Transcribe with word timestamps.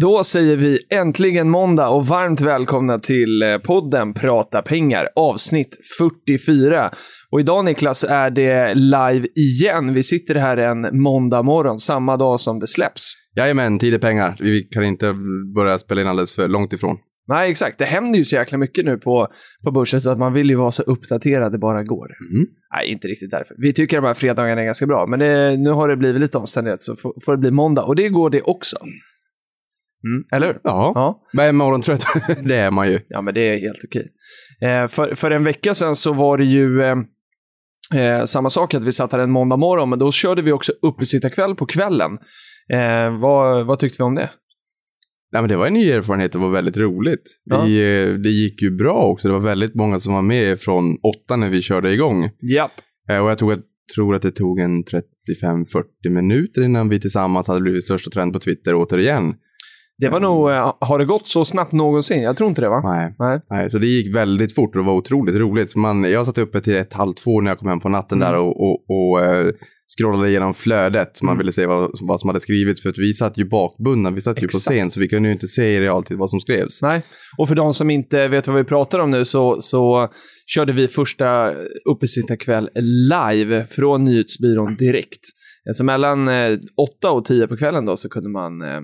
Då 0.00 0.24
säger 0.24 0.56
vi 0.56 0.78
äntligen 0.90 1.50
måndag 1.50 1.88
och 1.88 2.06
varmt 2.06 2.40
välkomna 2.40 2.98
till 2.98 3.42
eh, 3.42 3.58
podden 3.58 4.14
Prata 4.14 4.62
pengar, 4.62 5.08
avsnitt 5.16 5.78
44. 5.98 6.90
Och 7.30 7.40
idag 7.40 7.64
Niklas 7.64 8.04
är 8.04 8.30
det 8.30 8.74
live 8.74 9.26
igen. 9.34 9.94
Vi 9.94 10.02
sitter 10.02 10.34
här 10.34 10.56
en 10.56 11.02
måndag 11.02 11.42
morgon, 11.42 11.78
samma 11.78 12.16
dag 12.16 12.40
som 12.40 12.58
det 12.58 12.66
släpps. 12.66 13.02
Jajamän, 13.36 13.78
tid 13.78 13.94
är 13.94 13.98
pengar. 13.98 14.36
Vi 14.40 14.62
kan 14.62 14.84
inte 14.84 15.14
börja 15.54 15.78
spela 15.78 16.00
in 16.00 16.08
alldeles 16.08 16.34
för 16.34 16.48
långt 16.48 16.72
ifrån. 16.72 16.96
Nej, 17.28 17.50
exakt. 17.50 17.78
Det 17.78 17.84
händer 17.84 18.18
ju 18.18 18.24
så 18.24 18.36
jäkla 18.36 18.58
mycket 18.58 18.84
nu 18.84 18.98
på, 18.98 19.28
på 19.64 19.70
börsen 19.70 20.00
så 20.00 20.10
att 20.10 20.18
man 20.18 20.32
vill 20.32 20.50
ju 20.50 20.56
vara 20.56 20.70
så 20.70 20.82
uppdaterad 20.82 21.52
det 21.52 21.58
bara 21.58 21.82
går. 21.82 22.06
Mm. 22.06 22.46
Nej, 22.76 22.92
inte 22.92 23.08
riktigt 23.08 23.30
därför. 23.30 23.56
Vi 23.58 23.72
tycker 23.72 23.96
de 23.96 24.06
här 24.06 24.14
fredagarna 24.14 24.60
är 24.60 24.64
ganska 24.64 24.86
bra, 24.86 25.06
men 25.06 25.18
det, 25.18 25.56
nu 25.56 25.70
har 25.70 25.88
det 25.88 25.96
blivit 25.96 26.20
lite 26.20 26.38
omständighet 26.38 26.82
så 26.82 26.96
får, 26.96 27.12
får 27.24 27.32
det 27.32 27.38
bli 27.38 27.50
måndag. 27.50 27.82
Och 27.82 27.96
det 27.96 28.08
går 28.08 28.30
det 28.30 28.42
också. 28.42 28.76
Mm, 30.04 30.24
eller 30.32 30.46
hur? 30.46 30.60
Ja, 30.64 30.92
Ja. 30.94 31.22
men 31.32 31.56
morgontrött, 31.56 32.04
det 32.44 32.56
är 32.56 32.70
man 32.70 32.88
ju. 32.90 33.00
Ja, 33.08 33.20
men 33.22 33.34
det 33.34 33.40
är 33.40 33.58
helt 33.58 33.78
okej. 33.84 34.08
Eh, 34.62 34.88
för, 34.88 35.14
för 35.14 35.30
en 35.30 35.44
vecka 35.44 35.74
sedan 35.74 35.94
så 35.94 36.12
var 36.12 36.38
det 36.38 36.44
ju 36.44 36.82
eh, 36.82 36.96
eh, 38.00 38.24
samma 38.24 38.50
sak 38.50 38.74
att 38.74 38.84
vi 38.84 38.92
satt 38.92 39.12
här 39.12 39.18
en 39.18 39.30
måndag 39.30 39.56
morgon, 39.56 39.90
men 39.90 39.98
då 39.98 40.12
körde 40.12 40.42
vi 40.42 40.52
också 40.52 40.72
uppesittarkväll 40.82 41.54
på 41.54 41.66
kvällen. 41.66 42.12
Eh, 42.72 43.20
vad, 43.20 43.66
vad 43.66 43.78
tyckte 43.78 43.96
vi 44.02 44.04
om 44.04 44.14
det? 44.14 44.30
Nej, 45.32 45.42
men 45.42 45.48
det 45.48 45.56
var 45.56 45.66
en 45.66 45.74
ny 45.74 45.90
erfarenhet 45.90 46.34
och 46.34 46.40
var 46.40 46.48
väldigt 46.50 46.76
roligt. 46.76 47.22
Ja. 47.44 47.64
Vi, 47.64 48.02
eh, 48.08 48.14
det 48.14 48.28
gick 48.30 48.62
ju 48.62 48.70
bra 48.70 49.02
också. 49.02 49.28
Det 49.28 49.34
var 49.34 49.40
väldigt 49.40 49.74
många 49.74 49.98
som 49.98 50.12
var 50.14 50.22
med 50.22 50.60
från 50.60 50.84
åtta 50.96 51.36
när 51.36 51.48
vi 51.48 51.62
körde 51.62 51.92
igång. 51.92 52.30
Japp. 52.54 52.70
Eh, 53.10 53.18
Och 53.18 53.30
jag 53.30 53.38
tror 53.38 53.52
att, 53.52 53.60
tror 53.94 54.14
att 54.14 54.22
det 54.22 54.30
tog 54.30 54.60
en 54.60 54.84
35-40 54.84 56.10
minuter 56.10 56.62
innan 56.62 56.88
vi 56.88 57.00
tillsammans 57.00 57.48
hade 57.48 57.60
blivit 57.60 57.84
största 57.84 58.10
trend 58.10 58.32
på 58.32 58.38
Twitter 58.38 58.74
återigen. 58.74 59.34
Det 59.98 60.08
var 60.08 60.20
nog, 60.20 60.50
eh, 60.50 60.74
har 60.80 60.98
det 60.98 61.04
gått 61.04 61.28
så 61.28 61.44
snabbt 61.44 61.72
någonsin? 61.72 62.22
Jag 62.22 62.36
tror 62.36 62.48
inte 62.48 62.60
det 62.60 62.68
va? 62.68 62.80
Nej. 62.84 63.14
Nej. 63.18 63.40
Nej, 63.50 63.70
så 63.70 63.78
det 63.78 63.86
gick 63.86 64.16
väldigt 64.16 64.54
fort 64.54 64.76
och 64.76 64.82
det 64.82 64.86
var 64.86 64.94
otroligt 64.94 65.34
roligt. 65.36 65.70
Så 65.70 65.78
man, 65.78 66.02
jag 66.04 66.26
satt 66.26 66.38
uppe 66.38 66.60
till 66.60 66.76
ett, 66.76 66.92
halv 66.92 67.12
två 67.12 67.40
när 67.40 67.50
jag 67.50 67.58
kom 67.58 67.68
hem 67.68 67.80
på 67.80 67.88
natten 67.88 68.22
Mm. 68.22 68.32
där 68.32 68.38
och, 68.40 68.60
och, 68.60 68.84
och 68.90 69.20
eh, 69.24 69.52
scrollade 69.98 70.28
igenom 70.28 70.54
flödet. 70.54 71.22
Man 71.22 71.32
Mm. 71.32 71.38
ville 71.38 71.52
se 71.52 71.66
vad, 71.66 71.90
vad 72.08 72.20
som 72.20 72.28
hade 72.28 72.40
skrivits. 72.40 72.82
För 72.82 72.88
att 72.88 72.98
vi 72.98 73.12
satt 73.12 73.38
ju 73.38 73.44
bakbundna, 73.48 74.10
vi 74.10 74.20
satt 74.20 74.36
ju 74.36 74.40
på 74.40 74.44
Exakt. 74.56 74.64
scen 74.76 74.90
så 74.90 75.00
vi 75.00 75.08
kunde 75.08 75.28
ju 75.28 75.32
inte 75.32 75.48
se 75.48 75.76
i 75.76 75.80
realtid 75.80 76.16
vad 76.18 76.30
som 76.30 76.40
skrevs. 76.40 76.82
Nej. 76.82 77.02
Och 77.38 77.48
för 77.48 77.54
de 77.54 77.74
som 77.74 77.90
inte 77.90 78.28
vet 78.28 78.46
vad 78.46 78.56
vi 78.56 78.64
pratar 78.64 78.98
om 78.98 79.10
nu 79.10 79.24
så, 79.24 79.60
så 79.60 80.08
körde 80.54 80.72
vi 80.72 80.88
första 80.88 81.52
uppesittarkväll 81.90 82.70
live 83.12 83.66
från 83.66 84.04
nyhetsbyrån 84.04 84.76
direkt. 84.76 85.20
Så 85.74 85.84
mellan 85.84 86.28
eh, 86.28 86.58
8 86.98 87.10
och 87.10 87.24
10 87.24 87.46
på 87.48 87.56
kvällen 87.56 87.84
då 87.86 87.96
så 87.96 88.08
kunde 88.08 88.28
man 88.28 88.62
eh, 88.62 88.80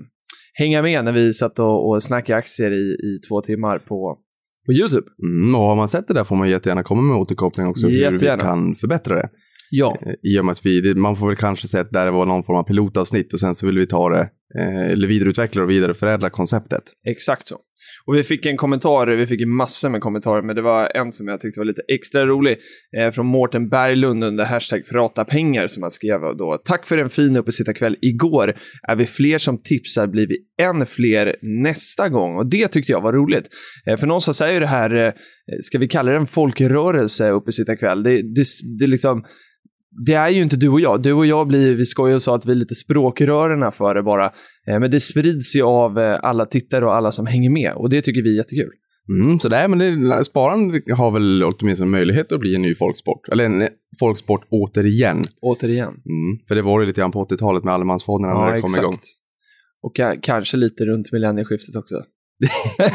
hänga 0.53 0.81
med 0.81 1.05
när 1.05 1.11
vi 1.11 1.33
satt 1.33 1.59
och, 1.59 1.89
och 1.89 2.03
snackade 2.03 2.39
aktier 2.39 2.71
i, 2.71 2.91
i 2.93 3.19
två 3.29 3.41
timmar 3.41 3.79
på, 3.79 4.17
på 4.65 4.73
YouTube. 4.73 5.07
Mm, 5.23 5.55
och 5.55 5.61
har 5.61 5.75
man 5.75 5.89
sett 5.89 6.07
det 6.07 6.13
där 6.13 6.23
får 6.23 6.35
man 6.35 6.49
jättegärna 6.49 6.83
komma 6.83 7.01
med 7.01 7.17
återkoppling 7.17 7.67
också 7.67 7.87
hur 7.87 7.93
vi 7.93 8.01
Jättegärna. 8.01 8.43
kan 8.43 8.75
förbättra 8.75 9.15
det. 9.15 9.29
Ja. 9.71 9.97
Eh, 10.01 10.13
I 10.23 10.39
och 10.39 10.45
med 10.45 10.51
att 10.51 10.65
vi, 10.65 10.95
man 10.95 11.15
får 11.15 11.27
väl 11.27 11.35
kanske 11.35 11.67
säga 11.67 11.81
att 11.81 11.91
det 11.91 11.99
där 11.99 12.11
var 12.11 12.25
någon 12.25 12.43
form 12.43 12.57
av 12.57 12.63
pilotavsnitt 12.63 13.33
och 13.33 13.39
sen 13.39 13.55
så 13.55 13.65
vill 13.65 13.79
vi 13.79 13.87
ta 13.87 14.09
det, 14.09 14.29
eh, 14.59 14.91
eller 14.91 15.07
vidareutveckla 15.07 15.63
och 15.63 15.69
vidareförädla 15.69 16.29
konceptet. 16.29 16.83
Exakt 17.07 17.47
så. 17.47 17.57
Och 18.05 18.15
vi 18.15 18.23
fick 18.23 18.45
en 18.45 18.57
kommentar, 18.57 19.07
vi 19.07 19.27
fick 19.27 19.47
massor 19.47 19.89
med 19.89 20.01
kommentarer, 20.01 20.41
men 20.41 20.55
det 20.55 20.61
var 20.61 20.91
en 20.95 21.11
som 21.11 21.27
jag 21.27 21.41
tyckte 21.41 21.59
var 21.59 21.65
lite 21.65 21.81
extra 21.87 22.25
rolig. 22.25 22.57
Eh, 22.97 23.11
från 23.11 23.25
Mårten 23.25 23.69
Berglund 23.69 24.23
under 24.23 24.45
hashtag 24.45 24.81
prata 24.89 25.25
pengar 25.25 25.67
som 25.67 25.83
han 25.83 25.91
skrev 25.91 26.19
då. 26.37 26.61
Tack 26.65 26.85
för 26.85 26.97
en 26.97 27.09
fin 27.09 27.37
uppesittarkväll 27.37 27.97
igår. 28.01 28.55
Är 28.87 28.95
vi 28.95 29.05
fler 29.05 29.37
som 29.37 29.61
tipsar 29.61 30.07
blir 30.07 30.27
vi 30.27 30.37
än 30.61 30.85
fler 30.85 31.35
nästa 31.41 32.09
gång. 32.09 32.35
Och 32.35 32.45
det 32.45 32.67
tyckte 32.67 32.91
jag 32.91 33.01
var 33.01 33.13
roligt. 33.13 33.47
Eh, 33.87 33.97
för 33.97 34.07
någonstans 34.07 34.41
är 34.41 34.53
ju 34.53 34.59
det 34.59 34.67
här, 34.67 35.05
eh, 35.05 35.11
ska 35.61 35.77
vi 35.77 35.87
kalla 35.87 36.11
det 36.11 36.17
en 36.17 36.27
folkrörelse 36.27 37.29
uppesittarkväll? 37.29 38.03
Det, 38.03 38.21
det, 38.35 38.45
det 38.79 38.87
liksom 38.87 39.23
det 40.05 40.13
är 40.13 40.29
ju 40.29 40.41
inte 40.41 40.55
du 40.55 40.69
och 40.69 40.79
jag. 40.79 41.01
Du 41.01 41.13
och 41.13 41.25
jag 41.25 41.47
blir, 41.47 41.75
vi 41.75 41.85
skojar 41.85 42.15
och 42.15 42.21
sa 42.21 42.35
att 42.35 42.45
vi 42.45 42.51
är 42.51 42.55
lite 42.55 42.75
språkrörarna 42.75 43.71
för 43.71 43.95
det 43.95 44.03
bara. 44.03 44.25
Eh, 44.67 44.79
Men 44.79 44.91
det 44.91 44.99
sprids 44.99 45.55
ju 45.55 45.61
av 45.63 45.99
eh, 45.99 46.19
alla 46.23 46.45
tittare 46.45 46.85
och 46.85 46.95
alla 46.95 47.11
som 47.11 47.25
hänger 47.25 47.49
med 47.49 47.73
och 47.75 47.89
det 47.89 48.01
tycker 48.01 48.21
vi 48.23 48.33
är 48.33 48.37
jättekul. 48.37 48.69
Mm, 49.19 49.39
så 49.39 49.49
nej, 49.49 49.67
men 49.67 49.79
det, 49.79 50.25
sparande 50.25 50.81
har 50.97 51.11
väl 51.11 51.43
åtminstone 51.43 51.91
möjlighet 51.91 52.31
att 52.31 52.39
bli 52.39 52.55
en 52.55 52.61
ny 52.61 52.75
folksport. 52.75 53.29
Eller 53.31 53.45
en 53.45 53.67
folksport 53.99 54.41
återigen. 54.49 55.21
Återigen. 55.41 55.87
Mm, 55.87 56.39
för 56.47 56.55
det 56.55 56.61
var 56.61 56.79
ju 56.81 56.85
lite 56.87 57.01
grann 57.01 57.11
på 57.11 57.25
80-talet 57.25 57.63
med 57.63 57.73
allemansfonderna 57.73 58.33
när 58.33 58.53
det 58.53 58.61
kom 58.61 58.69
igång. 58.83 58.97
Och 59.83 59.97
ka- 59.97 60.19
kanske 60.21 60.57
lite 60.57 60.85
runt 60.85 61.11
millennieskiftet 61.11 61.75
också. 61.75 61.95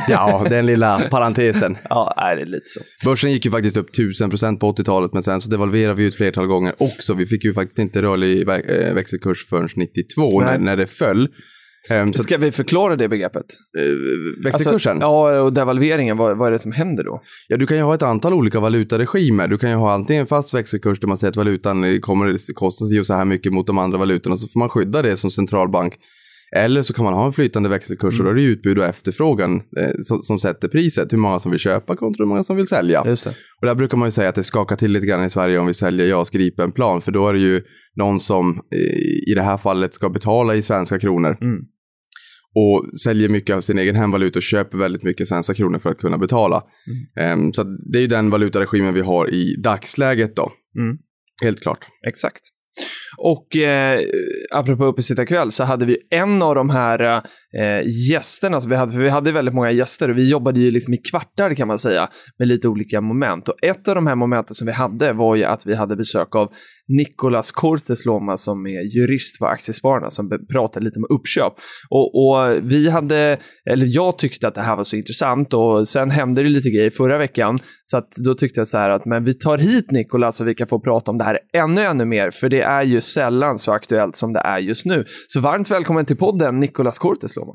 Ja, 0.08 0.46
den 0.50 0.66
lilla 0.66 1.00
parentesen. 1.10 1.76
Ja, 1.88 2.14
är 2.16 2.36
det 2.36 2.42
är 2.42 2.46
lite 2.46 2.66
så. 2.66 2.80
Börsen 3.04 3.32
gick 3.32 3.44
ju 3.44 3.50
faktiskt 3.50 3.76
upp 3.76 3.90
1000% 3.90 4.58
på 4.58 4.72
80-talet, 4.72 5.12
men 5.12 5.22
sen 5.22 5.40
så 5.40 5.50
devalverade 5.50 5.94
vi 5.94 6.02
ju 6.02 6.08
ett 6.08 6.14
flertal 6.14 6.46
gånger 6.46 6.74
också. 6.78 7.14
Vi 7.14 7.26
fick 7.26 7.44
ju 7.44 7.54
faktiskt 7.54 7.78
inte 7.78 8.02
rörlig 8.02 8.48
eh, 8.48 8.94
växelkurs 8.94 9.46
förrän 9.50 9.68
92 9.76 10.40
när, 10.40 10.46
Nej. 10.46 10.58
när 10.58 10.76
det 10.76 10.86
föll. 10.86 11.28
Så, 12.14 12.22
Ska 12.22 12.36
vi 12.36 12.52
förklara 12.52 12.96
det 12.96 13.08
begreppet? 13.08 13.44
eh, 13.78 14.44
växelkursen? 14.44 14.92
Alltså, 14.92 15.06
ja, 15.06 15.40
och 15.40 15.52
devalveringen, 15.52 16.16
vad, 16.16 16.38
vad 16.38 16.48
är 16.48 16.52
det 16.52 16.58
som 16.58 16.72
händer 16.72 17.04
då? 17.04 17.20
Ja, 17.48 17.56
du 17.56 17.66
kan 17.66 17.76
ju 17.76 17.82
ha 17.82 17.94
ett 17.94 18.02
antal 18.02 18.34
olika 18.34 18.60
valutaregimer. 18.60 19.48
Du 19.48 19.58
kan 19.58 19.70
ju 19.70 19.76
ha 19.76 19.92
antingen 19.92 20.26
fast 20.26 20.54
växelkurs 20.54 21.00
där 21.00 21.08
man 21.08 21.18
säger 21.18 21.30
att 21.30 21.36
valutan 21.36 22.00
kommer 22.00 22.54
kosta 22.54 22.84
sig 22.84 23.04
så 23.04 23.14
här 23.14 23.24
mycket 23.24 23.52
mot 23.52 23.66
de 23.66 23.78
andra 23.78 23.98
valutorna, 23.98 24.36
så 24.36 24.48
får 24.48 24.58
man 24.58 24.68
skydda 24.68 25.02
det 25.02 25.16
som 25.16 25.30
centralbank. 25.30 25.94
Eller 26.56 26.82
så 26.82 26.92
kan 26.92 27.04
man 27.04 27.14
ha 27.14 27.26
en 27.26 27.32
flytande 27.32 27.68
växelkurs 27.68 28.18
och 28.18 28.24
då 28.24 28.30
är 28.30 28.34
det 28.34 28.42
ju 28.42 28.48
utbud 28.48 28.78
och 28.78 28.84
efterfrågan 28.84 29.54
eh, 29.54 29.90
som, 30.00 30.22
som 30.22 30.38
sätter 30.38 30.68
priset. 30.68 31.12
Hur 31.12 31.18
många 31.18 31.38
som 31.38 31.50
vill 31.50 31.60
köpa 31.60 31.96
kontra 31.96 32.24
hur 32.24 32.28
många 32.28 32.42
som 32.42 32.56
vill 32.56 32.66
sälja. 32.66 33.00
Och 33.60 33.66
där 33.66 33.74
brukar 33.74 33.96
man 33.96 34.06
ju 34.06 34.12
säga 34.12 34.28
att 34.28 34.34
det 34.34 34.44
skakar 34.44 34.76
till 34.76 34.92
lite 34.92 35.06
grann 35.06 35.24
i 35.24 35.30
Sverige 35.30 35.58
om 35.58 35.66
vi 35.66 35.74
säljer 35.74 36.06
JAS 36.06 36.30
Gripen-plan, 36.30 37.00
för 37.00 37.12
då 37.12 37.28
är 37.28 37.32
det 37.32 37.38
ju 37.38 37.62
någon 37.96 38.20
som 38.20 38.60
eh, 38.72 39.30
i 39.32 39.34
det 39.34 39.42
här 39.42 39.56
fallet 39.56 39.94
ska 39.94 40.08
betala 40.08 40.54
i 40.54 40.62
svenska 40.62 40.98
kronor. 40.98 41.36
Mm. 41.40 41.58
Och 42.54 42.98
säljer 42.98 43.28
mycket 43.28 43.56
av 43.56 43.60
sin 43.60 43.78
egen 43.78 43.96
hemvaluta 43.96 44.38
och 44.38 44.42
köper 44.42 44.78
väldigt 44.78 45.02
mycket 45.02 45.28
svenska 45.28 45.54
kronor 45.54 45.78
för 45.78 45.90
att 45.90 45.98
kunna 45.98 46.18
betala. 46.18 46.62
Ehm, 47.20 47.52
så 47.52 47.60
att 47.60 47.68
det 47.92 47.98
är 47.98 48.00
ju 48.00 48.06
den 48.06 48.30
valutaregimen 48.30 48.94
vi 48.94 49.00
har 49.00 49.34
i 49.34 49.56
dagsläget 49.62 50.36
då. 50.36 50.52
Mm. 50.78 50.98
Helt 51.42 51.62
klart. 51.62 51.86
Exakt. 52.08 52.40
Och 53.16 53.56
eh, 53.56 54.00
apropå 54.50 54.84
uppesittarkväll 54.84 55.52
så 55.52 55.64
hade 55.64 55.86
vi 55.86 55.96
en 56.10 56.42
av 56.42 56.54
de 56.54 56.70
här 56.70 57.00
eh, 57.00 57.22
eh, 57.56 58.10
gästerna 58.10 58.60
som 58.60 58.70
vi 58.70 58.76
hade, 58.76 58.92
för 58.92 58.98
vi 58.98 59.08
hade 59.08 59.32
väldigt 59.32 59.54
många 59.54 59.70
gäster 59.70 60.10
och 60.10 60.18
vi 60.18 60.30
jobbade 60.30 60.60
ju 60.60 60.70
liksom 60.70 60.94
i 60.94 60.96
kvartar 60.96 61.54
kan 61.54 61.68
man 61.68 61.78
säga 61.78 62.08
med 62.38 62.48
lite 62.48 62.68
olika 62.68 63.00
moment. 63.00 63.48
Och 63.48 63.54
ett 63.62 63.88
av 63.88 63.94
de 63.94 64.06
här 64.06 64.14
momenten 64.14 64.54
som 64.54 64.66
vi 64.66 64.72
hade 64.72 65.12
var 65.12 65.36
ju 65.36 65.44
att 65.44 65.66
vi 65.66 65.74
hade 65.74 65.96
besök 65.96 66.36
av 66.36 66.48
Nicolas 66.88 67.50
Cortes 67.50 68.06
Loma 68.06 68.36
som 68.36 68.66
är 68.66 68.96
jurist 68.96 69.38
på 69.38 69.46
Aktiespararna 69.46 70.10
som 70.10 70.30
pratade 70.52 70.84
lite 70.84 70.98
om 70.98 71.16
uppköp. 71.16 71.52
Och, 71.90 72.14
och 72.14 72.58
vi 72.62 72.90
hade, 72.90 73.38
eller 73.70 73.86
jag 73.90 74.18
tyckte 74.18 74.48
att 74.48 74.54
det 74.54 74.60
här 74.60 74.76
var 74.76 74.84
så 74.84 74.96
intressant 74.96 75.54
och 75.54 75.88
sen 75.88 76.10
hände 76.10 76.42
det 76.42 76.48
lite 76.48 76.70
grejer 76.70 76.90
förra 76.90 77.18
veckan 77.18 77.58
så 77.84 77.96
att 77.96 78.10
då 78.24 78.34
tyckte 78.34 78.60
jag 78.60 78.68
så 78.68 78.78
här 78.78 78.90
att 78.90 79.04
men 79.04 79.24
vi 79.24 79.34
tar 79.34 79.58
hit 79.58 79.90
Nicolas 79.90 80.36
så 80.36 80.44
vi 80.44 80.54
kan 80.54 80.68
få 80.68 80.80
prata 80.80 81.10
om 81.10 81.18
det 81.18 81.24
här 81.24 81.38
ännu, 81.54 81.80
ännu 81.80 82.04
mer 82.04 82.30
för 82.30 82.48
det 82.48 82.62
är 82.62 82.82
ju 82.82 83.00
sällan 83.00 83.58
så 83.58 83.72
aktuellt 83.72 84.16
som 84.16 84.32
det 84.32 84.40
är 84.40 84.58
just 84.58 84.86
nu. 84.86 85.04
Så 85.28 85.40
varmt 85.40 85.70
välkommen 85.70 86.04
till 86.04 86.16
podden 86.16 86.60
Nicolas 86.60 86.98
Cortes 86.98 87.37
Loma. 87.38 87.52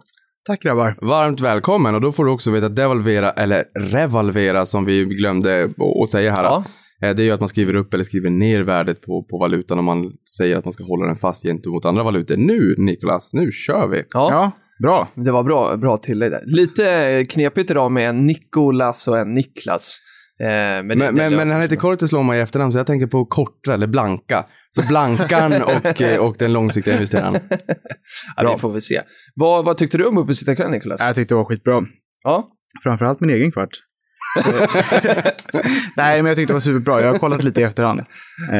Tack 0.48 0.62
grabbar. 0.62 0.96
Varmt 1.02 1.42
välkommen 1.42 1.96
och 1.96 2.02
då 2.02 2.12
får 2.12 2.26
du 2.26 2.32
också 2.32 2.52
veta 2.52 2.66
att 2.66 2.76
devalvera, 2.76 3.32
eller 3.32 3.64
revalvera 3.80 4.66
som 4.66 4.86
vi 4.86 5.06
glömde 5.06 5.70
att 6.04 6.10
säga 6.10 6.32
här. 6.32 6.44
Ja. 6.44 6.64
Eh, 7.04 7.16
Det 7.16 7.22
är 7.24 7.26
ju 7.26 7.32
att 7.32 7.40
man 7.40 7.50
skriver 7.50 7.76
upp 7.76 7.94
eller 7.94 8.04
skriver 8.04 8.30
ner 8.30 8.62
värdet 8.62 9.02
på, 9.02 9.26
på 9.30 9.38
valutan 9.38 9.80
om 9.80 9.86
man 9.86 10.12
säger 10.38 10.58
att 10.58 10.66
man 10.66 10.72
ska 10.74 10.84
hålla 10.84 11.06
den 11.08 11.16
fast 11.16 11.44
gentemot 11.44 11.86
andra 11.86 12.04
valutor. 12.04 12.38
Nu, 12.38 12.76
Nikolas, 12.78 13.34
nu 13.34 13.52
kör 13.52 13.88
vi! 13.88 13.98
Ja, 13.98 14.28
Ja, 14.32 14.52
bra. 14.84 15.08
det 15.16 15.32
var 15.32 15.44
bra, 15.44 15.78
bra 15.78 15.98
tillägg 15.98 16.32
där. 16.32 16.44
Lite 16.46 17.26
knepigt 17.30 17.72
idag 17.72 17.92
med 17.92 18.10
en 18.10 18.26
Nicolas 18.26 19.08
och 19.08 19.18
en 19.20 19.34
Niklas. 19.34 20.00
Eh, 20.40 20.48
men, 20.48 20.88
Men, 20.88 21.16
men, 21.16 21.36
men 21.36 21.52
han 21.52 21.62
heter 21.62 21.76
sig. 21.76 21.78
Korte 21.78 22.08
Sloma 22.08 22.38
i 22.38 22.40
efternamn, 22.40 22.72
så 22.72 22.80
jag 22.80 22.88
tänker 22.88 23.08
på 23.08 23.26
Kortra 23.26 23.74
eller 23.74 23.88
Blanka. 23.88 24.46
Så 24.70 24.82
Blankan 24.82 25.54
och, 25.62 26.02
eh, 26.02 26.20
och 26.20 26.36
den 26.40 26.54
långsiktiga 26.54 26.94
investeraren. 26.94 27.42
ja, 28.36 28.52
det 28.52 28.58
får 28.58 28.72
vi 28.72 28.82
se. 28.82 29.02
Vad, 29.36 29.66
vad 29.66 29.78
tyckte 29.78 29.98
du 29.98 30.06
om 30.06 30.18
uppesittarkväll, 30.18 30.72
Nicolas? 30.72 31.00
Jag 31.00 31.16
tyckte 31.16 31.34
det 31.34 31.38
var 31.38 31.46
skitbra. 31.46 31.84
Ja. 32.24 32.50
Framförallt 32.84 33.20
min 33.20 33.30
egen 33.30 33.52
kvart. 33.52 33.70
Nej, 35.98 36.22
men 36.22 36.26
jag 36.26 36.36
tyckte 36.38 36.50
det 36.54 36.56
var 36.56 36.60
superbra. 36.60 37.02
Jag 37.02 37.12
har 37.12 37.20
kollat 37.20 37.44
lite 37.44 37.62
i 37.62 37.64
efterhand. 37.64 38.00
Eh, 38.52 38.58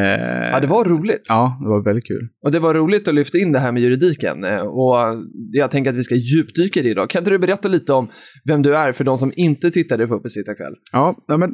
ja, 0.52 0.60
det 0.60 0.68
var 0.68 0.86
roligt. 0.86 1.26
ja, 1.30 1.58
det 1.64 1.70
var 1.70 1.84
väldigt 1.84 2.06
kul. 2.08 2.28
Och 2.46 2.52
det 2.52 2.60
var 2.60 2.74
roligt 2.74 3.08
att 3.08 3.16
lyfta 3.16 3.38
in 3.38 3.52
det 3.52 3.60
här 3.60 3.72
med 3.72 3.82
juridiken. 3.82 4.44
eh, 4.44 4.60
Och 4.60 4.96
jag 5.52 5.72
tänker 5.72 5.92
att 5.92 5.98
vi 5.98 6.04
ska 6.04 6.16
djupdyka 6.16 6.80
i 6.80 6.84
det 6.84 6.90
idag. 6.90 7.10
Kan 7.10 7.20
inte 7.22 7.32
du 7.32 7.38
berätta 7.40 7.68
lite 7.68 7.94
om 7.94 8.10
vem 8.46 8.62
du 8.62 8.76
är 8.78 8.92
för 8.92 9.04
de 9.04 9.18
som 9.18 9.32
inte 9.36 9.72
tittade 9.72 10.08
på 10.08 10.16
uppesittarkväll? 10.16 10.74
Ja, 10.92 11.16
ja, 11.28 11.38
men 11.38 11.54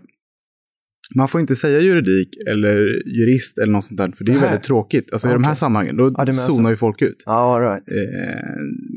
man 1.16 1.28
får 1.28 1.42
inte 1.42 1.56
säga 1.56 1.80
juridik 1.80 2.30
eller 2.50 2.76
jurist 3.20 3.58
eller 3.58 3.74
något 3.74 3.86
sånt 3.86 3.98
där, 3.98 4.12
för 4.18 4.26
det 4.26 4.32
är 4.32 4.34
Nej. 4.34 4.44
väldigt 4.44 4.64
tråkigt. 4.64 5.12
Alltså 5.14 5.30
i 5.30 5.34
de 5.34 5.44
här 5.44 5.56
sammanhangen, 5.56 5.98
då 5.98 6.14
Ja, 6.18 6.32
zonar 6.32 6.70
ju 6.70 6.76
folk 6.76 7.02
ut. 7.02 7.24
All 7.26 7.62
right. 7.62 7.84
Eh, 7.84 8.50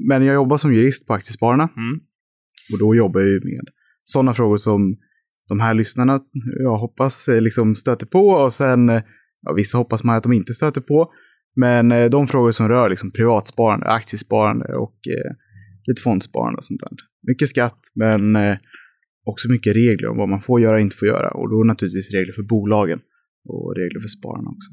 men 0.08 0.24
jag 0.24 0.34
jobbar 0.34 0.56
som 0.58 0.74
jurist 0.74 1.06
på 1.06 1.14
Aktiespararna. 1.14 1.62
Mm. 1.76 2.00
Och 2.72 2.78
då 2.78 2.94
jobbar 2.94 3.20
jag 3.20 3.30
ju 3.30 3.40
med 3.44 3.64
sådana 4.04 4.32
frågor 4.34 4.56
som 4.56 4.96
de 5.52 5.60
här 5.60 5.74
lyssnarna, 5.74 6.20
jag 6.62 6.78
hoppas, 6.78 7.28
eh, 7.28 7.40
liksom 7.40 7.74
stöter 7.74 8.06
på. 8.06 8.28
Och 8.28 8.52
sen, 8.52 8.88
eh, 8.88 9.02
ja, 9.42 9.52
vissa 9.52 9.78
hoppas 9.78 10.04
man 10.04 10.16
att 10.16 10.22
de 10.22 10.32
inte 10.32 10.54
stöter 10.54 10.80
på. 10.80 11.12
Men 11.56 11.92
eh, 11.92 12.10
de 12.10 12.26
frågor 12.26 12.50
som 12.52 12.68
rör 12.68 12.88
liksom 12.90 13.10
privatsparande, 13.10 13.86
aktiesparande 13.86 14.64
och 14.64 14.96
eh, 15.08 15.32
lite 15.86 16.02
fondsparande 16.02 16.56
och 16.56 16.64
sånt 16.64 16.80
där. 16.80 16.90
Mycket 17.28 17.48
skatt, 17.48 17.80
men 17.94 18.36
eh, 18.36 18.56
också 19.26 19.48
mycket 19.50 19.76
regler 19.76 20.08
om 20.08 20.16
vad 20.16 20.28
man 20.28 20.40
får 20.40 20.60
göra 20.60 20.74
och 20.74 20.80
inte 20.80 20.96
får 20.96 21.08
göra. 21.08 21.30
Och 21.30 21.50
då 21.50 21.64
naturligtvis 21.64 22.10
regler 22.14 22.32
för 22.32 22.42
bolagen 22.42 23.00
och 23.48 23.76
regler 23.76 24.00
för 24.00 24.08
spararna 24.08 24.50
också. 24.50 24.70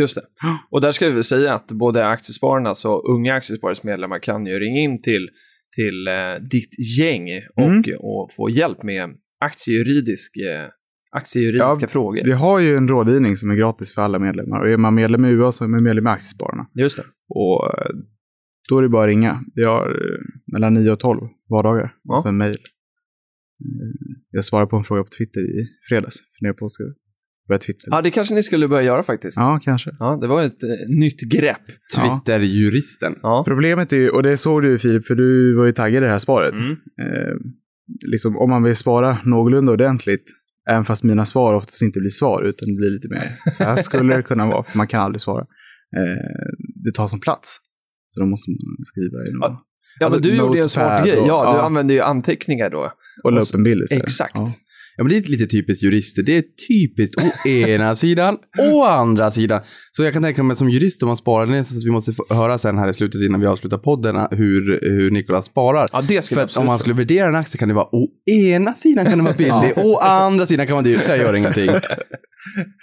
Just 0.00 0.14
det. 0.14 0.22
Och 0.70 0.80
där 0.80 0.92
ska 0.92 1.10
vi 1.10 1.22
säga 1.22 1.54
att 1.54 1.72
både 1.72 2.06
Aktiespararnas 2.06 2.84
och 2.84 3.14
Unga 3.14 3.34
Aktiesparares 3.34 3.82
medlemmar 3.82 4.18
kan 4.18 4.46
ju 4.46 4.58
ringa 4.58 4.80
in 4.80 5.02
till, 5.02 5.28
till 5.76 6.08
eh, 6.08 6.34
ditt 6.50 6.98
gäng 6.98 7.28
och, 7.56 7.62
Mm. 7.62 7.82
och 8.00 8.32
få 8.36 8.50
hjälp 8.50 8.82
med 8.82 9.10
aktiejuridisk, 9.42 10.36
eh, 10.36 10.68
aktiejuridiska 11.10 11.76
Ja, 11.80 11.88
frågor. 11.88 12.24
Vi 12.24 12.32
har 12.32 12.58
ju 12.60 12.76
en 12.76 12.88
rådgivning 12.88 13.36
som 13.36 13.50
är 13.50 13.54
gratis 13.54 13.94
för 13.94 14.02
alla 14.02 14.18
medlemmar. 14.18 14.60
Och 14.60 14.68
är 14.68 14.76
man 14.76 14.94
medlem 14.94 15.24
i 15.24 15.28
UA 15.28 15.52
så 15.52 15.64
är 15.64 15.68
man 15.68 15.82
medlem 15.82 16.06
i 16.06 16.10
Aktiespararna. 16.10 16.66
Just 16.74 16.96
det. 16.96 17.04
Och 17.28 17.78
eh, 17.78 17.90
då 18.68 18.78
är 18.78 18.82
det 18.82 18.88
bara 18.88 19.02
att 19.02 19.08
ringa. 19.08 19.40
Vi 19.54 19.64
har 19.64 19.90
eh, 19.90 20.52
mellan 20.52 20.74
9 20.74 20.90
och 20.90 21.00
12 21.00 21.20
vardagar. 21.50 21.94
Ja. 22.02 22.14
Och 22.14 22.22
sen 22.22 22.36
mejl. 22.36 22.56
Jag 24.30 24.44
svarade 24.44 24.66
på 24.70 24.76
en 24.76 24.82
fråga 24.82 25.02
på 25.02 25.08
Twitter 25.18 25.40
i 25.40 25.68
fredags. 25.88 26.16
Funderar 26.38 26.54
på 26.54 26.66
att 26.66 26.72
börja 27.48 27.58
twittra. 27.58 27.88
Ja, 27.90 28.02
det 28.02 28.10
kanske 28.10 28.34
ni 28.34 28.42
skulle 28.42 28.68
börja 28.68 28.82
göra 28.82 29.02
faktiskt. 29.02 29.38
Ja, 29.38 29.60
kanske. 29.62 29.90
Ja, 29.98 30.18
det 30.20 30.26
var 30.26 30.42
ett 30.42 30.62
eh, 30.62 30.98
nytt 30.98 31.20
grepp. 31.20 31.66
Twitterjuristen. 31.96 33.14
Ja. 33.22 33.44
Problemet 33.46 33.92
är 33.92 33.96
ju, 33.96 34.08
och 34.08 34.22
det 34.22 34.36
såg 34.36 34.62
du 34.62 34.78
Filip, 34.78 35.06
för 35.06 35.14
du 35.14 35.56
var 35.56 35.64
ju 35.64 35.72
taggad 35.72 36.02
i 36.02 36.06
det 36.06 36.12
här 36.12 36.18
sparet. 36.18 36.54
Mm. 36.54 36.70
Eh, 36.72 37.34
liksom, 38.12 38.36
om 38.36 38.50
man 38.50 38.62
vill 38.62 38.76
spara 38.76 39.18
någorlunda 39.24 39.72
ordentligt, 39.72 40.24
även 40.70 40.84
fast 40.84 41.02
mina 41.02 41.24
svar 41.24 41.54
oftast 41.54 41.82
inte 41.82 42.00
blir 42.00 42.10
svar, 42.10 42.42
utan 42.42 42.68
det 42.68 42.74
blir 42.76 42.90
lite 42.90 43.08
mer, 43.08 43.52
så 43.52 43.64
här 43.64 43.76
skulle 43.76 44.16
det 44.16 44.22
kunna 44.22 44.46
vara, 44.46 44.62
för 44.62 44.78
man 44.78 44.86
kan 44.86 45.00
aldrig 45.02 45.20
svara. 45.20 45.40
Eh, 45.96 46.50
det 46.84 46.92
tar 46.94 47.08
som 47.08 47.20
plats. 47.20 47.56
Så 48.08 48.20
då 48.20 48.26
måste 48.26 48.50
man 48.50 48.58
skriva 48.84 49.18
i 49.28 49.32
någon, 49.32 49.56
Ja, 50.00 50.06
Alltså, 50.06 50.20
men 50.20 50.28
du 50.28 50.36
gjorde 50.36 50.56
ju 50.56 50.62
en 50.62 50.68
smart 50.68 51.04
grej. 51.06 51.18
och- 51.18 51.28
Ja, 51.28 51.52
du 51.52 51.56
ja. 51.58 51.62
använde 51.62 51.94
ju 51.94 52.00
anteckningar 52.00 52.70
då. 52.70 52.92
och 53.24 53.32
la 53.32 53.40
upp 53.40 53.54
en 53.54 53.62
bild 53.62 53.82
istället. 53.82 54.02
Exakt. 54.04 54.32
Ja. 54.34 54.46
Ja, 54.96 55.04
men 55.04 55.08
det 55.08 55.16
är 55.16 55.30
lite 55.30 55.46
typiskt 55.46 55.82
jurister. 55.82 56.22
Det 56.22 56.36
är 56.36 56.44
typiskt 56.68 57.16
å 57.18 57.48
ena 57.48 57.94
sidan, 57.94 58.36
å 58.58 58.84
andra 58.84 59.30
sidan. 59.30 59.60
Så 59.90 60.04
jag 60.04 60.12
kan 60.12 60.22
tänka 60.22 60.42
mig 60.42 60.56
som 60.56 60.70
jurist 60.70 61.02
om 61.02 61.06
man 61.06 61.16
sparar, 61.16 61.46
det 61.46 61.58
är 61.58 61.62
så 61.62 61.78
att 61.78 61.84
vi 61.84 61.90
måste 61.90 62.12
få 62.12 62.34
höra 62.34 62.58
sen 62.58 62.78
här 62.78 62.88
i 62.88 62.94
slutet 62.94 63.20
innan 63.20 63.40
vi 63.40 63.46
avslutar 63.46 63.78
podden 63.78 64.26
hur, 64.30 64.78
hur 64.82 65.10
Nikolas 65.10 65.46
sparar. 65.46 65.88
Ja, 65.92 66.02
det 66.08 66.22
ska 66.22 66.34
För 66.34 66.44
att 66.44 66.56
om 66.56 66.66
man 66.66 66.78
skulle 66.78 66.94
värdera 66.94 67.28
en 67.28 67.34
aktie 67.34 67.58
kan 67.58 67.68
det 67.68 67.74
vara 67.74 67.88
å 67.96 68.08
ena 68.30 68.74
sidan 68.74 69.04
kan 69.04 69.18
den 69.18 69.24
vara 69.24 69.36
billig, 69.36 69.72
å 69.84 69.98
andra 69.98 70.46
sidan 70.46 70.66
kan 70.66 70.74
man 70.74 70.84
dyr, 70.84 70.98
så 70.98 71.10
jag 71.10 71.18
gör 71.18 71.36
ingenting. 71.36 71.70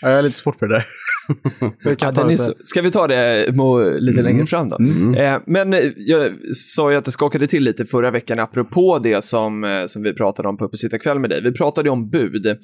Ja, 0.01 0.09
jag 0.09 0.17
är 0.17 0.21
lite 0.21 0.37
svårt 0.37 0.59
på 0.59 0.65
det 0.65 0.73
där. 0.73 0.85
Vi 1.89 1.95
Ja, 1.99 2.11
ta 2.13 2.23
det 2.27 2.37
så, 2.37 2.53
ska 2.63 2.81
vi 2.81 2.91
ta 2.91 3.07
det 3.07 3.55
må, 3.55 3.89
lite 3.99 4.21
längre 4.21 4.45
fram 4.45 4.67
då? 4.69 4.77
Mm. 4.79 5.13
Eh, 5.15 5.41
men 5.47 5.73
eh, 5.73 5.79
jag 5.97 6.31
sa 6.55 6.91
ju 6.91 6.97
att 6.97 7.05
det 7.05 7.11
skakade 7.11 7.47
till 7.47 7.63
lite 7.63 7.85
förra 7.85 8.11
veckan 8.11 8.39
apropå 8.39 8.99
det 9.03 9.23
som, 9.23 9.63
eh, 9.63 9.85
som 9.87 10.03
vi 10.03 10.13
pratade 10.13 10.49
om 10.49 10.57
på 10.57 10.65
Uppesittarkväll 10.65 11.19
med 11.19 11.29
dig. 11.29 11.41
Vi 11.43 11.51
pratade 11.51 11.89
om 11.89 12.09
bud 12.09 12.45
eh, 12.45 12.55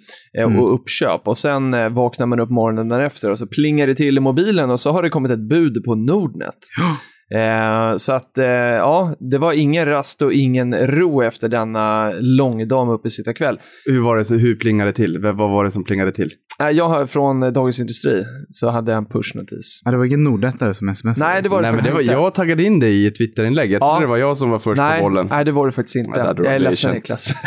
Mm. 0.43 0.59
och 0.59 0.73
uppköp 0.73 1.27
och 1.27 1.37
sen 1.37 1.73
eh, 1.73 1.89
vaknar 1.89 2.25
man 2.25 2.39
upp 2.39 2.49
morgonen 2.49 2.89
därefter 2.89 3.31
och 3.31 3.39
så 3.39 3.47
plingar 3.47 3.87
det 3.87 3.95
till 3.95 4.17
i 4.17 4.19
mobilen 4.19 4.69
och 4.69 4.79
så 4.79 4.91
har 4.91 5.03
det 5.03 5.09
kommit 5.09 5.31
ett 5.31 5.49
bud 5.49 5.83
på 5.85 5.95
Nordnet. 5.95 6.55
Eh, 7.35 7.97
så 7.97 8.13
att, 8.13 8.37
eh, 8.37 8.45
ja, 8.47 9.15
det 9.31 9.37
var 9.37 9.53
ingen 9.53 9.85
rast 9.85 10.21
och 10.21 10.33
ingen 10.33 10.75
ro 10.87 11.21
efter 11.21 11.49
denna 11.49 12.11
långdag 12.19 12.85
med 12.87 12.93
Uppesittarkväll. 12.95 13.59
Hur 13.85 13.99
var 14.01 14.17
det, 14.17 14.25
så, 14.25 14.35
hur 14.35 14.55
plingade 14.55 14.89
det 14.89 14.95
till? 14.95 15.19
V- 15.21 15.31
Vad 15.31 15.49
var 15.51 15.63
det 15.63 15.71
som 15.71 15.83
plingade 15.83 16.11
till? 16.11 16.29
Jag 16.57 16.89
har 16.89 17.05
från 17.05 17.43
eh, 17.43 17.49
Dagens 17.49 17.79
Industri 17.79 18.23
så 18.49 18.69
hade 18.69 18.91
jag 18.91 18.97
en 18.97 19.05
pushnotis. 19.05 19.81
Ja, 19.85 19.91
det 19.91 19.97
var 19.97 20.05
ingen 20.05 20.23
nordnettare 20.23 20.73
som 20.73 20.95
smsade. 20.95 21.29
Nej, 21.29 21.41
det 21.41 21.49
var 21.49 21.57
det 21.57 21.61
Nej, 21.61 21.71
men 21.75 21.83
det 21.83 21.91
var, 21.91 22.01
inte. 22.01 22.13
jag 22.13 22.35
taggade 22.35 22.63
in 22.63 22.79
dig 22.79 23.03
i 23.03 23.07
ett 23.07 23.15
Twitterinlägg. 23.15 23.71
Jag 23.71 23.81
Ja. 23.81 23.85
trodde 23.85 24.03
det 24.05 24.09
var 24.09 24.17
jag 24.17 24.37
som 24.37 24.49
var 24.49 24.59
först 24.59 24.81
nej, 24.81 24.99
på 24.99 25.03
bollen. 25.09 25.27
Nej, 25.29 25.45
det 25.45 25.51
var 25.51 25.65
det 25.65 25.71
faktiskt 25.71 25.95
inte. 25.95 26.19
Ja, 26.19 26.33
jag 26.37 26.45
är 26.45 26.51
det 26.51 26.59
ledsen. 26.59 26.91
Niklas. 26.93 27.33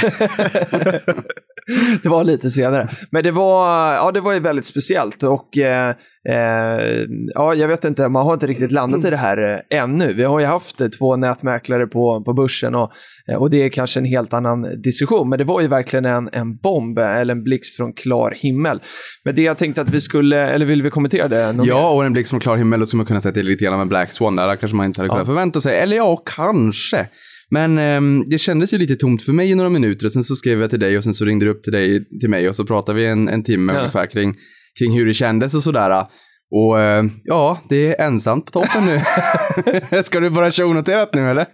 det 2.03 2.09
var 2.09 2.25
lite 2.25 2.51
senare. 2.51 2.89
Men 3.11 3.25
det 3.25 3.31
var, 3.31 3.93
ja, 3.95 4.13
det 4.13 4.21
var 4.21 4.33
ju 4.33 4.41
väldigt 4.41 4.67
speciellt 4.67 5.23
och 5.23 5.59
eh, 5.59 5.89
eh, 6.29 7.05
ja, 7.35 7.55
jag 7.55 7.69
vet 7.69 7.85
inte, 7.85 8.09
man 8.09 8.27
har 8.27 8.35
inte 8.35 8.47
riktigt 8.47 8.73
landat 8.73 9.05
i 9.05 9.11
det 9.11 9.17
här 9.17 9.63
eh, 9.71 9.79
ännu. 9.79 10.13
Vi 10.15 10.25
har 10.25 10.41
ju 10.41 10.47
haft 10.47 10.81
två 10.99 11.17
nätmäklare 11.17 11.87
på, 11.87 12.23
på 12.25 12.33
börsen 12.33 12.75
och, 12.75 12.93
och 13.37 13.51
det 13.51 13.63
är 13.63 13.69
kanske 13.69 14.01
en 14.01 14.05
helt 14.07 14.33
annan 14.33 14.83
diskussion. 14.83 15.29
Men 15.29 15.39
det 15.39 15.45
var 15.45 15.61
ju 15.61 15.69
verkligen 15.69 16.05
en, 16.05 16.29
en 16.33 16.57
bomb 16.57 16.99
eh, 16.99 17.17
eller 17.17 17.35
en 17.35 17.45
blixt 17.45 17.77
från 17.77 17.93
klar 17.93 18.35
himmel. 18.37 18.81
Men 19.25 19.35
det 19.35 19.43
jag 19.43 19.59
tänkte 19.59 19.81
att 19.81 19.91
vi 19.91 20.01
skulle, 20.01 20.51
eller 20.51 20.67
vill 20.67 20.83
vi 20.83 20.91
kommentera 20.91 21.29
det? 21.29 21.53
mer? 21.53 21.67
Ja, 21.67 21.91
och 21.91 22.05
en 22.05 22.13
blixt 22.13 22.31
från 22.31 22.41
klar 22.41 22.57
himmel, 22.57 22.81
då 22.81 22.87
skulle 22.87 22.99
man 22.99 23.07
kunna 23.07 23.21
säga 23.21 23.31
att 23.31 23.35
det 23.35 23.41
är 23.41 23.45
lite 23.45 23.65
grann 23.65 23.75
av 23.75 23.81
en 23.81 23.89
Black 23.89 24.13
Swan. 24.13 24.37
Där 24.37 24.57
kanske 24.57 24.77
man 24.77 24.87
inte 24.87 25.01
hade 25.01 25.09
kunnat 25.09 25.27
förvänta 25.27 25.61
sig. 25.61 25.79
Eller 25.79 25.97
ja, 25.97 26.23
kanske. 26.37 27.07
Men 27.51 27.79
ehm, 27.79 28.25
det 28.27 28.39
kändes 28.39 28.73
ju 28.73 28.79
lite 28.79 28.97
tomt 28.97 29.23
för 29.23 29.33
mig 29.33 29.51
i 29.51 29.55
några 29.55 29.71
minuter. 29.71 30.07
Och 30.07 30.13
sen 30.13 30.25
så 30.25 30.37
skrev 30.37 30.61
jag 30.61 30.71
till 30.71 30.81
dig 30.81 30.99
och 30.99 31.05
sen 31.05 31.15
så 31.15 31.25
ringde 31.25 31.45
du 31.45 31.51
upp 31.51 31.63
till 31.63 31.73
dig, 31.73 32.05
till 32.21 32.31
mig 32.31 32.49
och 32.49 32.55
så 32.55 32.65
pratade 32.65 32.99
vi 32.99 33.07
en, 33.07 33.29
en 33.29 33.43
timme 33.45 33.73
Ja. 33.73 33.79
ungefär 33.79 34.07
kring, 34.07 34.35
kring 34.79 34.99
hur 34.99 35.07
det 35.07 35.15
kändes 35.15 35.55
och 35.55 35.63
sådär. 35.63 36.05
Och 36.51 36.81
eh, 36.81 37.05
ja, 37.25 37.61
det 37.69 38.01
är 38.01 38.07
ensamt 38.07 38.45
på 38.45 38.51
toppen 38.51 38.87
nu. 38.87 40.03
Ska 40.03 40.21
du 40.21 40.31
bara 40.31 40.51
köra 40.51 40.67
onoterat 40.67 41.15
nu 41.15 41.31
eller? 41.31 41.47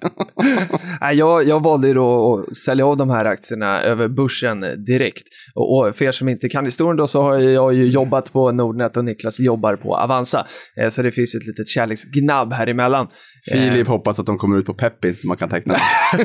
Nej, 1.01 1.17
jag, 1.17 1.45
jag 1.45 1.63
valde 1.63 1.89
ju 1.89 1.95
då 1.95 2.35
att 2.35 2.57
sälja 2.57 2.87
av 2.87 2.97
de 2.97 3.11
här 3.11 3.25
aktierna 3.25 3.83
över 3.83 4.09
börsen 4.09 4.61
direkt. 4.87 5.23
Och, 5.55 5.77
och 5.79 5.97
för 5.97 6.05
er 6.05 6.13
som 6.13 6.29
inte 6.29 6.49
kan 6.49 6.65
historien 6.65 6.97
då 6.97 7.07
så 7.07 7.23
har 7.23 7.39
jag 7.39 7.75
ju 7.75 7.85
jobbat 7.85 8.33
på 8.33 8.53
Nordnet 8.53 8.97
och 8.97 9.05
Niklas 9.05 9.41
jobbar 9.41 9.77
på 9.77 9.97
Avanza. 9.97 10.47
Eh, 10.81 10.89
så 10.89 11.03
det 11.03 11.11
finns 11.11 11.35
ett 11.35 11.47
litet 11.47 11.69
kärleksgnabb 11.69 12.53
här 12.53 12.67
emellan. 12.67 13.07
Filip 13.53 13.87
hoppas 13.87 14.19
att 14.19 14.27
de 14.27 14.39
kommer 14.39 14.59
ut 14.59 14.67
på 14.67 14.75
Peppins 14.75 15.21
så 15.21 15.29
man 15.29 15.37
kan 15.37 15.49
teckna. 15.49 15.75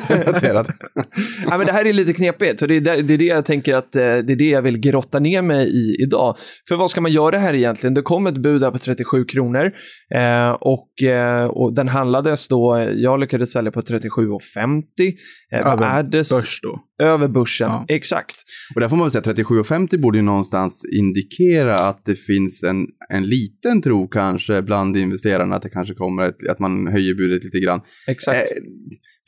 Ja, 1.49 1.57
men 1.57 1.65
det 1.65 1.71
här 1.71 1.85
är 1.85 1.93
lite 1.93 2.13
knepigt 2.13 2.61
och 2.61 2.67
det 2.67 2.75
är 2.75 2.81
det, 2.81 3.01
det 3.01 3.13
är 3.13 3.17
det 3.17 3.25
jag 3.25 3.45
tänker 3.45 3.75
att 3.75 3.95
eh, 3.95 4.01
det 4.01 4.33
är 4.33 4.35
det 4.35 4.49
jag 4.49 4.61
vill 4.61 4.77
grotta 4.77 5.19
ner 5.19 5.41
mig 5.41 5.67
i 5.67 6.03
idag. 6.03 6.37
För 6.67 6.75
vad 6.75 6.91
ska 6.91 7.01
man 7.01 7.11
göra 7.11 7.37
här 7.39 7.53
egentligen? 7.53 7.93
Det 7.93 8.01
kom 8.01 8.27
ett 8.27 8.37
bud 8.37 8.63
här 8.63 8.71
på 8.71 8.77
37 8.77 9.25
kronor 9.25 9.71
eh, 10.15 10.49
och, 10.49 11.03
eh, 11.03 11.45
och 11.45 11.73
den 11.73 11.87
handlades 11.87 12.47
då, 12.47 12.87
jag 12.95 13.19
lyckades 13.19 13.51
sälja 13.53 13.71
på 13.71 13.81
37,50. 13.81 15.13
Eh, 15.53 15.65
vad 15.65 15.81
är 15.81 16.03
det? 16.03 16.29
Börs 16.29 16.59
då. 16.61 16.79
Över 16.99 17.27
börsen, 17.27 17.67
Ja. 17.69 17.85
exakt. 17.87 18.35
Och 18.75 18.81
där 18.81 18.89
får 18.89 18.97
man 18.97 19.03
väl 19.05 19.11
säga 19.11 19.19
att 19.19 19.37
37,50 19.37 19.97
borde 19.97 20.17
ju 20.17 20.21
någonstans 20.21 20.85
indikera 20.99 21.75
att 21.79 22.05
det 22.05 22.15
finns 22.15 22.63
en, 22.63 22.85
en 23.09 23.23
liten 23.23 23.81
tro 23.81 24.07
kanske 24.07 24.61
bland 24.61 24.97
investerarna 24.97 25.55
att 25.55 25.61
det 25.61 25.69
kanske 25.69 25.93
kommer 25.93 26.23
ett, 26.23 26.47
att 26.49 26.59
man 26.59 26.87
höjer 26.87 27.13
budet 27.15 27.43
lite 27.43 27.59
grann. 27.59 27.81
exakt. 28.07 28.37
Eh, 28.37 28.57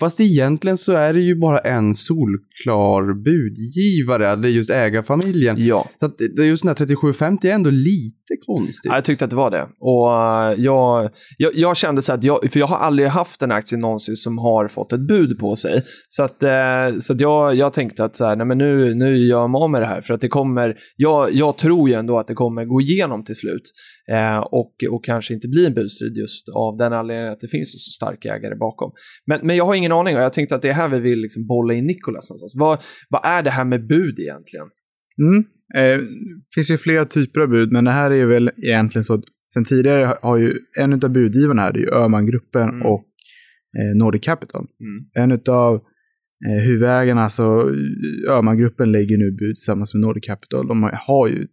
fast 0.01 0.19
egentligen 0.19 0.77
så 0.77 0.93
är 0.93 1.13
det 1.13 1.21
ju 1.21 1.35
bara 1.35 1.59
en 1.59 1.93
solklar 1.93 3.23
budgivare, 3.23 4.35
det 4.35 4.47
är 4.47 4.51
just 4.51 4.69
ägarfamiljen. 4.69 5.55
Ja. 5.65 5.89
Så 5.99 6.05
att 6.05 6.15
just 6.39 6.63
den 6.63 6.69
här 6.69 6.85
37,50 6.85 7.45
är 7.45 7.51
ändå 7.51 7.69
lite 7.69 8.33
konstigt. 8.45 8.89
Ja, 8.89 8.95
jag 8.95 9.05
tyckte 9.05 9.25
att 9.25 9.29
det 9.31 9.35
var 9.35 9.51
det. 9.51 9.67
Och 9.79 10.13
eh, 10.13 10.63
jag, 10.63 11.09
jag, 11.37 11.55
jag 11.55 11.77
kände 11.77 12.01
så 12.01 12.13
att 12.13 12.23
jag, 12.23 12.51
för 12.51 12.59
jag 12.59 12.67
har 12.67 12.77
aldrig 12.77 13.09
haft 13.09 13.41
en 13.41 13.51
aktie 13.51 13.77
någonsin 13.77 14.15
som 14.15 14.37
har 14.37 14.67
fått 14.67 14.93
ett 14.93 15.07
bud 15.07 15.39
på 15.39 15.55
sig. 15.55 15.83
Så 16.09 16.23
att, 16.23 16.43
eh, 16.43 16.99
så 16.99 17.13
att 17.13 17.21
jag, 17.21 17.55
jag 17.55 17.73
tänkte 17.73 18.03
att 18.03 18.15
så 18.15 18.25
här, 18.25 18.35
nej, 18.35 18.45
men 18.45 18.57
nu, 18.57 18.95
nu 18.95 19.17
gör 19.17 19.63
av 19.63 19.69
med 19.69 19.81
det 19.81 19.87
här. 19.87 20.01
För 20.01 20.13
att 20.13 20.21
det 20.21 20.27
kommer, 20.27 20.77
jag, 20.95 21.33
jag 21.33 21.57
tror 21.57 21.89
ju 21.89 21.95
ändå 21.95 22.19
att 22.19 22.27
det 22.27 22.33
kommer 22.33 22.65
gå 22.65 22.81
igenom 22.81 23.23
till 23.23 23.35
slut. 23.35 23.63
Eh, 24.11 24.37
och, 24.37 24.73
och 24.91 25.05
kanske 25.05 25.33
inte 25.33 25.47
bli 25.47 25.65
en 25.65 25.73
budstrid 25.73 26.17
just 26.17 26.49
av 26.49 26.77
den 26.77 26.93
anledningen 26.93 27.31
att 27.31 27.39
det 27.39 27.47
finns 27.47 27.75
en 27.75 27.79
så 27.79 27.91
stark 27.91 28.25
ägare 28.25 28.55
bakom. 28.55 28.91
Men, 29.25 29.39
men 29.43 29.55
jag 29.55 29.65
har 29.65 29.75
ingen 29.75 29.91
aning 29.91 30.15
och 30.15 30.21
jag 30.21 30.33
tänkte 30.33 30.55
att 30.55 30.61
det 30.61 30.69
är 30.69 30.73
här 30.73 30.89
vi 30.89 30.99
vill 30.99 31.19
liksom 31.19 31.47
bolla 31.47 31.73
in 31.73 31.85
Nikolas 31.85 32.29
någonstans. 32.29 32.55
Vad, 32.59 32.81
vad 33.09 33.25
är 33.25 33.43
det 33.43 33.49
här 33.49 33.65
med 33.65 33.87
bud 33.87 34.19
egentligen? 34.19 34.67
Mm. 35.17 35.43
Eh, 35.75 36.05
finns 36.55 36.71
ju 36.71 36.77
flera 36.77 37.05
typer 37.05 37.41
av 37.41 37.47
bud, 37.47 37.71
men 37.71 37.85
det 37.85 37.91
här 37.91 38.11
är 38.11 38.25
väl 38.25 38.51
egentligen 38.57 39.03
så 39.03 39.13
att 39.13 39.23
sen 39.53 39.63
tidigare 39.63 40.17
har 40.21 40.37
ju 40.37 40.53
en 40.79 40.93
av 40.93 41.09
budgivarna 41.09 41.61
här, 41.61 41.73
det 41.73 41.79
är 41.79 41.81
ju 41.81 41.91
Öhmangruppen 41.91 42.69
Mm. 42.69 42.81
och 42.81 43.05
eh, 43.79 43.97
Nordic 43.97 44.21
Capital. 44.21 44.67
Mm. 44.79 45.31
En 45.31 45.53
av 45.53 45.75
eh, 46.47 46.63
huvudägarna, 46.67 47.21
alltså 47.21 47.69
Öhmangruppen 48.29 48.91
lägger 48.91 49.17
nu 49.17 49.31
bud 49.31 49.55
tillsammans 49.55 49.93
med 49.93 50.01
Nordic 50.01 50.25
Capital. 50.25 50.67
De 50.67 50.83
har, 50.83 50.91
har 51.07 51.27
ju 51.27 51.47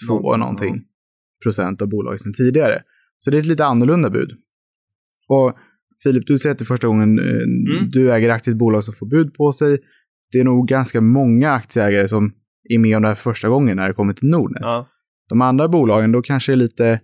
62 0.00 0.14
Någonting, 0.14 0.38
någonting, 0.40 0.84
procent 1.42 1.82
av 1.82 1.88
bolaget 1.88 2.20
sedan 2.20 2.32
tidigare. 2.32 2.82
Så 3.18 3.30
det 3.30 3.36
är 3.36 3.40
ett 3.40 3.46
lite 3.46 3.64
annorlunda 3.64 4.10
bud. 4.10 4.30
Och 5.28 5.58
Filip, 6.02 6.26
du 6.26 6.38
säger 6.38 6.52
att 6.52 6.58
det 6.58 6.62
är 6.62 6.66
första 6.66 6.86
gången 6.86 7.18
eh, 7.18 7.42
du 7.90 8.12
äger 8.12 8.30
aktier 8.30 8.52
i 8.52 8.54
ett 8.54 8.58
bolag 8.58 8.84
som 8.84 8.94
får 8.94 9.06
bud 9.06 9.34
på 9.34 9.52
sig. 9.52 9.78
Det 10.32 10.38
är 10.38 10.44
nog 10.44 10.68
ganska 10.68 11.00
många 11.00 11.50
aktieägare 11.50 12.08
som 12.08 12.32
är 12.68 12.78
med 12.78 12.96
om 12.96 13.02
det 13.02 13.08
här 13.08 13.14
första 13.14 13.48
gången 13.48 13.76
när 13.76 13.88
det 13.88 13.94
kommer 13.94 14.12
till 14.12 14.28
Nordnet. 14.28 14.62
Ja. 14.62 14.88
De 15.28 15.40
andra 15.40 15.68
bolagen, 15.68 16.12
då 16.12 16.22
kanske 16.22 16.52
är 16.52 16.56
lite... 16.56 17.00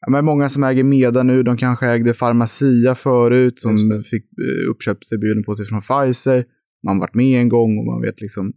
Ja, 0.00 0.10
men 0.10 0.24
många 0.24 0.48
som 0.48 0.64
äger 0.64 0.84
Meda 0.84 1.22
nu, 1.22 1.42
de 1.42 1.56
kanske 1.56 1.86
ägde 1.86 2.14
Pharmacia 2.14 2.94
förut, 2.94 3.60
som 3.60 3.78
fick 4.10 4.24
eh, 4.24 4.70
uppköpserbjudanden 4.70 5.44
på 5.44 5.54
sig 5.54 5.66
från 5.66 5.80
Pfizer. 5.80 6.44
Man 6.86 6.96
har 6.96 7.00
varit 7.00 7.14
med 7.14 7.40
en 7.40 7.48
gång 7.48 7.78
och 7.78 7.86
man 7.86 8.02
vet 8.02 8.20
liksom 8.20 8.52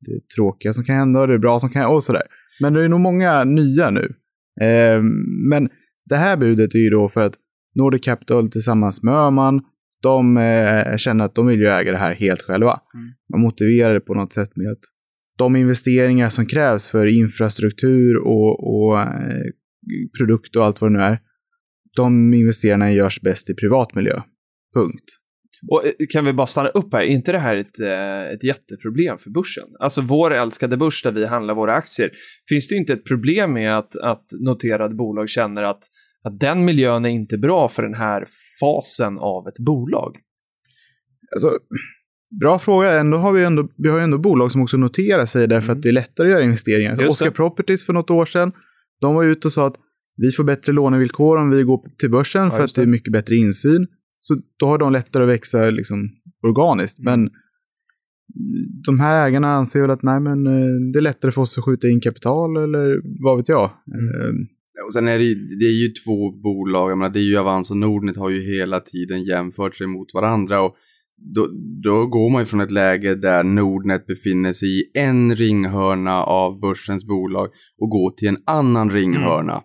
det 0.00 0.28
tråkiga 0.36 0.72
som 0.72 0.84
kan 0.84 0.96
hända 0.96 1.20
och 1.20 1.28
det 1.28 1.38
bra 1.38 1.60
som 1.60 1.70
kan 1.70 1.86
och 1.86 2.04
sådär. 2.04 2.22
Men 2.62 2.72
det 2.72 2.84
är 2.84 2.88
nog 2.88 3.00
många 3.00 3.44
nya 3.44 3.90
nu. 3.90 4.14
Eh, 4.60 5.02
men 5.50 5.68
det 6.04 6.16
här 6.16 6.36
budet 6.36 6.74
är 6.74 6.78
ju 6.78 6.90
då 6.90 7.08
för 7.08 7.20
att 7.20 7.34
Nordic 7.74 8.04
Capital 8.04 8.50
tillsammans 8.50 9.02
med 9.02 9.14
Öhman, 9.14 9.60
de 10.02 10.36
eh, 10.36 10.96
känner 10.96 11.24
att 11.24 11.34
de 11.34 11.46
vill 11.46 11.60
ju 11.60 11.66
äga 11.66 11.92
det 11.92 11.98
här 11.98 12.14
helt 12.14 12.42
själva. 12.42 12.80
Man 13.32 13.40
motiverar 13.40 13.94
det 13.94 14.00
på 14.00 14.14
något 14.14 14.32
sätt 14.32 14.56
med 14.56 14.70
att 14.70 14.84
de 15.38 15.56
investeringar 15.56 16.28
som 16.28 16.46
krävs 16.46 16.88
för 16.88 17.06
infrastruktur 17.06 18.16
och, 18.16 18.74
och 18.74 19.00
eh, 19.00 19.50
produkt 20.18 20.56
och 20.56 20.64
allt 20.64 20.80
vad 20.80 20.92
det 20.92 20.98
nu 20.98 21.04
är, 21.04 21.18
de 21.96 22.34
investeringarna 22.34 22.92
görs 22.92 23.20
bäst 23.20 23.50
i 23.50 23.54
privat 23.54 23.94
miljö. 23.94 24.20
Punkt. 24.74 25.04
Och 25.70 25.86
eh, 25.86 25.92
kan 26.10 26.24
vi 26.24 26.32
bara 26.32 26.46
stanna 26.46 26.68
upp 26.68 26.92
här, 26.92 27.00
är 27.00 27.06
inte 27.06 27.32
det 27.32 27.38
här 27.38 27.56
ett, 27.56 27.80
eh, 27.80 28.34
ett 28.34 28.44
jätteproblem 28.44 29.18
för 29.18 29.30
börsen? 29.30 29.64
Alltså 29.78 30.00
vår 30.00 30.34
älskade 30.34 30.76
börs 30.76 31.02
där 31.02 31.10
vi 31.10 31.26
handlar 31.26 31.54
våra 31.54 31.74
aktier. 31.74 32.10
Finns 32.48 32.68
det 32.68 32.74
inte 32.74 32.92
ett 32.92 33.04
problem 33.04 33.52
med 33.52 33.78
att, 33.78 33.96
att 33.96 34.24
noterade 34.40 34.94
bolag 34.94 35.28
känner 35.28 35.62
att, 35.62 35.82
att 36.24 36.40
den 36.40 36.64
miljön 36.64 37.04
är 37.04 37.10
inte 37.10 37.38
bra 37.38 37.68
för 37.68 37.82
den 37.82 37.94
här 37.94 38.26
fasen 38.60 39.18
av 39.18 39.48
ett 39.48 39.58
bolag? 39.58 40.16
Alltså, 41.34 41.58
bra 42.40 42.58
fråga. 42.58 43.00
Ändå 43.00 43.16
har 43.18 43.32
vi, 43.32 43.44
ändå, 43.44 43.68
vi 43.76 43.88
har 43.88 44.00
ändå 44.00 44.18
bolag 44.18 44.52
som 44.52 44.62
också 44.62 44.76
noterar 44.76 45.26
sig 45.26 45.48
därför 45.48 45.72
att 45.72 45.82
det 45.82 45.88
är 45.88 45.92
lättare 45.92 46.26
att 46.26 46.32
göra 46.32 46.44
investeringar. 46.44 46.92
Mm. 46.92 47.08
Oscar. 47.08 47.30
Properties 47.30 47.86
för 47.86 47.92
något 47.92 48.10
år 48.10 48.24
sedan, 48.24 48.52
de 49.00 49.14
var 49.14 49.24
ute 49.24 49.48
och 49.48 49.52
sa 49.52 49.66
att 49.66 49.76
vi 50.16 50.30
får 50.30 50.44
bättre 50.44 50.72
lånevillkor 50.72 51.36
om 51.36 51.50
vi 51.50 51.62
går 51.62 51.80
till 51.98 52.10
börsen 52.10 52.50
för 52.50 52.64
att 52.64 52.74
det 52.74 52.82
är 52.82 52.86
mycket 52.86 53.12
bättre 53.12 53.34
insyn. 53.34 53.86
Så 54.22 54.36
då 54.58 54.66
har 54.66 54.78
de 54.78 54.92
lättare 54.92 55.22
att 55.22 55.28
växa 55.28 55.70
liksom, 55.70 56.08
organiskt. 56.46 56.98
Mm. 56.98 57.20
Men 57.20 57.30
de 58.86 59.00
här 59.00 59.26
ägarna 59.26 59.48
anser 59.52 59.80
väl 59.80 59.90
att 59.90 60.02
nej, 60.02 60.20
men, 60.20 60.46
eh, 60.46 60.92
det 60.92 60.98
är 60.98 61.00
lättare 61.00 61.32
för 61.32 61.40
oss 61.40 61.58
att 61.58 61.64
skjuta 61.64 61.88
in 61.88 62.00
kapital 62.00 62.56
eller 62.56 63.00
vad 63.24 63.36
vet 63.36 63.48
jag. 63.48 63.70
Mm. 63.94 64.20
Eh, 64.20 64.34
Och 64.86 64.92
sen 64.92 65.08
är 65.08 65.18
det, 65.18 65.34
det 65.60 65.64
är 65.64 65.82
ju 65.82 65.88
två 65.88 66.40
bolag, 66.42 66.90
jag 66.90 66.98
menar, 66.98 67.12
det 67.12 67.18
är 67.18 67.30
ju 67.30 67.38
Avans 67.38 67.70
och 67.70 67.76
Nordnet 67.76 68.16
har 68.16 68.30
ju 68.30 68.58
hela 68.58 68.80
tiden 68.80 69.24
jämfört 69.24 69.74
sig 69.74 69.86
mot 69.86 70.14
varandra 70.14 70.62
och 70.62 70.74
då, 71.34 71.48
då 71.82 72.06
går 72.06 72.30
man 72.30 72.42
ju 72.42 72.46
från 72.46 72.60
ett 72.60 72.70
läge 72.70 73.14
där 73.14 73.44
Nordnet 73.44 74.06
befinner 74.06 74.52
sig 74.52 74.68
i 74.80 74.82
en 74.94 75.36
ringhörna 75.36 76.22
av 76.22 76.60
börsens 76.60 77.04
bolag 77.04 77.48
och 77.78 77.90
går 77.90 78.10
till 78.10 78.28
en 78.28 78.42
annan 78.46 78.90
ringhörna. 78.90 79.62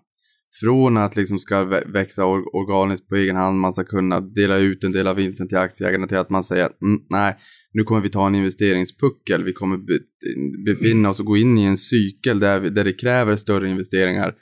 Från 0.60 0.98
att 0.98 1.16
liksom 1.16 1.40
ska 1.40 1.56
vä- 1.56 1.92
växa 1.94 2.22
or- 2.22 2.56
organiskt 2.56 3.08
på 3.08 3.16
egen 3.16 3.36
hand, 3.36 3.60
man 3.60 3.74
ska 3.74 3.84
kunna 3.84 4.20
dela 4.20 4.58
ut 4.58 4.84
en 4.84 4.92
del 4.92 5.08
av 5.08 5.16
vinsten 5.16 5.48
till 5.48 5.58
aktieägarna 5.58 6.08
till 6.08 6.18
att 6.18 6.30
man 6.30 6.44
säger 6.44 6.64
att 6.64 6.82
mm, 6.82 7.00
nej, 7.10 7.36
nu 7.74 7.84
kommer 7.84 8.02
vi 8.02 8.10
ta 8.10 8.28
en 8.28 8.36
investeringspuckel, 8.36 9.44
vi 9.44 9.54
kommer 9.54 9.78
be- 9.78 10.74
befinna 10.74 11.10
oss 11.10 11.20
och 11.20 11.26
gå 11.26 11.38
in 11.38 11.58
i 11.58 11.64
en 11.64 11.78
cykel 11.78 12.40
där, 12.40 12.60
vi, 12.60 12.70
där 12.70 12.84
det 12.84 12.94
kräver 12.94 13.36
större 13.36 13.70
investeringar 13.70 14.34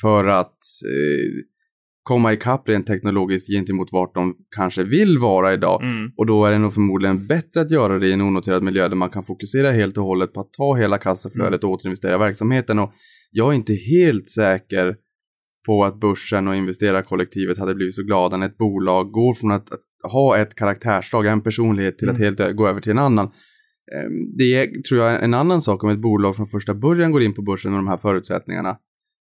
för 0.00 0.24
att 0.26 0.58
eh, 0.86 1.44
komma 2.02 2.32
ikapp 2.32 2.68
rent 2.68 2.86
teknologiskt 2.86 3.48
gentemot 3.50 3.92
vart 3.92 4.14
de 4.14 4.34
kanske 4.56 4.82
vill 4.82 5.18
vara 5.18 5.52
idag. 5.54 5.82
Och 6.16 6.26
då 6.26 6.44
är 6.46 6.50
det 6.52 6.58
nog 6.58 6.74
förmodligen 6.74 7.26
bättre 7.26 7.60
att 7.60 7.70
göra 7.70 7.98
det 7.98 8.08
i 8.08 8.12
en 8.12 8.20
onoterad 8.20 8.62
miljö 8.62 8.88
där 8.88 8.96
man 8.96 9.10
kan 9.10 9.24
fokusera 9.24 9.70
helt 9.72 9.98
och 9.98 10.04
hållet 10.04 10.32
på 10.32 10.40
att 10.40 10.52
ta 10.52 10.74
hela 10.74 10.98
kassaflödet 10.98 11.64
och 11.64 11.70
återinvestera 11.70 12.14
i 12.14 12.18
verksamheten. 12.18 12.78
Och 12.78 12.92
jag 13.30 13.52
är 13.52 13.56
inte 13.56 13.72
helt 13.74 14.28
säker 14.30 14.96
på 15.68 15.84
att 15.84 16.00
börsen 16.00 16.48
och 16.48 16.56
investerarkollektivet 16.56 17.58
hade 17.58 17.74
blivit 17.74 17.94
så 17.94 18.02
glada 18.02 18.36
när 18.36 18.46
ett 18.46 18.58
bolag 18.58 19.10
går 19.12 19.34
från 19.34 19.50
att, 19.52 19.72
att 19.72 20.12
ha 20.12 20.36
ett 20.38 20.54
karaktärsdrag, 20.54 21.26
en 21.26 21.40
personlighet, 21.42 21.98
till 21.98 22.08
att 22.10 22.18
helt 22.18 22.40
ö- 22.40 22.52
gå 22.52 22.68
över 22.68 22.80
till 22.80 22.92
en 22.92 22.98
annan. 22.98 23.26
Ehm, 23.26 24.36
Det 24.38 24.44
är, 24.44 24.82
tror 24.88 25.00
jag, 25.00 25.24
en 25.24 25.34
annan 25.34 25.60
sak 25.62 25.84
om 25.84 25.90
ett 25.90 25.98
bolag 25.98 26.36
från 26.36 26.46
första 26.46 26.74
början 26.74 27.12
går 27.12 27.22
in 27.22 27.34
på 27.34 27.42
börsen 27.42 27.70
med 27.72 27.78
de 27.78 27.88
här 27.88 27.96
förutsättningarna. 27.96 28.76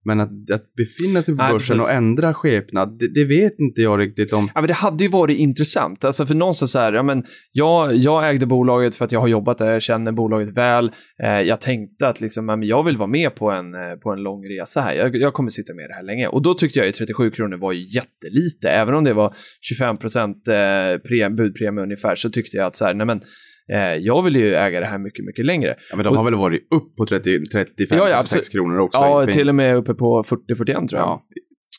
Men 0.05 0.19
att, 0.19 0.51
att 0.53 0.73
befinna 0.77 1.21
sig 1.21 1.37
på 1.37 1.43
Nej, 1.43 1.53
börsen 1.53 1.77
precis. 1.77 1.91
och 1.91 1.97
ändra 1.97 2.33
skepnad, 2.33 2.99
det, 2.99 3.13
det 3.13 3.25
vet 3.25 3.59
inte 3.59 3.81
jag 3.81 3.99
riktigt 3.99 4.33
om. 4.33 4.49
Ja, 4.55 4.61
men 4.61 4.67
det 4.67 4.73
hade 4.73 5.03
ju 5.03 5.09
varit 5.09 5.37
intressant. 5.37 6.05
Alltså 6.05 6.25
för 6.25 6.35
någonstans 6.35 6.71
så 6.71 6.79
här, 6.79 6.93
ja, 6.93 7.03
men 7.03 7.23
jag, 7.51 7.95
jag 7.95 8.29
ägde 8.29 8.45
bolaget 8.45 8.95
för 8.95 9.05
att 9.05 9.11
jag 9.11 9.19
har 9.19 9.27
jobbat 9.27 9.57
där, 9.57 9.71
jag 9.71 9.81
känner 9.81 10.11
bolaget 10.11 10.57
väl. 10.57 10.91
Eh, 11.23 11.41
jag 11.41 11.61
tänkte 11.61 12.07
att 12.07 12.21
liksom, 12.21 12.49
ja, 12.49 12.55
men 12.55 12.67
jag 12.67 12.83
vill 12.83 12.97
vara 12.97 13.07
med 13.07 13.35
på 13.35 13.51
en, 13.51 13.73
eh, 13.73 13.95
på 14.03 14.11
en 14.11 14.23
lång 14.23 14.43
resa 14.45 14.81
här. 14.81 14.95
Jag, 14.95 15.15
jag 15.15 15.33
kommer 15.33 15.49
sitta 15.49 15.73
med 15.73 15.89
det 15.89 15.93
här 15.93 16.03
länge. 16.03 16.27
Och 16.27 16.41
då 16.41 16.53
tyckte 16.53 16.79
jag 16.79 16.85
ju 16.85 16.91
37 16.91 17.31
kronor 17.31 17.57
var 17.57 17.71
ju 17.71 17.81
jättelite. 17.81 18.69
Även 18.69 18.95
om 18.95 19.03
det 19.03 19.13
var 19.13 19.33
25 19.61 19.97
procent 19.97 20.47
eh, 20.47 20.53
pre- 20.53 21.35
budpremie 21.35 21.83
ungefär 21.83 22.15
så 22.15 22.29
tyckte 22.29 22.57
jag 22.57 22.65
att 22.65 22.75
så 22.75 22.85
här, 22.85 22.93
nej 22.93 23.07
men, 23.07 23.21
jag 24.01 24.23
vill 24.23 24.35
ju 24.35 24.55
äga 24.55 24.79
det 24.79 24.85
här 24.85 24.97
mycket, 24.97 25.25
mycket 25.25 25.45
längre. 25.45 25.75
Ja, 25.89 25.95
men 25.95 26.05
de 26.05 26.17
har 26.17 26.23
väl 26.23 26.35
varit 26.35 26.67
upp 26.75 26.95
på 26.95 27.05
30, 27.05 27.45
35, 27.51 27.97
Ja, 27.97 28.09
ja, 28.09 28.17
36 28.17 28.17
absolut. 28.17 28.51
kronor 28.51 28.79
också. 28.79 28.99
Ja, 28.99 29.25
till 29.25 29.49
och 29.49 29.55
med 29.55 29.75
uppe 29.75 29.93
på 29.93 30.23
40-41 30.23 30.65
tror 30.65 30.87
jag. 30.91 30.99
Ja, 30.99 31.23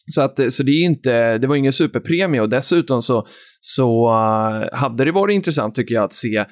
Så, 0.06 0.22
att, 0.22 0.52
så 0.52 0.62
det 0.62 0.70
är 0.70 0.84
inte, 0.84 1.38
det 1.38 1.46
var 1.46 1.56
ingen 1.56 1.72
superpremie 1.72 2.40
och 2.40 2.48
dessutom 2.48 3.02
så, 3.02 3.26
så 3.60 4.08
eh, 4.08 4.78
hade 4.78 5.04
det 5.04 5.12
varit 5.12 5.34
intressant 5.34 5.74
tycker 5.74 5.94
jag 5.94 6.04
att 6.04 6.12
se, 6.12 6.36
eh, 6.36 6.46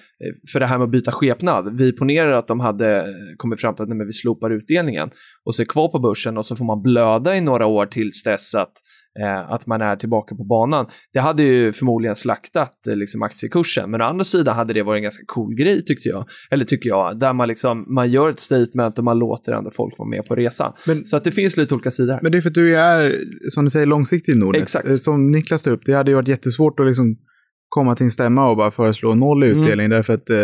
för 0.53 0.61
det 0.61 0.67
här 0.67 0.79
med 0.79 0.85
att 0.85 0.91
byta 0.91 1.13
skepnad, 1.13 1.79
vi 1.79 1.93
ponerar 1.93 2.31
att 2.31 2.49
de 2.49 2.61
hade 2.61 2.99
eh, 2.99 3.05
kommit 3.37 3.61
fram 3.61 3.75
till 3.75 3.83
att 3.83 3.89
nej, 3.89 4.07
vi 4.07 4.13
slopar 4.13 4.51
utdelningen 4.51 5.11
och 5.47 5.55
så 5.55 5.63
är 5.63 5.67
kvar 5.67 5.89
på 5.89 5.99
börsen 5.99 6.39
och 6.39 6.47
så 6.47 6.57
får 6.57 6.65
man 6.65 6.83
blöda 6.83 7.37
i 7.37 7.41
några 7.41 7.67
år 7.67 7.87
tills 7.87 8.23
dess 8.23 8.55
att, 8.55 8.63
eh, 8.63 8.73
att 9.49 9.67
man 9.67 9.81
är 9.81 9.97
tillbaka 9.97 10.35
på 10.35 10.45
banan. 10.45 10.87
Det 11.13 11.19
hade 11.21 11.43
ju 11.43 11.73
förmodligen 11.73 12.15
slaktat 12.17 12.87
eh, 12.89 12.97
liksom, 12.97 13.23
aktiekursen, 13.23 13.91
men 13.91 14.01
å 14.01 14.05
andra 14.05 14.25
sidan 14.25 14.55
hade 14.57 14.73
det 14.75 14.83
varit 14.83 14.99
en 14.99 15.03
ganska 15.03 15.25
cool 15.27 15.55
grej 15.55 15.85
tyckte 15.85 16.09
jag, 16.09 16.25
eller 16.51 16.65
tycker 16.65 16.89
jag, 16.89 17.19
där 17.19 17.33
man, 17.33 17.49
liksom, 17.49 17.85
man 17.95 18.11
gör 18.11 18.31
ett 18.31 18.41
statement 18.41 18.99
och 18.99 19.05
man 19.05 19.19
låter 19.19 19.53
ändå 19.53 19.71
folk 19.71 19.99
vara 19.99 20.09
med 20.09 20.25
på 20.27 20.35
resan. 20.35 20.73
Men- 20.87 21.05
så 21.07 21.17
att 21.17 21.25
det 21.25 21.31
finns 21.31 21.57
lite 21.57 21.75
olika 21.75 21.91
sidor. 21.91 22.19
Men 22.23 22.33
det 22.33 22.39
är 22.39 22.43
för 22.43 22.49
att 22.49 22.55
du 22.55 22.77
är, 22.79 23.21
som 23.49 23.65
du 23.65 23.71
säger, 23.71 23.87
långsiktig 23.87 24.33
i 24.33 24.37
Nordnet. 24.39 24.63
Exakt. 24.63 24.89
Eh, 24.89 24.95
Som 24.95 25.31
Niklas 25.31 25.63
tar 25.63 25.71
upp, 25.71 25.83
det 25.87 25.93
hade 25.93 26.11
ju 26.11 26.15
varit 26.15 26.29
jättesvårt 26.29 26.81
att 26.81 26.87
liksom 26.87 27.17
komma 27.69 27.95
till 27.97 28.05
en 28.05 28.11
stämma 28.11 28.51
och 28.51 28.57
bara 28.57 28.71
föreslå 28.71 29.15
noll 29.15 29.43
Mm. 29.43 29.59
utdelning. 29.61 29.89
Därför 29.91 30.15
att 30.15 30.31
eh, 30.31 30.37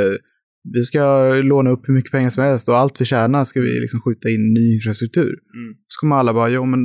vi 0.75 0.83
ska 0.83 1.33
låna 1.43 1.71
upp 1.71 1.89
hur 1.89 1.95
mycket 1.95 2.13
pengar 2.13 2.29
som 2.29 2.45
helst 2.45 2.69
och 2.69 2.79
allt 2.79 3.01
vi 3.01 3.05
tjänar 3.05 3.45
ska 3.45 3.61
vi 3.61 3.81
liksom 3.81 4.01
skjuta 4.01 4.29
in 4.29 4.35
i 4.35 4.61
ny 4.61 4.75
infrastruktur. 4.75 5.29
Mm. 5.29 5.75
Så 5.89 6.01
kommer 6.01 6.17
alla 6.17 6.35
bara, 6.35 6.49
jo 6.49 6.65
men, 6.65 6.81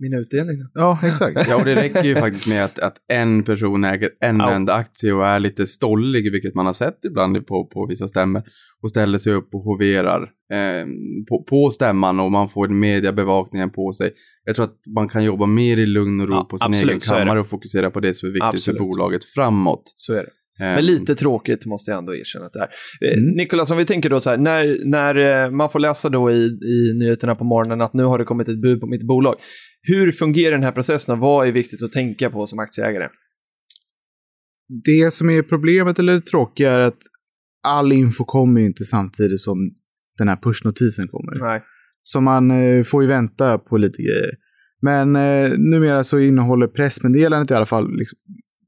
Min 0.00 0.14
utdelning 0.14 0.56
ja 0.74 0.98
exakt. 1.04 1.36
Ja, 1.48 1.56
och 1.58 1.64
det 1.64 1.74
räcker 1.74 2.02
ju 2.04 2.14
faktiskt 2.14 2.46
med 2.48 2.64
att, 2.64 2.78
att 2.78 2.94
en 3.12 3.42
person 3.42 3.84
äger 3.84 4.10
en 4.20 4.38
Ja. 4.38 4.50
enda 4.50 4.74
aktie 4.74 5.12
och 5.12 5.26
är 5.26 5.40
lite 5.40 5.66
stollig, 5.66 6.32
vilket 6.32 6.54
man 6.54 6.66
har 6.66 6.72
sett 6.72 7.04
ibland 7.04 7.46
på, 7.46 7.66
på 7.66 7.86
vissa 7.88 8.08
stämmor, 8.08 8.42
och 8.82 8.90
ställer 8.90 9.18
sig 9.18 9.32
upp 9.32 9.48
och 9.54 9.60
hoverar 9.62 10.22
eh, 10.52 10.86
på, 11.28 11.42
på 11.48 11.70
stämman 11.70 12.20
och 12.20 12.32
man 12.32 12.48
får 12.48 12.68
mediebevakningen 12.68 13.70
på 13.70 13.92
sig. 13.92 14.12
Jag 14.44 14.56
tror 14.56 14.64
att 14.64 14.76
man 14.94 15.08
kan 15.08 15.24
jobba 15.24 15.46
mer 15.46 15.76
i 15.76 15.86
lugn 15.86 16.20
och 16.20 16.28
ro 16.28 16.34
Ja, 16.34 16.44
på 16.50 16.58
sin 16.58 16.66
absolut, 16.66 16.90
egen 16.90 17.00
kammare 17.18 17.40
och 17.40 17.46
fokusera 17.48 17.90
på 17.90 18.00
det 18.00 18.14
som 18.14 18.28
är 18.28 18.32
viktigt 18.32 18.48
Absolut. 18.54 18.78
för 18.78 18.84
bolaget 18.84 19.24
framåt. 19.24 19.82
Så 19.96 20.12
är 20.12 20.16
det. 20.16 20.30
Eh, 20.64 20.74
Men 20.74 20.84
lite 20.86 21.14
tråkigt 21.14 21.66
måste 21.66 21.90
jag 21.90 21.98
ändå 21.98 22.14
erkänna 22.14 22.44
att 22.46 22.52
det 22.52 22.58
är. 22.60 22.64
Eh, 22.64 23.18
Mm. 23.18 23.34
Nikolas, 23.36 23.70
om 23.70 23.76
vi 23.78 23.84
tänker 23.84 24.10
då 24.10 24.20
så 24.20 24.30
här, 24.30 24.36
när, 24.36 24.78
när 24.84 25.44
eh, 25.44 25.50
man 25.50 25.70
får 25.70 25.78
läsa 25.78 26.08
då 26.08 26.30
i, 26.30 26.44
i 26.46 26.94
nyheterna 27.00 27.34
på 27.34 27.44
morgonen 27.44 27.80
att 27.80 27.94
nu 27.94 28.02
har 28.02 28.18
det 28.18 28.24
kommit 28.24 28.48
ett 28.48 28.62
bud 28.62 28.80
på 28.80 28.86
mitt 28.86 29.02
bolag. 29.06 29.34
Hur 29.82 30.12
fungerar 30.12 30.52
den 30.52 30.62
här 30.62 30.72
processen 30.72 31.12
och 31.14 31.18
vad 31.18 31.48
är 31.48 31.52
viktigt 31.52 31.82
att 31.82 31.92
tänka 31.92 32.30
på 32.30 32.46
som 32.46 32.58
aktieägare? 32.58 33.08
Det 34.84 35.10
som 35.10 35.30
är 35.30 35.42
problemet 35.42 35.98
eller 35.98 36.12
det 36.12 36.20
tråkiga 36.20 36.72
är 36.72 36.80
att 36.80 36.98
all 37.62 37.92
info 37.92 38.24
kommer 38.24 38.60
inte 38.60 38.84
samtidigt 38.84 39.40
som 39.40 39.74
den 40.18 40.28
här 40.28 40.36
pushnotisen 40.36 41.08
kommer. 41.08 41.38
Nej. 41.40 41.62
Så 42.02 42.20
man 42.20 42.50
eh, 42.50 42.82
får 42.82 43.02
ju 43.02 43.08
vänta 43.08 43.58
på 43.58 43.76
lite 43.76 44.02
grejer. 44.02 44.30
Men 44.82 45.16
eh, 45.16 45.58
numera 45.58 46.04
så 46.04 46.18
innehåller 46.18 46.66
pressmeddelandet 46.66 47.50
i 47.50 47.54
alla 47.54 47.66
fall 47.66 47.96
liksom 47.96 48.18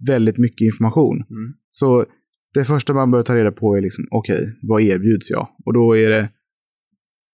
väldigt 0.07 0.38
mycket 0.38 0.61
information. 0.61 1.17
Mm. 1.17 1.52
Så 1.71 2.07
det 2.55 2.64
första 2.64 2.95
man 2.95 3.11
bör 3.11 3.23
ta 3.23 3.35
reda 3.35 3.52
på 3.52 3.76
är 3.76 3.81
liksom, 3.81 4.05
okej, 4.11 4.59
vad 4.62 4.83
erbjuds 4.83 5.31
jag? 5.31 5.49
Och 5.64 5.75
då 5.75 5.97
är 5.97 6.11
det 6.11 6.29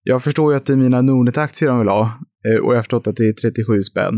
jag 0.09 0.23
förstår 0.23 0.53
ju 0.53 0.57
att 0.57 0.67
det 0.67 0.73
är 0.73 0.77
mina 0.77 1.03
Nordnet-aktier 1.03 1.69
de 1.69 1.79
vill 1.79 1.89
ha. 1.89 2.13
Eh, 2.47 2.59
Och 2.65 2.73
jag 2.73 2.77
har 2.79 2.83
förstått 2.83 3.07
att 3.07 3.17
det 3.17 3.29
är 3.29 3.33
37 3.33 3.83
spänn. 3.83 4.15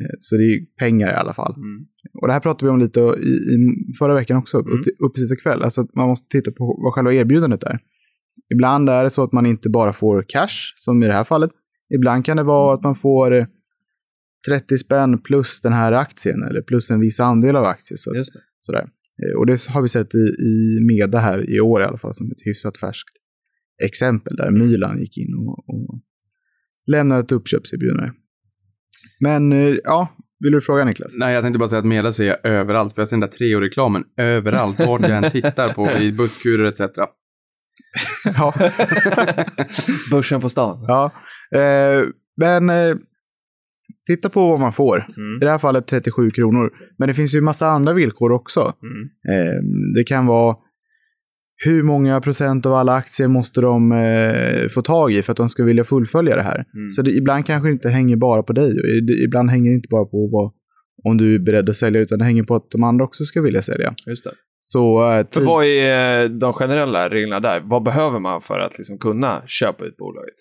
Eh, 0.00 0.14
Så 0.18 0.36
det 0.36 0.42
är 0.44 0.60
pengar 0.78 1.08
i 1.12 1.14
alla 1.14 1.32
fall. 1.32 1.54
Mm. 1.56 1.86
Och 2.20 2.26
det 2.26 2.32
här 2.32 2.40
pratade 2.40 2.64
vi 2.66 2.70
om 2.70 2.78
lite 2.78 3.00
i, 3.00 3.32
i 3.54 3.56
förra 3.98 4.14
veckan 4.14 4.36
också, 4.36 4.56
Mm. 4.58 4.72
mm. 4.72 4.82
uppesittarkväll. 5.06 5.62
Alltså 5.62 5.80
att 5.80 5.94
man 5.94 6.08
måste 6.08 6.38
titta 6.38 6.50
på 6.50 6.64
vad 6.82 6.92
själva 6.94 7.12
erbjudandet 7.12 7.62
är. 7.62 7.78
Ibland 8.54 8.90
är 8.90 9.04
det 9.04 9.10
så 9.10 9.22
att 9.22 9.32
man 9.32 9.46
inte 9.46 9.68
bara 9.70 9.92
får 9.92 10.24
cash, 10.28 10.72
som 10.76 11.02
i 11.02 11.06
det 11.06 11.12
här 11.12 11.24
fallet. 11.24 11.50
Ibland 11.94 12.24
kan 12.24 12.36
det 12.36 12.42
vara 12.42 12.74
att 12.74 12.82
man 12.82 12.94
får 12.94 13.34
eh, 13.34 13.46
30 14.48 14.78
spänn 14.78 15.18
plus 15.22 15.60
den 15.60 15.72
här 15.72 15.92
aktien, 15.92 16.42
eller 16.42 16.62
plus 16.62 16.90
en 16.90 17.00
viss 17.00 17.20
andel 17.20 17.56
av 17.56 17.64
aktien. 17.64 17.98
Så, 17.98 18.14
Just 18.16 18.32
det. 18.32 18.40
sådär. 18.60 18.80
Eh, 19.22 19.38
Och 19.38 19.46
det 19.46 19.66
har 19.68 19.82
vi 19.82 19.88
sett 19.88 20.14
i, 20.14 20.18
i 20.42 20.80
Meda 20.86 21.18
här 21.18 21.50
i 21.50 21.60
år 21.60 21.82
i 21.82 21.84
alla 21.84 21.98
fall, 21.98 22.14
som 22.14 22.26
ett 22.26 22.46
hyfsat 22.46 22.78
färskt 22.78 23.14
exempel, 23.84 24.36
där 24.36 24.50
Mylan 24.50 24.98
gick 25.00 25.18
in 25.18 25.34
och, 25.34 25.58
och 25.68 25.87
lämnade 26.92 27.20
ett 27.20 27.32
uppköpserbjudande. 27.32 28.10
Men 29.20 29.52
eh, 29.52 29.76
ja, 29.84 30.08
vill 30.40 30.52
du 30.52 30.60
fråga 30.60 30.84
Niklas? 30.84 31.16
Nej, 31.18 31.34
jag 31.34 31.42
tänkte 31.42 31.58
bara 31.58 31.68
säga 31.68 31.78
att 31.78 31.84
Meda 31.84 32.12
ser 32.12 32.26
jag 32.26 32.46
överallt, 32.46 32.94
för 32.94 33.00
jag 33.00 33.08
ser 33.08 33.16
den 33.16 33.20
där 33.20 33.28
Treo-reklamen 33.28 34.04
överallt, 34.16 34.78
vart 34.78 35.08
jag 35.08 35.24
än 35.24 35.30
tittar 35.30 35.74
på, 35.74 35.90
i 35.90 36.12
busskurer 36.12 36.64
etc. 36.64 36.80
ja. 38.24 38.54
Börsen 40.10 40.40
på 40.40 40.48
stan. 40.48 40.84
Ja, 40.88 41.12
eh, 41.54 42.06
men 42.36 42.70
eh, 42.70 42.96
titta 44.06 44.28
på 44.28 44.48
vad 44.48 44.60
man 44.60 44.72
får. 44.72 44.96
Mm. 44.96 45.36
I 45.36 45.44
det 45.44 45.50
här 45.50 45.58
fallet 45.58 45.86
37 45.86 46.30
kronor. 46.30 46.70
Men 46.98 47.08
det 47.08 47.14
finns 47.14 47.34
ju 47.34 47.40
massa 47.40 47.68
andra 47.68 47.92
villkor 47.92 48.32
också. 48.32 48.74
Mm. 48.82 49.02
Eh, 49.28 49.54
det 49.94 50.04
kan 50.04 50.26
vara 50.26 50.56
hur 51.64 51.82
många 51.82 52.20
procent 52.20 52.66
av 52.66 52.74
alla 52.74 52.92
aktier 52.92 53.28
måste 53.28 53.60
de 53.60 53.92
eh, 53.92 54.68
få 54.68 54.82
tag 54.82 55.12
i 55.12 55.22
för 55.22 55.32
att 55.32 55.36
de 55.36 55.48
ska 55.48 55.64
vilja 55.64 55.84
fullfölja 55.84 56.36
det 56.36 56.42
här. 56.42 56.54
Mm. 56.74 56.90
Så 56.90 57.02
det, 57.02 57.10
ibland 57.10 57.46
kanske 57.46 57.68
det 57.68 57.72
inte 57.72 57.88
hänger 57.88 58.16
bara 58.16 58.42
på 58.42 58.52
dig. 58.52 58.72
det- 59.06 59.24
Ibland 59.24 59.50
hänger 59.50 59.70
det 59.70 59.74
inte 59.74 59.88
bara 59.90 60.04
på 60.04 60.28
vad, 60.32 60.52
om 61.10 61.16
du 61.16 61.34
är 61.34 61.38
beredd 61.38 61.68
att 61.70 61.76
sälja, 61.76 62.00
utan 62.00 62.18
det 62.18 62.24
hänger 62.24 62.42
på 62.42 62.54
att 62.56 62.70
de 62.70 62.82
andra 62.84 63.04
också 63.04 63.24
ska 63.24 63.42
vilja 63.42 63.62
sälja. 63.62 63.94
Just 64.06 64.24
det. 64.24 64.30
Så 64.60 65.04
eh, 65.04 65.16
För 65.16 65.40
tid- 65.40 65.44
vad 65.44 65.64
är 65.64 66.22
eh, 66.24 66.30
de 66.30 66.52
generella 66.52 67.08
reglerna 67.08 67.40
där? 67.40 67.60
Vad 67.64 67.82
behöver 67.82 68.20
man 68.20 68.40
för 68.40 68.58
att 68.58 68.78
liksom 68.78 68.98
kunna 68.98 69.42
köpa 69.46 69.84
ut 69.84 69.96
bolaget? 69.96 70.34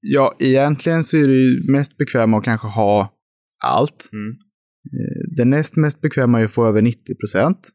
ja, 0.00 0.34
egentligen 0.38 1.04
så 1.04 1.16
är 1.16 1.26
det 1.28 1.72
mest 1.72 1.96
bekväma 1.98 2.38
att 2.38 2.44
kanske 2.44 2.66
ha 2.66 3.12
allt. 3.64 4.08
Mm. 4.12 4.30
Eh, 4.30 5.36
Det 5.36 5.44
näst 5.44 5.76
mest 5.76 6.00
bekväma 6.00 6.40
är 6.40 6.44
att 6.44 6.50
få 6.50 6.66
över 6.66 6.82
90 6.82 7.14
procent. 7.20 7.68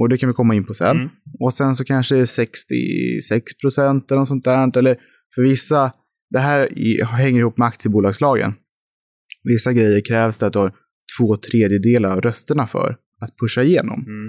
Och 0.00 0.08
det 0.08 0.18
kan 0.18 0.28
vi 0.28 0.32
komma 0.32 0.54
in 0.54 0.64
på 0.64 0.74
sen. 0.74 0.96
Mm. 0.96 1.08
Och 1.40 1.52
sen 1.52 1.74
så 1.74 1.84
kanske 1.84 2.14
det 2.14 2.20
är 2.20 2.26
66 2.26 3.58
procent 3.62 4.10
eller 4.10 4.18
något 4.18 4.28
sånt 4.28 4.44
där. 4.44 4.78
Eller 4.78 4.96
för 5.34 5.42
vissa, 5.42 5.92
det 6.30 6.38
här 6.38 6.68
hänger 7.04 7.40
ihop 7.40 7.58
med 7.58 7.68
aktiebolagslagen. 7.68 8.54
Vissa 9.44 9.72
grejer 9.72 10.00
krävs 10.00 10.38
det 10.38 10.46
att 10.46 10.52
du 10.52 10.58
har 10.58 10.72
två 11.18 11.36
tredjedelar 11.36 12.10
av 12.10 12.20
rösterna 12.20 12.66
för 12.66 12.96
att 13.20 13.36
pusha 13.42 13.62
igenom. 13.62 14.04
Mm. 14.06 14.26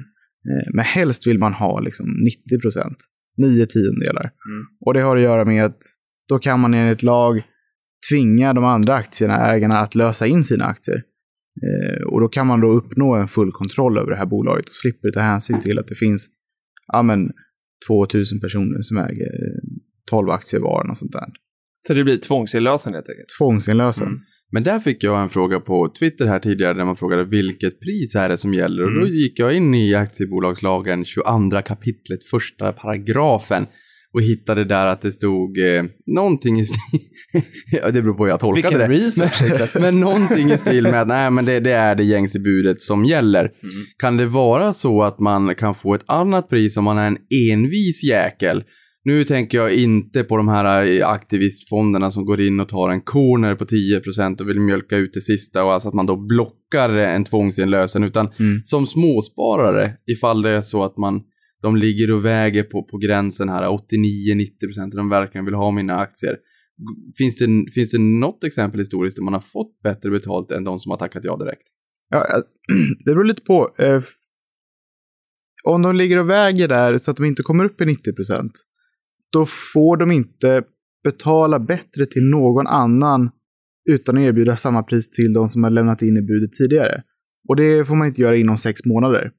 Eh, 0.50 0.74
Men 0.74 0.86
helst 0.86 1.28
vill 1.28 1.40
man 1.40 1.54
ha 1.54 1.80
liksom 1.80 2.08
90 2.50 2.62
procent, 2.62 2.98
nio 3.38 3.66
tiondelar. 3.66 4.24
Mm. 4.24 4.66
Och 4.86 4.94
det 4.94 5.02
har 5.02 5.16
att 5.16 5.24
göra 5.24 5.46
med 5.46 5.66
att 5.66 5.82
då 6.28 6.40
kan 6.40 6.60
man 6.60 6.74
enligt 6.74 7.04
lag 7.04 7.44
tvinga 8.10 8.54
de 8.54 8.64
andra 8.64 8.96
aktierna, 8.96 9.52
ägarna, 9.52 9.80
att 9.80 9.96
lösa 9.96 10.28
in 10.28 10.44
sina 10.44 10.66
aktier. 10.66 11.04
Eh, 11.64 12.04
och 12.04 12.22
då 12.22 12.28
kan 12.28 12.48
man 12.48 12.62
då 12.62 12.72
uppnå 12.72 13.16
en 13.16 13.28
full 13.28 13.52
kontroll 13.52 13.98
över 13.98 14.12
det 14.12 14.18
här 14.18 14.26
bolaget 14.26 14.66
och 14.66 14.74
slipper 14.74 15.12
ta 15.12 15.20
hänsyn 15.20 15.60
till 15.60 15.80
att 15.80 15.88
det 15.88 15.96
finns 15.96 16.30
ja, 16.88 17.04
men, 17.04 17.30
2000 17.88 18.40
personer 18.40 18.82
som 18.82 18.98
äger 18.98 19.34
eh, 19.46 19.62
12 20.10 20.30
aktier 20.30 20.62
var 20.62 20.90
och 20.90 20.98
sånt 20.98 21.12
där. 21.12 21.28
Så 21.88 21.94
det 21.94 22.04
blir 22.04 22.18
tvångsinlösen 22.18 22.94
helt 22.94 23.10
enkelt. 23.10 23.28
Tvångsinlösen. 23.40 24.08
Mm. 24.08 24.20
Men 24.52 24.64
där 24.64 24.80
fick 24.80 25.04
jag 25.04 25.22
en 25.22 25.30
fråga 25.30 25.60
på 25.60 25.94
Twitter 26.00 26.26
här 26.26 26.40
tidigare 26.40 26.74
där 26.74 26.86
man 26.86 26.96
frågade 26.96 27.24
vilket 27.24 27.80
pris 27.80 28.16
är 28.16 28.30
det 28.30 28.38
som 28.38 28.54
gäller. 28.54 28.84
Och 28.84 28.92
då 28.92 29.02
Mm. 29.02 29.14
gick 29.14 29.40
jag 29.40 29.54
in 29.56 29.76
i 29.76 29.96
aktiebolagslagen 29.96 31.06
22 31.06 31.62
kapitlet, 31.66 32.24
första 32.24 32.74
paragrafen 32.74 33.66
och 34.14 34.22
hittade 34.22 34.64
där 34.66 34.86
att 34.86 35.02
det 35.02 35.12
stod 35.12 35.58
eh, 35.60 35.84
någonting 36.08 36.60
i 36.60 36.66
stil... 36.66 37.00
ja, 37.72 37.92
det 37.92 38.02
beror 38.02 38.14
på 38.14 38.24
hur 38.24 38.30
jag 38.32 38.40
tolkade 38.40 38.78
Vilken 38.78 38.90
det. 38.90 39.06
research, 39.06 39.44
Niklas. 39.44 39.76
Men 39.82 40.00
någonting 40.00 40.52
i 40.52 40.58
stil 40.58 40.84
med 40.84 41.02
att 41.02 41.08
nej, 41.08 41.32
men 41.32 41.46
det, 41.46 41.60
det 41.60 41.72
är 41.72 41.96
det 41.96 42.04
gängse 42.04 42.40
budet 42.40 42.82
som 42.82 43.06
gäller. 43.06 43.40
Mm. 43.40 43.86
Kan 44.02 44.18
det 44.18 44.26
vara 44.26 44.74
så 44.74 45.04
att 45.04 45.20
man 45.20 45.56
kan 45.56 45.76
få 45.76 45.94
ett 45.94 46.04
annat 46.06 46.50
pris 46.50 46.78
om 46.78 46.84
man 46.84 46.98
är 46.98 47.08
en 47.08 47.18
envis 47.52 48.04
jäkel? 48.04 48.64
Nu 49.04 49.24
tänker 49.24 49.58
jag 49.58 49.74
inte 49.74 50.24
på 50.24 50.38
de 50.38 50.48
här 50.48 50.86
eh, 51.00 51.08
aktivistfonderna 51.10 52.12
som 52.12 52.26
går 52.26 52.42
in 52.42 52.60
och 52.60 52.70
tar 52.70 52.90
en 52.90 53.02
corner 53.02 53.56
på 53.56 53.66
10% 53.66 54.42
och 54.42 54.50
vill 54.50 54.60
mjölka 54.60 54.98
ut 54.98 55.14
det 55.14 55.22
sista 55.22 55.64
och 55.64 55.74
alltså 55.74 55.88
att 55.90 55.94
man 55.96 56.06
då 56.06 56.16
blockar 56.16 56.90
en 56.98 57.24
tvångsinlösen 57.24 58.04
utan 58.04 58.30
Mm. 58.40 58.62
som 58.64 58.88
småsparare 58.88 59.94
ifall 60.12 60.42
det 60.42 60.50
är 60.50 60.62
så 60.62 60.84
att 60.84 60.98
man 60.98 61.22
de 61.62 61.76
ligger 61.76 62.12
och 62.12 62.26
väger 62.26 62.64
på, 62.64 62.84
på 62.84 62.98
gränsen 62.98 63.50
här 63.50 63.64
89-90% 63.64 64.84
och 64.84 64.96
de 64.96 65.10
verkligen 65.10 65.46
vill 65.46 65.54
ha 65.54 65.72
mina 65.72 66.00
aktier. 66.00 66.38
Finns 67.18 67.38
det, 67.38 67.46
finns 67.74 67.92
det 67.92 67.98
något 67.98 68.44
exempel 68.44 68.80
historiskt 68.80 69.18
där 69.18 69.24
man 69.24 69.34
har 69.34 69.42
fått 69.42 69.82
bättre 69.84 70.10
betalt 70.10 70.52
än 70.52 70.64
de 70.64 70.80
som 70.80 70.90
har 70.90 70.98
tackat 70.98 71.26
ja 71.26 71.38
direkt? 71.38 71.64
Ja, 72.10 72.26
det 73.06 73.12
beror 73.12 73.24
lite 73.24 73.42
på. 73.42 73.76
Eh, 73.78 74.02
om 75.64 75.82
de 75.82 75.96
ligger 75.96 76.18
och 76.18 76.30
väger 76.30 76.68
där 76.68 76.98
så 76.98 77.12
att 77.12 77.18
de 77.18 77.26
inte 77.26 77.44
kommer 77.44 77.66
upp 77.66 77.82
i 77.82 77.86
90 77.86 78.14
procent, 78.16 78.52
då 79.32 79.46
får 79.46 79.98
de 79.98 80.12
inte 80.12 80.64
betala 81.04 81.60
bättre 81.60 82.06
till 82.06 82.30
någon 82.30 82.68
annan 82.68 83.30
utan 83.90 84.18
att 84.18 84.24
erbjuda 84.24 84.56
samma 84.56 84.84
pris 84.84 85.12
till 85.12 85.34
de 85.34 85.48
som 85.48 85.64
har 85.64 85.72
lämnat 85.72 86.02
in 86.02 86.18
i 86.18 86.22
budet 86.22 86.54
tidigare. 86.54 87.04
Och 87.50 87.56
det 87.56 87.88
får 87.88 87.96
man 87.96 88.08
inte 88.08 88.22
göra 88.22 88.36
inom 88.36 88.58
sex 88.58 88.86
månader. 88.86 89.32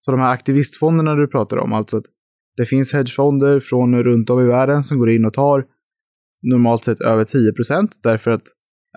Så 0.00 0.10
de 0.10 0.20
här 0.20 0.32
aktivistfonderna 0.32 1.14
du 1.14 1.26
pratar 1.26 1.56
om, 1.56 1.72
alltså 1.72 1.96
att 1.96 2.04
det 2.56 2.64
finns 2.64 2.92
hedgefonder 2.92 3.60
från 3.60 4.02
runt 4.02 4.30
om 4.30 4.40
i 4.40 4.44
världen 4.44 4.82
som 4.82 4.98
går 4.98 5.10
in 5.10 5.24
och 5.24 5.34
tar 5.34 5.64
normalt 6.42 6.84
sett 6.84 7.00
över 7.00 7.24
10 7.24 7.52
procent, 7.52 8.00
därför 8.02 8.30
att 8.30 8.42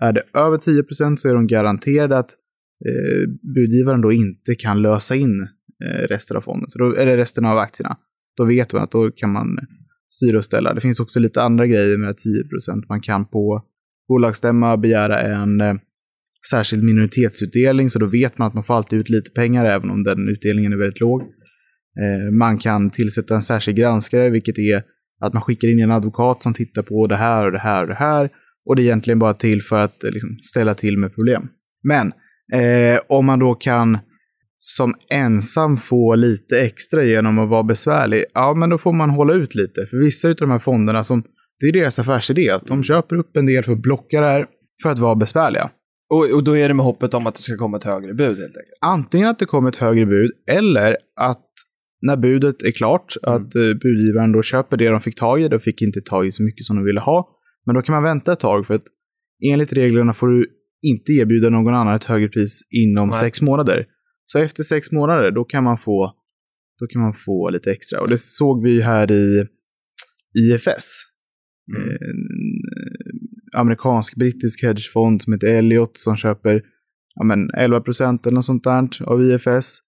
är 0.02 0.14
det 0.14 0.24
över 0.34 0.58
10 0.58 0.84
procent 0.84 1.20
så 1.20 1.30
är 1.30 1.34
de 1.34 1.48
garanterade 1.48 2.18
att 2.18 2.32
eh, 2.86 3.30
budgivaren 3.56 4.02
då 4.02 4.12
inte 4.12 4.56
kan 4.56 4.82
lösa 4.82 5.16
in 5.16 5.48
eh, 5.86 6.08
resten 6.08 6.38
av 6.38 6.42
fonden, 6.42 6.70
så 6.70 6.80
då, 6.80 6.96
eller 6.96 7.18
resten 7.18 7.46
av 7.46 7.58
aktierna. 7.58 7.98
Då 8.38 8.46
vet 8.46 8.74
man 8.74 8.84
att 8.84 8.92
då 8.92 9.12
kan 9.12 9.32
man 9.32 9.58
styra 10.10 10.38
och 10.38 10.44
ställa. 10.44 10.74
Det 10.74 10.82
finns 10.82 11.00
också 11.00 11.20
lite 11.20 11.42
andra 11.42 11.68
grejer 11.68 11.98
med 11.98 12.18
10 12.18 12.44
procent. 12.44 12.90
Man 12.90 13.02
kan 13.02 13.26
på 13.26 13.62
bolagsstämma 14.08 14.78
begära 14.78 15.22
en 15.22 15.62
eh, 15.62 15.74
särskild 16.50 16.84
minoritetsutdelning, 16.84 17.90
så 17.90 18.00
då 18.00 18.06
vet 18.06 18.38
man 18.38 18.48
att 18.48 18.54
man 18.54 18.64
får 18.64 18.74
alltid 18.74 19.00
ut 19.00 19.10
lite 19.10 19.32
pengar, 19.32 19.66
även 19.66 19.90
om 19.90 20.04
den 20.04 20.30
utdelningen 20.30 20.74
är 20.74 20.78
väldigt 20.78 21.02
låg. 21.02 21.22
Eh, 22.02 22.32
man 22.32 22.58
kan 22.58 22.90
tillsätta 22.90 23.36
en 23.36 23.42
särskild 23.42 23.78
granskare, 23.78 24.30
vilket 24.30 24.58
är 24.58 24.84
att 25.22 25.34
man 25.34 25.42
skickar 25.42 25.68
in 25.68 25.80
en 25.80 25.92
advokat 25.92 26.42
som 26.42 26.54
tittar 26.54 26.82
på 26.82 27.08
det 27.08 27.16
här 27.16 27.46
och 27.46 27.52
det 27.52 27.60
här 27.60 27.82
och 27.82 27.88
det 27.88 27.94
här. 27.94 28.30
Och 28.66 28.76
det 28.76 28.82
är 28.82 28.84
egentligen 28.84 29.20
bara 29.20 29.34
till 29.34 29.62
för 29.62 29.84
att 29.84 30.04
eh, 30.04 30.12
liksom, 30.12 30.38
ställa 30.42 30.74
till 30.74 30.98
med 30.98 31.16
problem. 31.16 31.48
Men 31.84 32.14
eh, 32.54 33.00
om 33.08 33.26
man 33.26 33.40
då 33.40 33.54
kan 33.54 33.98
som 34.58 34.96
ensam 35.10 35.78
få 35.78 36.16
lite 36.16 36.62
extra 36.62 37.04
genom 37.04 37.40
att 37.40 37.50
vara 37.50 37.64
besvärlig, 37.64 38.26
ja 38.34 38.54
men 38.54 38.70
då 38.70 38.78
får 38.78 38.94
man 38.94 39.10
hålla 39.10 39.34
ut 39.34 39.56
lite. 39.56 39.86
För 39.86 39.98
vissa 39.98 40.28
av 40.28 40.36
de 40.36 40.52
här 40.52 40.60
fonderna, 40.60 41.04
som, 41.04 41.24
det 41.60 41.68
är 41.68 41.74
deras 41.74 42.00
affärsidé, 42.00 42.50
att 42.50 42.68
de 42.68 42.84
köper 42.84 43.16
upp 43.16 43.38
en 43.38 43.46
del 43.46 43.64
för 43.64 43.72
att 43.72 43.82
blocka 43.82 44.22
det 44.22 44.28
här, 44.28 44.46
för 44.84 44.90
att 44.90 45.00
vara 45.00 45.16
besvärliga. 45.16 45.70
Och, 46.10 46.32
och 46.32 46.44
då 46.44 46.58
är 46.58 46.68
det 46.68 46.74
med 46.74 46.86
hoppet 46.86 47.14
om 47.14 47.28
att 47.28 47.36
det 47.36 47.42
ska 47.42 47.58
komma 47.58 47.78
ett 47.78 47.84
högre 47.84 48.14
bud 48.14 48.38
helt 48.38 48.58
enkelt. 48.58 48.78
Antingen 48.82 49.28
att 49.28 49.40
det 49.40 49.46
kommer 49.46 49.70
ett 49.70 49.76
högre 49.76 50.06
bud, 50.06 50.32
eller 50.52 50.98
att 51.20 51.50
när 52.02 52.18
budet 52.18 52.64
är 52.64 52.72
klart, 52.72 53.14
att 53.22 53.56
eh, 53.56 53.74
budgivaren 53.84 54.32
då 54.32 54.42
köper 54.42 54.78
det 54.78 54.90
de 54.90 55.02
fick 55.02 55.16
tag 55.16 55.42
i, 55.42 55.48
de 55.48 55.60
fick 55.60 55.82
inte 55.82 56.02
tag 56.02 56.26
i 56.26 56.32
så 56.32 56.44
mycket 56.44 56.66
som 56.66 56.76
de 56.76 56.86
ville 56.86 57.00
ha. 57.00 57.30
Men 57.66 57.76
då 57.76 57.82
kan 57.82 57.94
man 57.94 58.04
vänta 58.04 58.34
ett 58.34 58.40
tag, 58.40 58.68
för 58.68 58.74
att 58.74 58.84
enligt 59.46 59.74
reglerna 59.74 60.14
får 60.14 60.28
du 60.28 60.48
inte 60.82 61.12
erbjuda 61.12 61.50
någon 61.50 61.74
annan 61.74 61.96
ett 61.96 62.04
högre 62.04 62.28
pris 62.28 62.62
inom 62.70 63.10
Nej. 63.10 63.20
sex 63.20 63.42
månader. 63.42 63.86
Så 64.26 64.40
efter 64.40 64.64
sex 64.64 64.92
månader, 64.92 65.32
då 65.32 65.44
kan 65.44 65.64
man 65.64 65.78
få, 65.78 66.14
då 66.80 66.88
kan 66.88 67.02
man 67.02 67.14
få 67.14 67.50
lite 67.50 67.72
extra. 67.72 68.02
Och 68.02 68.10
det 68.10 68.18
såg 68.18 68.64
vi 68.64 68.82
här 68.82 69.12
i 69.12 69.48
IFS. 70.40 71.04
Mm. 71.76 71.90
En 71.90 71.98
amerikansk-brittisk 73.54 74.64
hedgefond 74.64 75.22
som 75.22 75.34
heter 75.34 75.48
Elliot 75.48 75.98
som 75.98 76.16
köper 76.16 76.62
ja, 77.16 77.24
men 77.24 77.50
11 77.58 77.82
procent 77.82 78.26
eller 78.26 78.36
något 78.36 78.46
sånt 78.46 78.64
där 78.64 79.04
av 79.04 79.24
IFS. 79.24 79.80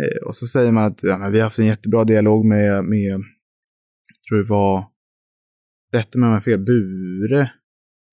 Eh, 0.00 0.26
och 0.26 0.34
så 0.34 0.46
säger 0.46 0.72
man 0.72 0.84
att 0.84 1.02
ja, 1.02 1.28
vi 1.32 1.38
har 1.38 1.44
haft 1.44 1.58
en 1.58 1.66
jättebra 1.66 2.04
dialog 2.04 2.44
med, 2.44 2.84
med 2.84 3.22
tror 4.28 4.38
det 4.38 4.50
var, 4.50 4.84
rätta 5.92 6.18
mig 6.18 6.26
om 6.26 6.32
jag 6.32 6.36
har 6.36 6.40
fel, 6.40 6.60
Bure? 6.60 7.50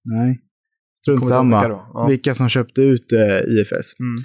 Nej, 0.03 0.41
strunt 0.99 1.27
samma. 1.27 1.63
Ja. 1.63 2.07
Vilka 2.09 2.33
som 2.33 2.49
köpte 2.49 2.81
ut 2.81 3.13
eh, 3.13 3.37
IFS. 3.37 3.95
Mm. 3.99 4.23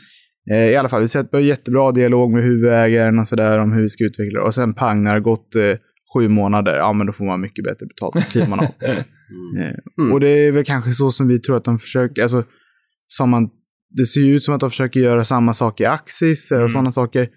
Eh, 0.51 0.73
I 0.73 0.77
alla 0.77 0.89
fall, 0.89 1.01
vi 1.01 1.03
har 1.03 1.09
sett 1.09 1.35
en 1.35 1.45
jättebra 1.45 1.93
dialog 1.93 2.33
med 2.33 2.43
huvudägaren 2.43 3.19
och 3.19 3.29
sådär 3.29 3.59
om 3.59 3.73
hur 3.73 3.83
vi 3.83 3.89
ska 3.89 4.05
utveckla 4.05 4.41
det. 4.41 4.47
Och 4.47 4.55
sen 4.55 4.75
pang, 4.75 5.03
när 5.03 5.11
det 5.11 5.17
har 5.17 5.21
gått 5.21 5.55
eh, 5.55 5.77
sju 6.15 6.29
månader, 6.29 6.77
ja 6.77 6.93
men 6.93 7.07
då 7.07 7.13
får 7.13 7.25
man 7.25 7.41
mycket 7.41 7.65
bättre 7.65 7.87
betalt. 7.87 8.31
Kliver 8.31 8.49
man 8.49 8.61
av. 8.61 8.67
Mm. 9.55 9.67
Eh, 9.67 9.75
Mm. 9.99 10.13
Och 10.13 10.21
det 10.21 10.29
är 10.29 10.53
väl 10.53 10.65
kanske 10.65 10.91
så 10.93 11.11
som 11.11 11.29
vi 11.29 11.39
tror 11.39 11.57
att 11.57 11.65
de 11.65 11.79
försöker, 11.79 12.23
alltså, 12.23 12.45
som 13.07 13.31
man, 13.31 13.51
det 13.91 14.07
ser 14.07 14.21
ju 14.21 14.35
ut 14.37 14.43
som 14.43 14.55
att 14.55 14.61
de 14.61 14.71
försöker 14.71 15.01
göra 15.01 15.25
samma 15.25 15.53
sak 15.53 15.81
i 15.81 15.85
Axis 15.85 16.51
och 16.51 16.57
Mm. 16.57 16.69
sådana 16.69 16.93
saker. 16.93 17.29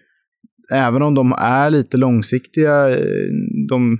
Även 0.73 1.01
om 1.01 1.15
de 1.15 1.31
är 1.37 1.69
lite 1.69 1.97
långsiktiga, 1.97 2.89
eh, 2.89 3.05
de 3.69 3.99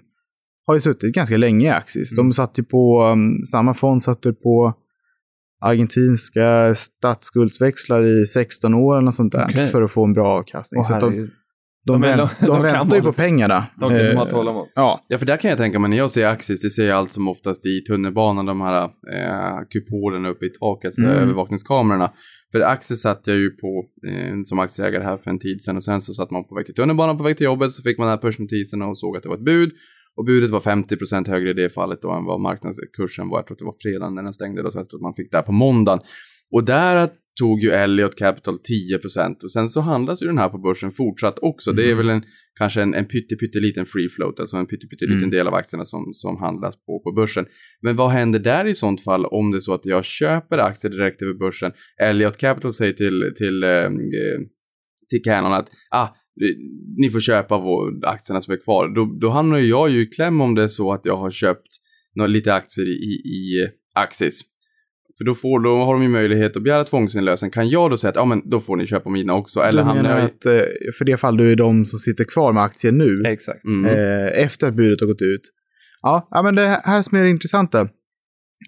har 0.68 0.74
ju 0.74 0.80
suttit 0.80 1.16
ganska 1.16 1.38
länge 1.38 1.66
i 1.68 1.70
Axis. 1.70 2.12
Mm. 2.14 2.26
De 2.26 2.34
satt 2.34 2.60
ju 2.60 2.64
på, 2.64 3.04
um, 3.12 3.44
samma 3.44 3.74
fond 3.74 4.04
satt 4.04 4.26
ju 4.26 4.34
på 4.34 4.74
argentinska 5.62 6.76
statsskuldsväxlar 6.76 8.04
i 8.04 8.26
16 8.26 8.74
år 8.74 8.96
eller 8.96 9.06
något 9.06 9.16
sånt 9.16 9.34
där 9.34 9.46
Okej. 9.50 9.68
för 9.68 9.82
att 9.82 9.92
få 9.92 10.04
en 10.06 10.14
bra 10.14 10.28
avkastning. 10.40 10.80
Åh, 10.82 10.88
så 10.88 10.94
att 10.94 11.02
de. 11.02 11.30
De, 11.86 11.92
De 11.92 12.02
vänt, 12.02 12.32
de- 12.40 12.46
de, 12.48 12.62
väntar 12.62 12.96
ju 12.96 13.02
på 13.02 13.12
pengarna. 13.12 13.66
De 13.80 13.90
kan 13.90 14.00
Eh, 14.00 14.16
ha 14.18 14.26
tålamod. 14.26 14.68
Ja, 14.76 15.06
Ja, 15.08 15.18
för 15.18 15.26
där 15.26 15.38
kan 15.38 15.50
jag 15.50 15.58
tänka 15.58 15.80
mig, 15.80 15.90
när 15.90 15.98
jag 15.98 16.10
ser 16.10 16.28
Axis, 16.28 16.62
det 16.62 16.70
ser 16.70 16.88
jag 16.88 16.98
allt 16.98 17.12
som 17.12 17.28
oftast 17.28 17.66
i 17.66 17.82
tunnelbanan, 17.90 18.46
de 18.46 18.62
här 18.62 18.84
eh, 18.84 19.58
kupolerna 19.74 20.30
uppe 20.30 20.46
i 20.46 20.50
taket, 20.50 20.98
Mm. 20.98 21.12
mm. 21.12 21.24
övervakningskamerorna. 21.24 22.12
För 22.52 22.60
Axis 22.62 23.02
satt 23.02 23.28
jag 23.28 23.38
ju 23.38 23.50
på 23.50 23.84
eh, 24.10 24.36
som 24.44 24.60
aktieägare 24.60 25.04
här 25.04 25.18
för 25.18 25.30
en 25.30 25.40
tid 25.40 25.62
sedan 25.62 25.76
och 25.76 25.84
sen 25.84 26.02
så 26.02 26.14
satt 26.14 26.32
man 26.32 26.44
på 26.48 26.56
väg 26.56 26.66
till 26.66 26.76
tunnelbanan, 26.76 27.18
på 27.18 27.24
väg 27.24 27.38
till 27.38 27.46
jobbet, 27.46 27.72
så 27.72 27.82
fick 27.82 27.98
man 27.98 28.08
den 28.08 28.18
här 28.18 28.22
push-notisen 28.22 28.82
och 28.82 28.98
såg 28.98 29.18
att 29.18 29.24
det 29.24 29.30
var 29.30 29.36
ett 29.36 29.46
bud. 29.46 29.72
Och 30.18 30.26
budet 30.26 30.52
var 30.52 30.60
50% 30.60 31.28
högre 31.30 31.50
i 31.50 31.54
det 31.54 31.70
fallet 31.74 32.02
då 32.02 32.12
än 32.12 32.26
vad 32.26 32.40
marknadskursen 32.42 33.30
var. 33.30 33.38
Jag 33.40 33.48
tror 33.48 33.56
att 33.56 33.60
det 33.60 33.66
var 33.66 33.76
fredagen 33.84 34.16
när 34.16 34.24
den 34.24 34.34
stängde 34.34 34.64
då, 34.64 34.72
så 34.72 34.78
jag 34.80 34.90
tror 34.90 34.98
att 34.98 35.02
man 35.02 35.14
fick 35.14 35.32
det 35.32 35.38
här 35.38 35.44
på 35.44 35.52
måndagen. 35.52 36.00
Och 36.52 36.64
där 36.64 37.10
tog 37.40 37.64
ju 37.64 37.70
Elliot 37.70 38.16
Capital 38.16 38.54
10% 38.54 39.44
och 39.44 39.52
sen 39.52 39.68
så 39.68 39.82
handlas 39.82 40.22
ju 40.22 40.28
den 40.28 40.38
här 40.38 40.50
på 40.50 40.58
börsen 40.58 40.92
fortsatt 40.92 41.40
också. 41.42 41.72
Det 41.72 41.92
är 41.92 41.96
väl 41.96 42.10
en, 42.10 42.24
kanske 42.60 42.82
en, 42.82 42.94
en 42.94 43.06
pytte, 43.06 43.36
pytteliten 43.36 43.86
free 43.86 44.10
float, 44.10 44.40
alltså 44.40 44.58
en 44.58 44.66
pytte, 44.66 44.88
pytteliten 44.88 45.18
Mm. 45.18 45.30
del 45.30 45.48
av 45.48 45.54
aktierna 45.54 45.86
som, 45.86 46.10
som 46.14 46.38
handlas 46.38 46.76
på, 46.76 47.02
på 47.04 47.12
börsen. 47.12 47.46
Men 47.82 47.96
vad 47.96 48.10
händer 48.10 48.40
där 48.40 48.66
i 48.66 48.76
sånt 48.76 49.02
fall 49.02 49.26
om 49.26 49.52
det 49.52 49.58
är 49.58 49.60
så 49.60 49.74
att 49.74 49.86
jag 49.86 50.06
köper 50.06 50.58
aktier 50.58 50.92
direkt 50.92 51.22
över 51.22 51.34
börsen? 51.34 51.72
Elliot 52.02 52.38
Capital 52.38 52.74
säger 52.74 52.94
till, 52.94 53.34
till, 53.38 53.64
eh, 53.64 53.90
till 55.10 55.22
Canon 55.24 55.54
att 55.54 55.70
ah, 55.92 56.08
ni 56.98 57.10
får 57.10 57.20
köpa 57.20 57.58
vår, 57.58 58.06
aktierna 58.06 58.42
som 58.42 58.54
är 58.54 58.58
kvar. 58.58 58.96
Då, 58.96 59.18
då 59.22 59.30
hamnar 59.30 59.58
ju 59.58 59.68
jag 59.68 59.90
ju 59.90 60.02
i 60.02 60.06
kläm 60.06 60.42
om 60.42 60.56
det 60.56 60.64
är 60.64 60.68
så 60.68 60.92
att 60.92 61.06
jag 61.06 61.18
har 61.18 61.32
köpt 61.32 61.68
några, 62.16 62.28
lite 62.28 62.54
aktier 62.54 62.88
i, 62.88 63.14
i 63.14 63.70
Axis. 63.96 64.42
För 65.18 65.26
då, 65.26 65.36
får, 65.36 65.60
då 65.60 65.78
har 65.78 65.94
de 65.94 66.04
ju 66.04 66.10
möjlighet 66.10 66.58
att 66.58 66.64
begära 66.64 66.84
tvångsinlösen. 66.84 67.52
Kan 67.52 67.70
jag 67.70 67.90
då 67.92 67.98
säga 67.98 68.10
att 68.10 68.16
ja, 68.16 68.26
men 68.26 68.50
då 68.50 68.60
får 68.60 68.76
ni 68.76 68.88
köpa 68.88 69.10
mina 69.10 69.34
också? 69.34 69.60
Eller 69.60 69.84
du 69.84 69.94
menar 69.94 70.10
jag 70.10 70.26
att 70.26 70.46
eh, 70.46 70.62
för 70.98 71.06
det 71.06 71.18
fall 71.18 71.38
du 71.38 71.52
är 71.52 71.56
de 71.56 71.86
som 71.86 72.00
sitter 72.00 72.24
kvar 72.24 72.54
med 72.54 72.64
aktier 72.64 72.92
nu, 72.92 73.24
Exakt. 73.26 73.66
Mm. 73.66 73.86
eh, 73.86 74.44
efter 74.44 74.68
att 74.68 74.74
budet 74.74 75.02
har 75.02 75.08
gått 75.08 75.22
ut. 75.22 75.42
Ja, 76.02 76.28
ja, 76.32 76.44
men 76.44 76.56
det 76.56 76.82
här 76.84 77.02
som 77.02 77.18
är 77.18 77.24
det 77.24 77.30
intressanta. 77.30 77.88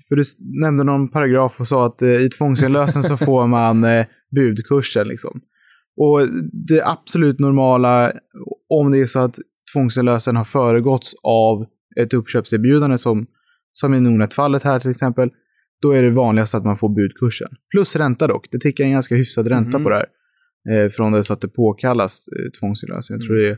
För 0.08 0.16
du 0.16 0.24
nämnde 0.62 0.84
någon 0.84 1.10
paragraf 1.10 1.60
och 1.60 1.68
sa 1.68 1.86
att 1.86 2.02
eh, 2.02 2.10
i 2.10 2.30
tvångsinlösen 2.30 3.04
så 3.04 3.18
får 3.18 3.48
man 3.58 3.84
eh, 3.84 4.06
budkursen. 4.36 5.08
Liksom. 5.08 5.42
Och 5.98 6.28
det 6.68 6.84
absolut 6.86 7.40
normala, 7.40 8.12
om 8.70 8.92
det 8.92 9.00
är 9.00 9.06
så 9.06 9.20
att 9.20 9.40
tvångsinlösen 9.74 10.36
har 10.36 10.44
föregåtts 10.44 11.14
av 11.24 11.66
ett 12.00 12.14
uppköpserbjudande 12.14 12.98
som, 12.98 13.26
som 13.74 13.94
i 13.94 14.00
Nordnet-fallet 14.00 14.64
här 14.64 14.80
till 14.80 14.92
exempel, 14.92 15.30
då 15.82 15.92
är 15.92 16.04
det 16.04 16.10
vanligast 16.10 16.56
att 16.56 16.66
man 16.66 16.76
får 16.78 16.90
budkursen. 16.96 17.50
Plus 17.72 17.96
ränta 17.96 18.28
dock. 18.28 18.48
Det 18.52 18.60
tickar 18.60 18.84
en 18.84 18.92
ganska 18.92 19.16
hyfsad 19.16 19.48
ränta 19.48 19.78
Mhm. 19.78 19.84
på 19.84 19.90
det 19.90 19.96
här. 19.96 20.06
Eh, 20.70 20.90
från 20.90 21.12
det 21.12 21.32
att 21.32 21.42
det 21.42 21.48
påkallas 21.48 22.26
eh, 22.28 22.50
tvångsinlösen. 22.60 23.14
Jag 23.20 23.26
tror 23.26 23.36
det 23.36 23.48
är 23.50 23.58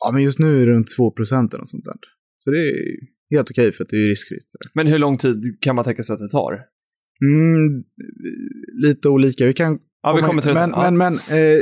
Ja, 0.00 0.10
men 0.12 0.22
just 0.22 0.38
nu 0.38 0.62
är 0.62 0.66
det 0.66 0.72
runt 0.72 0.96
2 0.96 1.10
procent 1.10 1.54
eller 1.54 1.60
något 1.60 1.68
sånt 1.68 1.84
där. 1.84 1.94
Så 2.38 2.50
det 2.50 2.58
är 2.58 2.74
helt 3.30 3.50
okej 3.50 3.72
för 3.72 3.84
att 3.84 3.90
det 3.90 3.96
är 3.96 4.08
riskfritt. 4.08 4.50
så 4.50 4.58
där. 4.58 4.70
Men 4.74 4.86
hur 4.86 4.98
lång 4.98 5.18
tid 5.18 5.58
kan 5.60 5.76
man 5.76 5.84
tänka 5.84 6.02
sig 6.02 6.14
att 6.14 6.18
det 6.20 6.28
tar? 6.28 6.52
Mm, 7.24 7.84
lite 8.82 9.08
olika. 9.08 9.46
Vi 9.46 9.52
kan 9.52 9.78
Ja, 10.02 10.16
vi 10.16 10.22
kommer 10.22 10.42
till 10.42 10.54
det 10.54 10.60
men. 10.60 10.70
Ja. 10.70 10.90
men, 10.90 10.96
men 10.96 11.12
eh, 11.14 11.60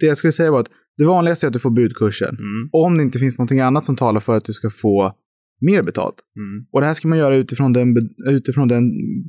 det 0.00 0.06
jag 0.06 0.16
skulle 0.16 0.32
säga 0.32 0.50
var 0.50 0.60
att 0.60 0.70
det 0.98 1.04
vanligaste 1.04 1.46
är 1.46 1.48
att 1.48 1.52
du 1.52 1.58
får 1.58 1.70
budkursen. 1.70 2.28
Mm. 2.34 2.68
Om 2.72 2.96
det 2.96 3.02
inte 3.02 3.18
finns 3.18 3.38
någonting 3.38 3.60
annat 3.60 3.84
som 3.84 3.96
talar 3.96 4.20
för 4.20 4.36
att 4.36 4.44
du 4.44 4.52
ska 4.52 4.70
få 4.70 5.12
mer 5.60 5.82
betalt. 5.82 6.14
Mm. 6.36 6.66
Och 6.72 6.80
det 6.80 6.86
här 6.86 6.94
ska 6.94 7.08
man 7.08 7.18
göra 7.18 7.36
utifrån 7.36 7.72
den, 7.72 7.96
utifrån 8.28 8.68
den 8.68 8.82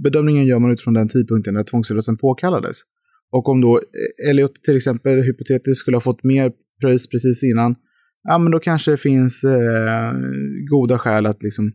bedömningen 0.03 0.45
gör 0.45 0.59
man 0.59 0.71
utifrån 0.71 0.93
den 0.93 1.07
tidpunkten 1.07 1.53
när 1.53 1.63
tvångsinlösen 1.63 2.17
påkallades. 2.17 2.77
Och 3.31 3.49
om 3.49 3.61
då 3.61 3.77
eh, 3.77 4.29
Elliot 4.29 4.55
till 4.63 4.77
exempel 4.77 5.21
hypotetiskt 5.21 5.79
skulle 5.79 5.97
ha 5.97 6.01
fått 6.01 6.23
mer 6.23 6.51
pröjs 6.81 7.09
precis 7.09 7.43
innan, 7.43 7.75
ja 8.23 8.37
men 8.37 8.51
då 8.51 8.59
kanske 8.59 8.91
det 8.91 8.97
finns 8.97 9.43
eh, 9.43 10.13
goda 10.69 10.97
skäl 10.97 11.25
att 11.25 11.43
liksom 11.43 11.71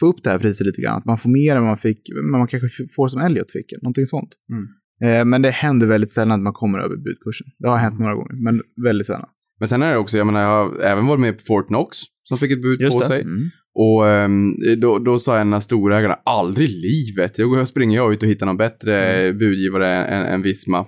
få 0.00 0.06
upp 0.06 0.22
det 0.22 0.30
här 0.30 0.38
priset 0.38 0.66
lite 0.66 0.82
grann. 0.82 0.98
Att 0.98 1.04
man 1.04 1.18
får 1.18 1.30
mer 1.30 1.56
än 1.56 1.62
man 1.62 1.76
fick, 1.76 2.10
men 2.14 2.30
man 2.30 2.46
kanske 2.46 2.68
får 2.96 3.08
som 3.08 3.20
Elliot 3.20 3.52
fick, 3.52 3.72
någonting 3.82 4.06
sånt. 4.06 4.30
Mm. 4.52 4.66
Eh, 5.02 5.24
men 5.24 5.42
det 5.42 5.50
händer 5.50 5.86
väldigt 5.86 6.10
sällan 6.10 6.32
att 6.32 6.40
man 6.40 6.52
kommer 6.52 6.78
över 6.78 6.96
budkursen. 6.96 7.46
Det 7.58 7.68
har 7.68 7.76
hänt 7.76 8.00
några 8.00 8.14
gånger, 8.14 8.44
men 8.44 8.60
väldigt 8.84 9.06
sällan. 9.06 9.28
Men 9.58 9.68
sen 9.68 9.82
är 9.82 9.92
det 9.92 9.98
också, 9.98 10.16
jag 10.16 10.26
menar, 10.26 10.40
jag 10.40 10.48
har 10.48 10.80
även 10.80 11.06
varit 11.06 11.20
med 11.20 11.38
på 11.38 11.44
Fortnox 11.46 11.98
som 12.22 12.38
fick 12.38 12.52
ett 12.52 12.62
bud 12.62 12.80
Just 12.80 12.96
på 12.96 13.02
det. 13.02 13.08
sig. 13.08 13.22
Mm. 13.22 13.50
Och 13.74 14.08
ehm, 14.08 14.54
då, 14.76 14.98
då 14.98 15.18
sa 15.18 15.38
en 15.38 15.54
av 15.54 15.60
storägarna, 15.60 16.14
aldrig 16.24 16.70
i 16.70 16.72
livet. 16.72 17.38
Jag 17.38 17.48
går- 17.50 17.64
springer 17.64 17.96
jag 17.96 18.12
ut 18.12 18.22
och 18.22 18.28
hittar 18.28 18.46
någon 18.46 18.56
bättre 18.56 19.04
Mm. 19.26 19.38
budgivare 19.38 19.88
än, 20.04 20.26
än 20.26 20.42
Visma. 20.42 20.86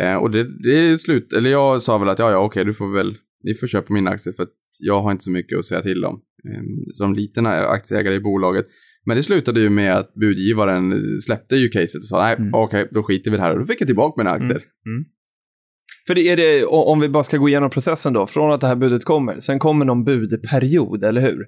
Eh, 0.00 0.14
och 0.14 0.30
det, 0.30 0.62
det 0.62 0.76
är 0.78 0.96
slut, 0.96 1.32
eller 1.32 1.50
jag 1.50 1.82
sa 1.82 1.98
väl 1.98 2.08
att 2.08 2.18
ja, 2.18 2.30
ja, 2.30 2.38
okej, 2.38 2.64
du 2.64 2.74
får 2.74 2.94
väl, 2.94 3.14
ni 3.44 3.54
får 3.54 3.66
köpa 3.66 3.94
mina 3.94 4.10
aktier 4.10 4.32
för 4.34 4.42
att 4.42 4.52
jag 4.80 5.00
har 5.02 5.12
inte 5.12 5.24
så 5.24 5.30
mycket 5.30 5.58
att 5.58 5.64
säga 5.64 5.80
till 5.82 6.04
om. 6.04 6.20
ehm, 6.54 6.84
som 6.92 7.14
liten 7.14 7.46
aktieägare 7.46 8.14
i 8.14 8.20
bolaget. 8.20 8.66
Men 9.06 9.16
det 9.16 9.22
slutade 9.22 9.60
ju 9.60 9.70
med 9.70 9.96
att 9.96 10.14
budgivaren 10.14 10.92
släppte 11.20 11.56
ju 11.56 11.68
caset 11.68 11.96
och 11.98 12.04
sa 12.04 12.22
nej, 12.22 12.36
Mm. 12.38 12.54
okej, 12.54 12.88
då 12.90 13.02
skiter 13.02 13.30
vi 13.30 13.36
det 13.36 13.42
här. 13.42 13.52
Och 13.52 13.58
då 13.58 13.66
fick 13.66 13.80
jag 13.80 13.88
tillbaka 13.88 14.14
mina 14.22 14.30
aktier. 14.30 14.62
För 16.06 16.14
det 16.14 16.20
är 16.22 16.36
det, 16.36 16.64
om 16.64 17.00
vi 17.00 17.08
bara 17.08 17.22
ska 17.22 17.36
gå 17.36 17.48
igenom 17.48 17.70
processen 17.70 18.12
då, 18.12 18.26
från 18.26 18.52
att 18.52 18.60
det 18.60 18.66
här 18.66 18.76
budet 18.76 19.04
kommer, 19.04 19.38
sen 19.38 19.58
kommer 19.58 19.84
någon 19.84 20.04
budperiod, 20.04 21.04
eller 21.04 21.20
hur? 21.20 21.38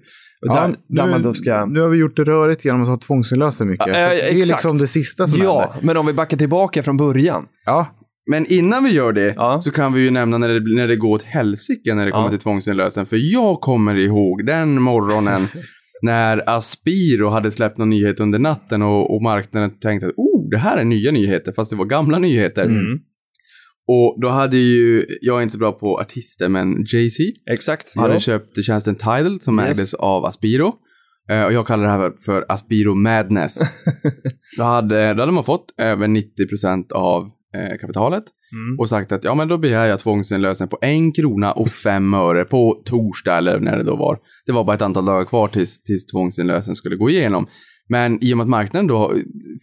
Och 0.43 0.55
där, 0.55 0.69
där 0.89 1.05
nu, 1.05 1.11
man 1.11 1.23
då 1.23 1.35
ska... 1.35 1.67
nu 1.67 1.81
har 1.81 1.89
vi 1.89 1.99
gjort 1.99 2.17
det 2.17 2.25
rörigt 2.25 2.65
genom 2.65 2.83
att 2.83 2.89
ha 2.89 2.97
tvångsinlösen 2.97 3.69
mycket. 3.69 3.87
Ja, 3.87 3.93
eh, 3.93 4.09
det 4.09 4.21
är 4.23 4.27
exakt. 4.29 4.47
liksom 4.49 4.77
det 4.77 4.87
sista 4.87 5.29
som 5.29 5.43
Ja, 5.43 5.61
händer. 5.61 5.87
men 5.87 5.97
om 5.97 6.07
vi 6.07 6.13
backar 6.13 6.37
tillbaka 6.37 6.83
från 6.83 6.97
början. 6.97 7.47
Ja, 7.67 7.87
Men 8.31 8.47
innan 8.47 8.85
vi 8.85 8.91
gör 8.91 9.13
det 9.13 9.35
Ja. 9.37 9.61
så 9.61 9.71
kan 9.71 9.93
vi 9.93 10.01
ju 10.01 10.11
nämna 10.11 10.39
när 10.39 10.49
det, 10.49 10.75
när 10.77 10.89
det 10.89 10.97
går 10.97 11.11
åt 11.15 11.23
helsike 11.23 11.95
när 11.95 12.05
det 12.05 12.11
kommer 12.11 12.25
Ja. 12.27 12.31
till 12.31 12.39
tvångsinlösen. 12.39 13.07
För 13.07 13.33
jag 13.33 13.61
kommer 13.61 13.95
ihåg 13.95 14.47
den 14.47 14.83
morgonen 14.83 15.49
när 16.03 16.51
Aspiro 16.57 17.29
hade 17.29 17.51
släppt 17.51 17.79
någon 17.79 17.91
nyhet 17.91 18.21
under 18.21 18.39
natten 18.39 18.83
och, 18.83 19.15
och 19.17 19.23
marknaden 19.23 19.71
tänkte 19.71 20.07
att 20.07 20.13
oh, 20.17 20.51
det 20.51 20.59
här 20.59 20.77
är 20.77 20.85
nya 20.85 21.11
nyheter, 21.13 21.53
fast 21.53 21.71
det 21.71 21.77
var 21.77 21.85
gamla 21.85 22.19
nyheter. 22.19 22.65
Mm. 22.65 22.99
Och 23.89 24.19
då 24.21 24.29
hade 24.29 24.57
ju, 24.57 25.05
jag 25.21 25.39
är 25.39 25.43
inte 25.43 25.53
så 25.53 25.59
bra 25.59 25.73
på 25.73 25.99
artister, 26.01 26.49
men 26.49 26.85
Jay-Z 26.93 27.23
Exakt. 27.51 27.97
hade 27.97 28.15
Ja. 28.15 28.21
köpt 28.21 28.65
tjänsten 28.67 28.95
Tidal 28.95 29.41
som 29.41 29.59
Yes. 29.61 29.69
ägdes 29.69 29.95
av 29.95 30.25
Aspiro. 30.25 30.73
Eh, 31.31 31.43
och 31.45 31.53
jag 31.53 31.67
kallar 31.67 31.85
det 31.85 31.91
här 31.91 32.13
för 32.25 32.45
Aspiro 32.49 32.95
Madness. 32.95 33.59
då, 34.59 34.63
hade, 34.65 35.15
då 35.15 35.23
hade 35.23 35.33
man 35.33 35.45
fått 35.45 35.67
över 35.79 36.07
90% 36.09 36.93
av 36.93 37.23
eh, 37.57 37.77
kapitalet 37.81 38.25
Mm. 38.53 38.79
och 38.79 38.89
sagt 38.89 39.13
att 39.13 39.25
ja, 39.25 39.35
men 39.35 39.49
då 39.49 39.59
begär 39.59 39.87
jag 39.87 39.99
tvångsinlösen 40.01 40.69
på 40.69 40.79
en 40.81 41.13
krona 41.13 41.53
och 41.53 41.69
fem 41.69 42.15
öre 42.15 42.45
på 42.45 42.83
torsdag 42.85 43.39
eller 43.39 43.61
när 43.61 43.77
det 43.77 43.83
då 43.85 43.97
var. 43.97 44.19
Det 44.47 44.53
var 44.53 44.65
bara 44.65 44.75
ett 44.77 44.83
antal 44.83 45.05
dagar 45.07 45.25
kvar 45.25 45.49
tills, 45.49 45.83
tills 45.83 46.07
tvångsinlösen 46.07 46.75
skulle 46.75 46.97
gå 46.97 47.11
igenom. 47.11 47.47
Men 47.89 48.25
i 48.25 48.33
och 48.33 48.37
med 48.37 48.45
att 48.45 48.51
marknaden 48.51 48.87
då 48.87 49.13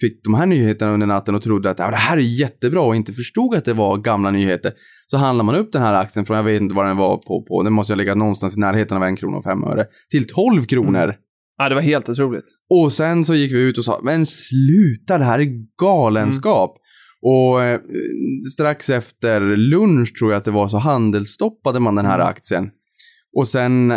fick 0.01 0.23
de 0.23 0.33
här 0.33 0.45
nyheterna 0.45 0.91
under 0.91 1.07
natten 1.07 1.35
och 1.35 1.41
trodde 1.41 1.69
att 1.69 1.79
ja, 1.79 1.89
det 1.89 1.95
här 1.95 2.17
är 2.17 2.21
jättebra 2.21 2.81
och 2.81 2.95
inte 2.95 3.13
förstod 3.13 3.55
att 3.55 3.65
det 3.65 3.73
var 3.73 3.97
gamla 3.97 4.31
nyheter, 4.31 4.73
så 5.07 5.17
handlar 5.17 5.43
man 5.43 5.55
upp 5.55 5.71
den 5.71 5.81
här 5.81 5.93
aktien 5.93 6.25
från, 6.25 6.37
jag 6.37 6.43
vet 6.43 6.61
inte 6.61 6.75
vad 6.75 6.85
den 6.85 6.97
var 6.97 7.17
på, 7.17 7.45
på 7.47 7.63
den 7.63 7.73
måste 7.73 7.93
ju 7.93 7.97
ligga 7.97 8.15
någonstans 8.15 8.57
i 8.57 8.59
närheten 8.59 8.97
av 8.97 9.03
en 9.03 9.15
krona 9.15 9.37
och 9.37 9.43
fem 9.43 9.63
öre, 9.63 9.85
till 10.11 10.27
12 10.27 10.63
kronor. 10.63 11.15
Ja, 11.57 11.69
det 11.69 11.75
var 11.75 11.81
helt 11.81 12.09
otroligt. 12.09 12.45
Och 12.69 12.93
sen 12.93 13.25
så 13.25 13.35
gick 13.35 13.53
vi 13.53 13.59
ut 13.59 13.77
och 13.77 13.85
sa, 13.85 13.99
men 14.03 14.25
sluta, 14.25 15.17
det 15.17 15.25
här 15.25 15.39
är 15.39 15.47
galenskap. 15.81 16.77
Och 17.21 17.63
eh, 17.63 17.79
strax 18.53 18.89
efter 18.89 19.41
lunch 19.41 20.19
tror 20.19 20.31
jag 20.31 20.37
att 20.37 20.43
det 20.43 20.51
var 20.51 20.67
så 20.67 20.77
handelsstoppade 20.77 21.79
man 21.79 21.95
den 21.95 22.05
här 22.05 22.19
aktien. 22.19 22.69
Och 23.35 23.47
sen 23.47 23.87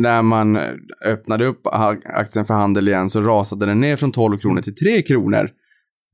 när 0.00 0.22
man 0.22 0.58
öppnade 1.06 1.46
upp 1.46 1.60
aktien 2.04 2.44
för 2.44 2.54
handel 2.54 2.88
igen 2.88 3.08
så 3.08 3.20
rasade 3.20 3.66
den 3.66 3.80
ner 3.80 3.96
från 3.96 4.12
12 4.12 4.38
kronor 4.38 4.60
till 4.60 4.74
3 4.74 5.02
kronor. 5.02 5.48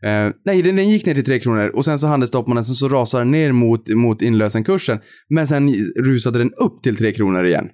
Eh, 0.05 0.33
nej, 0.45 0.63
den, 0.63 0.77
den 0.77 0.89
gick 0.89 1.07
ner 1.07 1.15
till 1.15 1.25
3 1.25 1.39
kronor 1.41 1.69
och 1.75 1.85
sen 1.85 1.99
så 1.99 2.07
handelsstoppade 2.07 2.49
man 2.49 2.57
den, 2.57 2.65
sen 2.65 2.75
så 2.75 2.89
rasade 2.89 3.25
den 3.25 3.31
ner 3.31 3.53
mot, 3.53 3.89
mot 3.89 4.23
inlösenkursen. 4.23 4.99
Men 5.29 5.47
sen 5.47 5.75
rusade 6.05 6.39
den 6.39 6.53
upp 6.53 6.83
till 6.83 6.97
3 6.97 7.13
kronor 7.13 7.45
igen. 7.47 7.69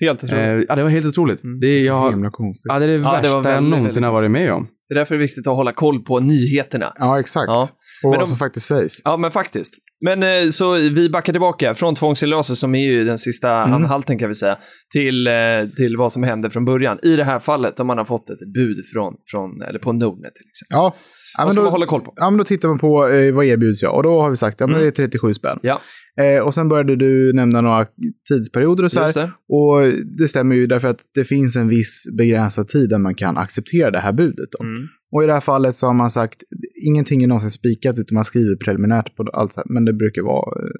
Helt 0.00 0.24
otroligt. 0.24 0.42
Eh, 0.44 0.62
ja, 0.68 0.76
det 0.76 0.82
var 0.82 0.90
helt 0.90 1.06
otroligt. 1.06 1.40
Det, 1.60 1.66
är- 1.66 1.80
så 1.80 1.86
jag, 1.86 2.10
himla 2.10 2.30
konstigt. 2.30 2.72
ja, 2.72 2.78
det 2.78 2.84
är 2.84 2.88
det 2.88 2.94
Ja, 2.94 2.98
det 2.98 3.04
var 3.04 3.12
värsta 3.16 3.28
jag 3.28 3.42
väldigt, 3.42 3.70
någonsin 3.78 4.02
har 4.02 4.12
varit 4.12 4.30
med 4.30 4.52
om. 4.52 4.66
Det 4.88 4.94
är 4.94 4.98
därför 4.98 5.14
det 5.14 5.18
är 5.18 5.22
viktigt 5.22 5.46
att 5.46 5.56
hålla 5.56 5.72
koll 5.72 6.02
på 6.04 6.20
nyheterna. 6.20 6.92
Ja, 6.98 7.20
exakt. 7.20 7.46
Ja. 7.48 7.62
Och 7.62 7.68
Men 8.02 8.10
vad 8.10 8.20
de- 8.20 8.26
som 8.26 8.38
faktiskt 8.38 8.66
sägs. 8.66 9.02
Ja, 9.04 9.16
men 9.16 9.30
faktiskt. 9.30 9.74
Men 10.04 10.22
eh, 10.22 10.50
så 10.50 10.72
vi 10.72 11.10
backar 11.10 11.32
tillbaka 11.32 11.74
från 11.74 11.94
tvångsinlösen 11.94 12.56
som 12.56 12.74
är 12.74 12.90
ju 12.90 13.04
den 13.04 13.18
sista 13.18 13.52
Mm. 13.52 13.72
anhalten 13.74 14.18
kan 14.18 14.28
vi 14.28 14.34
säga, 14.34 14.56
till, 14.92 15.26
eh, 15.26 15.32
till 15.76 15.96
vad 15.96 16.12
som 16.12 16.22
hände 16.22 16.50
från 16.50 16.64
början. 16.64 16.98
I 17.02 17.16
det 17.16 17.24
här 17.24 17.38
fallet 17.38 17.80
om 17.80 17.86
man 17.86 17.98
har 17.98 18.04
fått 18.04 18.30
ett 18.30 18.52
bud 18.54 18.76
från, 18.92 19.14
från 19.30 19.62
eller 19.62 19.78
på 19.78 19.92
Nordnet 19.92 20.34
till 20.34 20.46
exempel. 20.50 20.76
Ja, 20.76 20.94
ja 21.38 21.44
Vad 21.44 21.46
men 21.46 21.52
ska 21.52 21.60
då, 21.60 21.64
man 21.64 21.72
hålla 21.72 21.86
koll 21.86 22.00
på? 22.00 22.12
ja, 22.16 22.30
men 22.30 22.38
då 22.38 22.44
tittar 22.44 22.68
man 22.68 22.78
på 22.78 23.08
eh, 23.08 23.34
vad 23.34 23.44
erbjuds 23.46 23.82
jag. 23.82 23.94
Och 23.96 24.02
då 24.02 24.20
har 24.20 24.30
vi 24.30 24.36
sagt 24.36 24.54
att 24.54 24.60
ja, 24.60 24.66
men 24.66 24.80
det 24.80 24.86
är 24.86 24.90
37 24.90 25.34
spänn. 25.34 25.58
Ja, 25.62 25.80
Eh, 26.20 26.42
och 26.42 26.54
sen 26.54 26.68
började 26.68 26.96
du 26.96 27.32
nämna 27.32 27.60
några 27.60 27.86
tidsperioder 28.28 28.84
och 28.84 28.92
så 28.92 29.00
här. 29.00 29.12
det. 29.12 29.30
Och 29.48 29.92
det 30.18 30.28
stämmer 30.28 30.56
ju 30.56 30.66
därför 30.66 30.88
att 30.88 31.00
det 31.14 31.24
finns 31.24 31.56
en 31.56 31.68
viss 31.68 32.04
begränsad 32.18 32.68
tid 32.68 32.88
där 32.90 32.98
man 32.98 33.14
kan 33.14 33.36
acceptera 33.36 33.90
det 33.90 33.98
här 33.98 34.12
budet. 34.12 34.48
Då. 34.58 34.64
Mm. 34.64 34.88
Och 35.12 35.24
i 35.24 35.26
det 35.26 35.32
här 35.32 35.40
fallet 35.40 35.76
så 35.76 35.86
har 35.86 35.94
man 35.94 36.10
sagt, 36.10 36.42
ingenting 36.86 37.22
är 37.22 37.26
någonsin 37.26 37.50
spikat 37.50 37.98
utan 37.98 38.14
man 38.14 38.24
skriver 38.24 38.56
preliminärt 38.56 39.16
på 39.16 39.22
allt 39.32 39.56
här, 39.56 39.64
men 39.68 39.84
det 39.84 39.92
brukar 39.92 40.22
vara, 40.22 40.62
eh, 40.62 40.70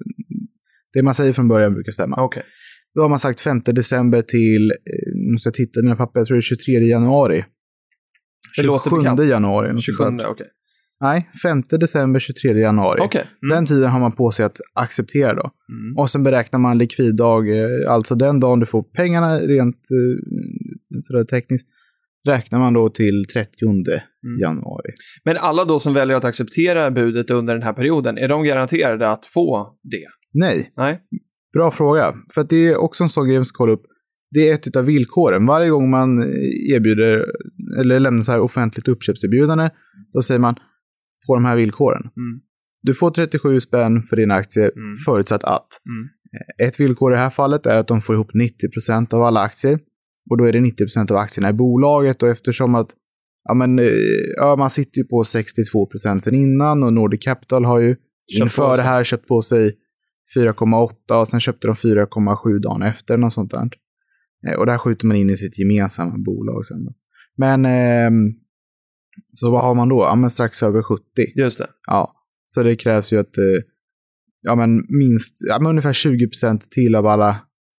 det 0.93 1.03
man 1.03 1.13
säger 1.13 1.33
från 1.33 1.47
början 1.47 1.73
brukar 1.73 1.91
stämma. 1.91 2.15
Okej. 2.19 2.43
Då 2.95 3.01
har 3.01 3.09
man 3.09 3.19
sagt 3.19 3.39
5 3.39 3.61
december 3.65 4.21
till, 4.21 4.71
eh, 4.71 5.31
nu 5.31 5.37
ska 5.37 5.47
jag 5.47 5.53
titta 5.53 5.79
i 5.79 5.83
mina 5.83 5.95
papper, 5.95 6.19
jag 6.19 6.27
tror 6.27 6.35
det 6.35 6.39
är 6.39 6.41
23 6.41 6.79
januari. 6.79 7.45
Det 8.57 8.63
låter 8.63 8.89
27 8.89 9.01
bekant. 9.01 9.27
januari. 9.27 9.73
något 9.73 9.83
27, 9.83 10.03
sånt 10.03 10.17
där. 10.17 10.27
okej. 10.27 10.47
Nej, 11.01 11.29
5 11.43 11.63
december, 11.69 12.19
23 12.19 12.59
januari. 12.59 12.99
Okej. 13.01 13.21
Mm. 13.43 13.55
Den 13.55 13.65
tiden 13.65 13.89
har 13.89 13.99
man 13.99 14.11
på 14.11 14.31
sig 14.31 14.45
att 14.45 14.57
acceptera 14.73 15.33
då. 15.33 15.51
Mm. 15.71 15.97
Och 15.97 16.09
sen 16.09 16.23
beräknar 16.23 16.59
man 16.59 16.77
likviddag, 16.77 17.49
eh, 17.49 17.91
alltså 17.91 18.15
den 18.15 18.39
dagen 18.39 18.59
du 18.59 18.65
får 18.65 18.83
pengarna 18.83 19.39
rent 19.39 19.81
sådär 20.99 21.23
tekniskt, 21.23 21.67
räknar 22.27 22.59
man 22.59 22.73
då 22.73 22.89
till 22.89 23.25
30 23.33 23.49
Mm. 24.25 24.39
januari. 24.41 24.91
Men 25.25 25.37
alla 25.37 25.65
då 25.65 25.79
som 25.79 25.93
väljer 25.93 26.17
att 26.17 26.23
acceptera 26.25 26.91
budet 26.91 27.31
under 27.31 27.53
den 27.53 27.63
här 27.63 27.73
perioden, 27.73 28.17
är 28.17 28.27
de 28.27 28.43
garanterade 28.43 29.09
att 29.09 29.25
få 29.25 29.77
det? 29.83 30.05
Nej, 30.33 30.73
Nej? 30.77 31.01
bra 31.53 31.71
fråga. 31.71 32.13
För 32.33 32.45
det 32.49 32.67
är 32.67 32.77
också 32.77 33.03
en 33.03 33.09
sån 33.09 33.27
grej 33.27 33.37
man 33.37 33.45
ska 33.45 33.57
kolla 33.57 33.73
upp. 33.73 33.83
Det 34.31 34.49
är 34.49 34.53
ett 34.53 34.75
av 34.75 34.85
villkoren. 34.85 35.45
Varje 35.45 35.69
gång 35.69 35.89
man 35.89 36.23
erbjuder, 36.73 37.25
eller 37.79 37.99
lämnar 37.99 38.21
så 38.21 38.31
här 38.31 38.39
offentligt 38.39 38.87
uppköpserbjudande, 38.87 39.69
då 40.13 40.21
säger 40.21 40.39
man 40.39 40.55
på 41.27 41.35
de 41.35 41.45
här 41.45 41.55
villkoren. 41.55 42.01
Mm. 42.01 42.39
Du 42.81 42.93
får 42.93 43.11
37 43.11 43.59
spänn 43.59 44.03
för 44.03 44.15
din 44.15 44.31
aktie, 44.31 44.63
Mm. 44.63 44.95
förutsatt 45.05 45.43
att. 45.43 45.67
Mm. 45.89 46.09
Ett 46.67 46.79
villkor 46.79 47.11
i 47.11 47.15
det 47.15 47.19
här 47.21 47.29
fallet 47.29 47.65
är 47.65 47.77
att 47.77 47.87
de 47.87 48.01
får 48.01 48.15
ihop 48.15 48.31
90% 48.33 49.13
av 49.13 49.23
alla 49.23 49.39
aktier. 49.41 49.79
Och 50.29 50.37
då 50.37 50.45
är 50.45 50.51
det 50.51 50.59
90% 50.59 51.11
av 51.11 51.17
aktierna 51.17 51.49
i 51.49 51.53
bolaget 51.53 52.23
och 52.23 52.29
eftersom 52.29 52.75
att 52.75 52.89
ja, 53.43 53.53
men, 53.53 53.79
eh, 53.79 53.85
ja, 54.37 54.55
man 54.55 54.69
sitter 54.69 54.97
ju 54.97 55.03
på 55.03 55.23
62% 55.23 56.19
sen 56.19 56.35
innan 56.35 56.83
och 56.83 56.93
Nordic 56.93 57.23
Capital 57.23 57.65
har 57.65 57.79
ju 57.79 57.95
på 57.95 58.01
inför 58.43 58.77
det 58.77 58.83
här 58.83 59.03
köpt 59.03 59.27
på 59.27 59.41
sig 59.41 59.71
4,8 60.35 61.19
och 61.19 61.27
sen 61.27 61.39
köpte 61.39 61.67
de 61.67 61.73
4,7 61.75 62.59
dagen 62.59 62.81
efter. 62.81 63.17
Något 63.17 63.33
sånt 63.33 63.51
där. 63.51 63.69
Eh, 64.47 64.59
Och 64.59 64.65
det 64.65 64.71
här 64.71 64.79
skjuter 64.79 65.07
man 65.07 65.17
in 65.17 65.29
i 65.29 65.37
sitt 65.37 65.59
gemensamma 65.59 66.17
bolag 66.17 66.65
sen. 66.65 66.85
Då. 66.85 66.93
Men 67.37 67.65
ehm, 67.65 68.33
så 69.33 69.51
vad 69.51 69.61
har 69.61 69.75
man 69.75 69.89
då? 69.89 70.01
Ja, 70.01 70.15
men 70.15 70.29
strax 70.29 70.63
över 70.63 70.81
70. 70.81 71.03
Just 71.35 71.57
det. 71.57 71.67
Ja, 71.87 72.13
så 72.45 72.63
det 72.63 72.75
krävs 72.75 73.13
ju 73.13 73.19
att 73.19 73.37
eh, 73.37 73.63
ja, 74.41 74.55
men 74.55 74.85
minst 74.89 75.37
ja, 75.47 75.59
men 75.59 75.69
ungefär 75.69 75.93
20% 75.93 76.59
till 76.71 76.95
av 76.95 77.07
alla 77.07 77.37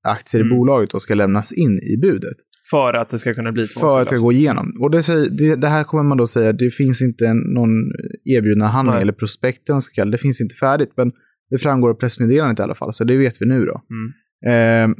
aktier 0.08 0.40
Mm. 0.40 0.52
i 0.52 0.56
bolaget 0.56 0.90
då 0.90 1.00
ska 1.00 1.14
lämnas 1.14 1.52
in 1.52 1.78
i 1.78 1.96
budet. 1.96 2.36
För 2.70 2.94
att 2.94 3.08
det 3.08 3.18
ska 3.18 3.34
kunna 3.34 3.52
bli 3.52 3.66
För 3.66 4.00
att 4.02 4.08
det 4.08 4.16
gå 4.20 4.32
igenom. 4.32 4.72
Och 4.80 4.90
det, 4.90 5.02
säger, 5.02 5.30
det, 5.30 5.56
det 5.56 5.68
här 5.68 5.84
kommer 5.84 6.02
man 6.02 6.18
då 6.18 6.26
säga, 6.26 6.52
det 6.52 6.70
finns 6.70 7.02
inte 7.02 7.32
någon 7.34 7.70
erbjudna 8.24 8.66
handling 8.66 8.94
Nej. 8.94 9.02
eller 9.02 9.12
prospekt 9.12 9.62
ska 9.82 10.04
det. 10.04 10.18
Finns 10.18 10.40
inte 10.40 10.54
färdigt, 10.54 10.92
men 10.96 11.12
det 11.50 11.58
framgår 11.58 11.90
av 11.90 11.94
pressmeddelandet 11.94 12.58
i 12.58 12.62
alla 12.62 12.74
fall, 12.74 12.92
så 12.92 13.04
det 13.04 13.16
vet 13.16 13.42
vi 13.42 13.46
nu 13.46 13.64
då. 13.64 13.82
Mm. 13.90 14.12
Ehm, 14.46 14.94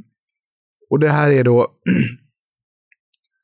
och 0.90 1.00
det 1.00 1.08
här 1.08 1.30
är 1.30 1.44
då... 1.44 1.66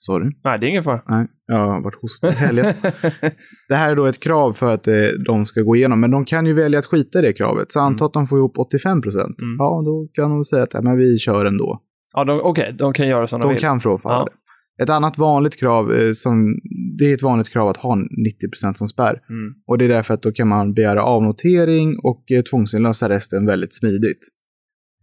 Sorry. 0.07 0.31
Nej, 0.45 0.59
det 0.59 0.67
är 0.67 0.69
ingen 0.69 0.83
fara. 0.83 1.01
Nej, 1.09 1.27
jag 1.47 1.57
har 1.57 1.81
varit 1.83 2.01
hostig 2.03 2.29
helgen. 2.29 2.67
det 3.69 3.75
här 3.75 3.91
är 3.91 3.97
då 3.97 4.07
ett 4.07 4.21
krav 4.23 4.53
för 4.53 4.71
att 4.75 4.89
eh, 4.89 4.95
de 5.27 5.47
ska 5.47 5.61
gå 5.63 5.77
igenom, 5.77 6.01
men 6.01 6.11
de 6.11 6.25
kan 6.25 6.47
ju 6.47 6.53
välja 6.53 6.79
att 6.79 6.87
skita 6.87 7.19
i 7.19 7.23
det 7.23 7.33
kravet. 7.33 7.73
Så 7.73 7.81
anta 7.81 8.05
att 8.05 8.13
de 8.13 8.27
får 8.27 8.39
ihop 8.39 8.59
85 8.59 9.03
procent. 9.03 9.43
Mm. 9.43 9.57
Ja, 9.59 9.83
då 9.85 10.09
kan 10.13 10.31
de 10.31 10.45
säga 10.45 10.63
att 10.63 10.75
ja, 10.75 10.81
men 10.83 10.97
vi 10.97 11.19
kör 11.19 11.45
ändå. 11.45 11.81
Ja, 12.15 12.25
de- 12.25 12.41
okej, 12.43 12.75
de 12.79 12.93
kan 12.93 13.09
göra 13.09 13.27
som 13.27 13.41
de, 13.41 13.47
De 13.47 13.53
vill. 13.53 13.61
kan 13.61 13.81
frånfalla 13.81 14.15
Ja. 14.17 14.25
det. 14.25 14.83
Ett 14.83 14.91
annat 14.91 15.19
vanligt 15.19 15.61
krav, 15.61 15.93
eh, 15.95 16.13
som, 16.13 16.55
det 16.99 17.05
är 17.11 17.15
ett 17.15 17.23
vanligt 17.23 17.49
krav 17.53 17.69
att 17.69 17.77
ha 17.77 17.95
90 17.95 18.51
procent 18.53 18.79
som 18.79 18.89
spärr. 18.89 19.21
Mm. 19.31 19.55
Och 19.67 19.79
det 19.79 19.85
är 19.85 19.89
därför 19.89 20.15
att 20.15 20.23
då 20.23 20.33
kan 20.33 20.49
man 20.49 20.75
begära 20.75 21.03
avnotering 21.03 21.99
och 22.03 22.25
eh, 22.33 22.43
tvångsinlösa 22.43 23.09
resten 23.09 23.47
väldigt 23.47 23.75
smidigt. 23.75 24.19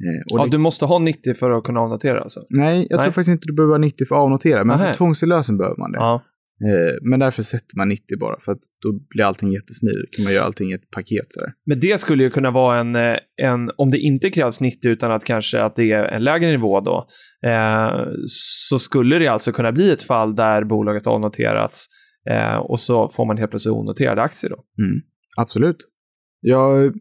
Eh, 0.06 0.34
och 0.34 0.40
Ja, 0.40 0.44
det, 0.44 0.52
du 0.52 0.58
måste 0.58 0.86
ha 0.86 1.00
90 1.00 1.34
för 1.34 1.52
att 1.52 1.64
kunna 1.64 1.80
avnotera 1.80 2.22
alltså? 2.22 2.42
Nej, 2.50 2.88
jag 2.90 2.98
Nej. 2.98 3.04
tror 3.04 3.12
faktiskt 3.12 3.30
inte 3.30 3.48
du 3.48 3.54
behöver 3.54 3.74
ha 3.74 3.78
90 3.78 4.06
för 4.06 4.16
att 4.16 4.22
avnotera, 4.22 4.64
men 4.64 4.78
Nähä. 4.78 4.90
för 4.90 4.96
tvångsinlösen 4.98 5.58
behöver 5.58 5.78
man 5.78 5.92
det. 5.92 5.98
Ja. 5.98 6.24
Eh, 6.66 6.94
men 7.02 7.20
därför 7.20 7.44
sätter 7.44 7.78
man 7.78 7.90
90 7.90 8.04
bara, 8.20 8.40
för 8.40 8.52
att 8.52 8.60
då 8.86 8.92
blir 9.10 9.24
allting 9.26 9.52
jättesmidigt. 9.52 10.16
kan 10.16 10.24
man 10.24 10.34
göra 10.34 10.46
allting 10.46 10.72
i 10.72 10.74
ett 10.74 10.90
paket. 10.92 11.26
Sådär. 11.30 11.52
Men 11.66 11.80
det 11.80 12.00
skulle 12.00 12.24
ju 12.24 12.30
kunna 12.30 12.52
vara 12.52 12.80
en, 12.80 12.96
eh, 12.96 13.18
en, 13.42 13.72
om 13.78 13.92
det 13.92 13.98
inte 14.00 14.30
krävs 14.30 14.62
90 14.62 14.92
utan 14.92 15.12
att 15.12 15.24
kanske 15.24 15.62
att 15.64 15.76
det 15.76 15.92
är 15.92 16.04
en 16.04 16.24
lägre 16.24 16.52
nivå 16.52 16.80
då, 16.80 17.08
eh, 17.50 17.92
så 18.28 18.80
skulle 18.80 19.20
det 19.20 19.28
alltså 19.28 19.52
kunna 19.52 19.72
bli 19.72 19.92
ett 19.92 20.04
fall 20.04 20.36
där 20.36 20.64
bolaget 20.64 21.08
avnoterats 21.08 21.86
eh, 22.30 22.56
och 22.58 22.80
så 22.80 23.10
får 23.10 23.26
man 23.26 23.38
helt 23.38 23.52
plötsligt 23.52 23.74
onoterade 23.74 24.22
aktier 24.22 24.50
då. 24.50 24.84
Mm, 24.84 25.02
absolut. 25.38 25.78
Jag 26.42 26.94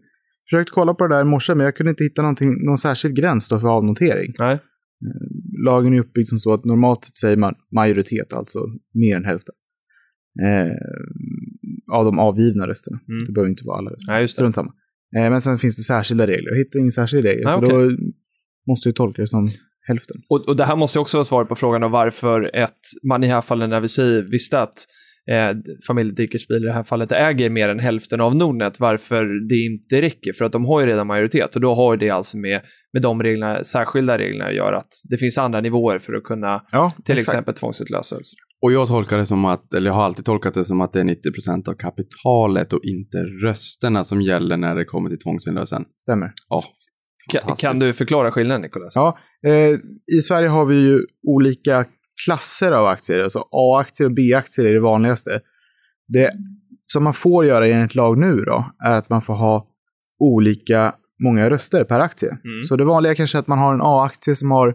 försökte 0.50 0.70
kolla 0.70 0.94
på 0.94 1.06
det 1.06 1.14
där 1.14 1.20
i 1.20 1.24
morse, 1.24 1.54
men 1.54 1.64
jag 1.64 1.76
kunde 1.76 1.90
inte 1.90 2.04
hitta 2.04 2.22
någon 2.66 2.78
särskild 2.78 3.16
gräns 3.16 3.48
för 3.48 3.76
avnotering. 3.76 4.34
Nej. 4.38 4.58
Lagen 5.66 5.94
är 5.94 6.00
uppbyggd 6.00 6.28
som 6.28 6.38
så 6.38 6.52
att 6.52 6.64
normalt 6.64 7.04
säger 7.20 7.36
man 7.36 7.54
majoritet, 7.74 8.32
alltså 8.32 8.58
mer 8.94 9.16
än 9.16 9.24
hälften. 9.24 9.54
Eh, 10.42 10.76
av 11.92 12.04
de 12.04 12.18
avgivna 12.18 12.66
rösterna. 12.66 13.00
Mm. 13.08 13.24
Det 13.24 13.32
behöver 13.32 13.50
inte 13.50 13.64
vara 13.66 13.78
alla 13.78 13.90
röster. 13.90 14.12
Nej. 14.12 14.28
Strunt 14.28 14.54
samma. 14.54 14.72
Eh, 15.16 15.30
men 15.30 15.40
sen 15.40 15.58
finns 15.58 15.76
det 15.76 15.82
särskilda 15.82 16.26
regler. 16.26 16.50
Jag 16.50 16.58
hittar 16.58 16.78
ingen 16.78 16.92
särskild 16.92 17.24
regel, 17.24 17.44
Nej, 17.44 17.52
så 17.52 17.58
okej. 17.58 17.70
då 17.70 17.96
måste 18.66 18.88
du 18.88 18.92
tolka 18.92 19.22
det 19.22 19.28
som 19.28 19.48
hälften. 19.88 20.16
Och, 20.28 20.48
och 20.48 20.56
det 20.56 20.64
här 20.64 20.76
måste 20.76 20.98
också 20.98 21.16
vara 21.16 21.24
svaret 21.24 21.48
på 21.48 21.56
frågan 21.56 21.82
om 21.82 21.92
varför 21.92 22.56
ett, 22.56 22.80
man 23.08 23.24
i 23.24 23.26
det 23.26 23.32
här 23.32 23.40
fallet 23.40 23.70
när 23.70 23.80
vi 23.80 23.88
säger, 23.88 24.22
visste 24.22 24.60
att 24.60 24.74
eh, 25.30 25.56
familjen 25.86 26.14
Dickersbil 26.14 26.56
i 26.56 26.66
det 26.66 26.72
här 26.72 26.82
fallet 26.82 27.12
äger 27.12 27.50
mer 27.50 27.68
än 27.68 27.78
hälften 27.78 28.20
av 28.20 28.36
Nordnet, 28.36 28.80
varför 28.80 29.48
det 29.48 29.64
inte 29.64 30.00
räcker. 30.00 30.32
För 30.32 30.44
att 30.44 30.52
de 30.52 30.64
har 30.64 30.80
ju 30.80 30.86
redan 30.86 31.06
majoritet 31.06 31.54
och 31.54 31.60
då 31.60 31.74
har 31.74 31.96
det 31.96 32.10
alltså 32.10 32.38
med, 32.38 32.60
med 32.92 33.02
de 33.02 33.22
reglerna, 33.22 33.64
särskilda 33.64 34.18
reglerna 34.18 34.44
att 34.50 34.56
göra 34.56 34.78
att 34.78 34.92
det 35.10 35.16
finns 35.16 35.38
andra 35.38 35.60
nivåer 35.60 35.98
för 35.98 36.14
att 36.14 36.24
kunna 36.24 36.62
Ja, 36.72 36.92
till 37.04 37.16
exakt. 37.16 37.34
exempel 37.34 37.54
tvångsutlöselse. 37.54 38.36
Och 38.62 38.72
jag 38.72 38.88
tolkar 38.88 39.18
det 39.18 39.26
som 39.26 39.44
att, 39.44 39.74
eller 39.74 39.90
jag 39.90 39.94
har 39.94 40.04
alltid 40.04 40.24
tolkat 40.24 40.54
det 40.54 40.64
som 40.64 40.80
att 40.80 40.92
det 40.92 41.00
är 41.00 41.04
90% 41.04 41.68
av 41.68 41.74
kapitalet 41.74 42.72
och 42.72 42.80
inte 42.84 43.18
rösterna 43.46 44.04
som 44.04 44.20
gäller 44.22 44.56
när 44.56 44.74
det 44.74 44.84
kommer 44.84 45.08
till 45.08 45.18
tvångsinlösen. 45.18 45.84
Stämmer. 45.98 46.32
Ja, 46.48 46.60
kan 47.58 47.78
du 47.78 47.92
förklara 47.92 48.30
skillnaden, 48.30 48.62
Nicolas? 48.62 48.92
Ja, 48.96 49.18
eh, 49.46 49.78
I 50.18 50.22
Sverige 50.22 50.48
har 50.48 50.64
vi 50.64 50.76
ju 50.76 51.00
olika 51.28 51.84
klasser 52.24 52.72
av 52.72 52.86
aktier. 52.86 53.22
Alltså 53.22 53.44
A-aktier 53.50 54.06
och 54.06 54.14
B-aktier 54.14 54.66
är 54.66 54.72
det 54.72 54.80
vanligaste. 54.80 55.40
Det 56.08 56.32
som 56.84 57.04
man 57.04 57.14
får 57.14 57.44
göra 57.44 57.66
enligt 57.66 57.94
lag 57.94 58.18
nu 58.18 58.36
då, 58.36 58.72
är 58.84 58.96
att 58.96 59.08
man 59.08 59.22
får 59.22 59.34
ha 59.34 59.66
olika 60.18 60.94
många 61.22 61.50
röster 61.50 61.84
per 61.84 62.00
aktie. 62.00 62.28
Mm. 62.28 62.62
Så 62.62 62.76
det 62.76 62.84
vanliga 62.84 63.10
är 63.10 63.14
kanske 63.14 63.38
att 63.38 63.48
man 63.48 63.58
har 63.58 63.74
en 63.74 63.80
A-aktie 63.82 64.36
som 64.36 64.50
har 64.50 64.74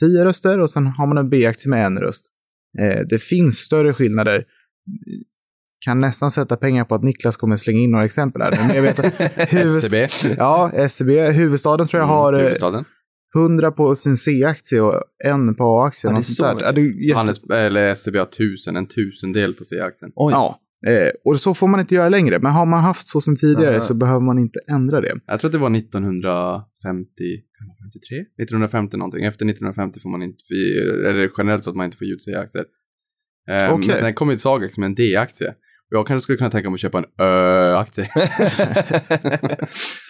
10 0.00 0.24
röster 0.24 0.60
och 0.60 0.70
sen 0.70 0.86
har 0.86 1.06
man 1.06 1.18
en 1.18 1.30
B-aktie 1.30 1.70
med 1.70 1.86
en 1.86 1.98
röst. 1.98 2.26
Eh, 2.78 3.00
det 3.08 3.22
finns 3.22 3.56
större 3.56 3.92
skillnader. 3.92 4.44
Kan 5.84 6.00
nästan 6.00 6.30
sätta 6.30 6.56
pengar 6.56 6.84
på 6.84 6.94
att 6.94 7.02
Niklas 7.02 7.36
kommer 7.36 7.56
slänga 7.56 7.80
in 7.80 7.90
några 7.90 8.04
exempel 8.04 8.42
här. 8.42 8.50
Men 8.50 8.76
jag 8.76 8.82
vet 8.82 8.98
att 8.98 9.20
huvud... 9.52 9.76
SCB, 9.76 10.08
Ja, 10.38 10.70
SCB. 10.74 11.30
Huvudstaden 11.30 11.88
tror 11.88 12.00
jag 12.00 12.06
har 12.06 12.32
mm, 12.32 12.44
huvudstaden. 12.44 12.84
100 13.34 13.70
på 13.70 13.94
sin 13.94 14.16
C-aktie 14.16 14.80
och 14.80 15.02
en 15.24 15.54
på 15.54 15.64
A-aktien. 15.64 16.12
Ja, 16.12 16.18
det 16.18 16.20
är 16.20 16.22
så 16.22 16.54
där. 16.54 16.56
Ja, 16.60 16.72
det 16.72 16.80
är 16.80 17.06
jätte... 17.06 17.16
Handels, 17.16 17.44
eller 17.50 17.90
SCB 17.90 18.18
har 18.18 18.26
tusen, 18.26 18.76
en 18.76 18.86
tusendel 18.86 19.54
på 19.54 19.64
C-aktien. 19.64 20.12
Oj. 20.14 20.32
ja. 20.32 20.60
Eh, 20.86 21.10
och 21.24 21.40
så 21.40 21.54
får 21.54 21.68
man 21.68 21.80
inte 21.80 21.94
göra 21.94 22.08
längre. 22.08 22.38
Men 22.38 22.52
har 22.52 22.66
man 22.66 22.80
haft 22.80 23.08
så 23.08 23.20
sedan 23.20 23.36
tidigare 23.36 23.70
Aha. 23.70 23.80
så 23.80 23.94
behöver 23.94 24.20
man 24.20 24.38
inte 24.38 24.58
ändra 24.70 25.00
det. 25.00 25.20
Jag 25.26 25.40
tror 25.40 25.48
att 25.48 25.52
det 25.52 25.58
var 25.58 25.76
1953, 25.76 28.20
1950 28.42 28.96
någonting. 28.96 29.24
Efter 29.24 29.46
1950 29.46 30.00
får 30.00 30.10
man 30.10 30.22
inte, 30.22 30.44
är 31.08 31.12
det 31.12 31.30
generellt 31.38 31.64
så 31.64 31.70
att 31.70 31.76
man 31.76 31.84
inte 31.84 31.96
får 31.96 32.06
ge 32.06 32.14
ut 32.14 32.22
C-aktier. 32.22 32.64
Eh, 33.50 33.72
Okej. 33.72 33.88
Men 33.88 33.96
sen 33.96 34.14
kom 34.14 34.30
ett 34.30 34.40
SAG 34.40 34.78
med 34.78 34.86
en 34.86 34.94
D-aktie. 34.94 35.54
Jag 35.88 36.06
kanske 36.06 36.22
skulle 36.22 36.38
kunna 36.38 36.50
tänka 36.50 36.70
mig 36.70 36.74
att 36.74 36.80
köpa 36.80 36.98
en 36.98 37.04
Ö-aktie. 37.18 38.08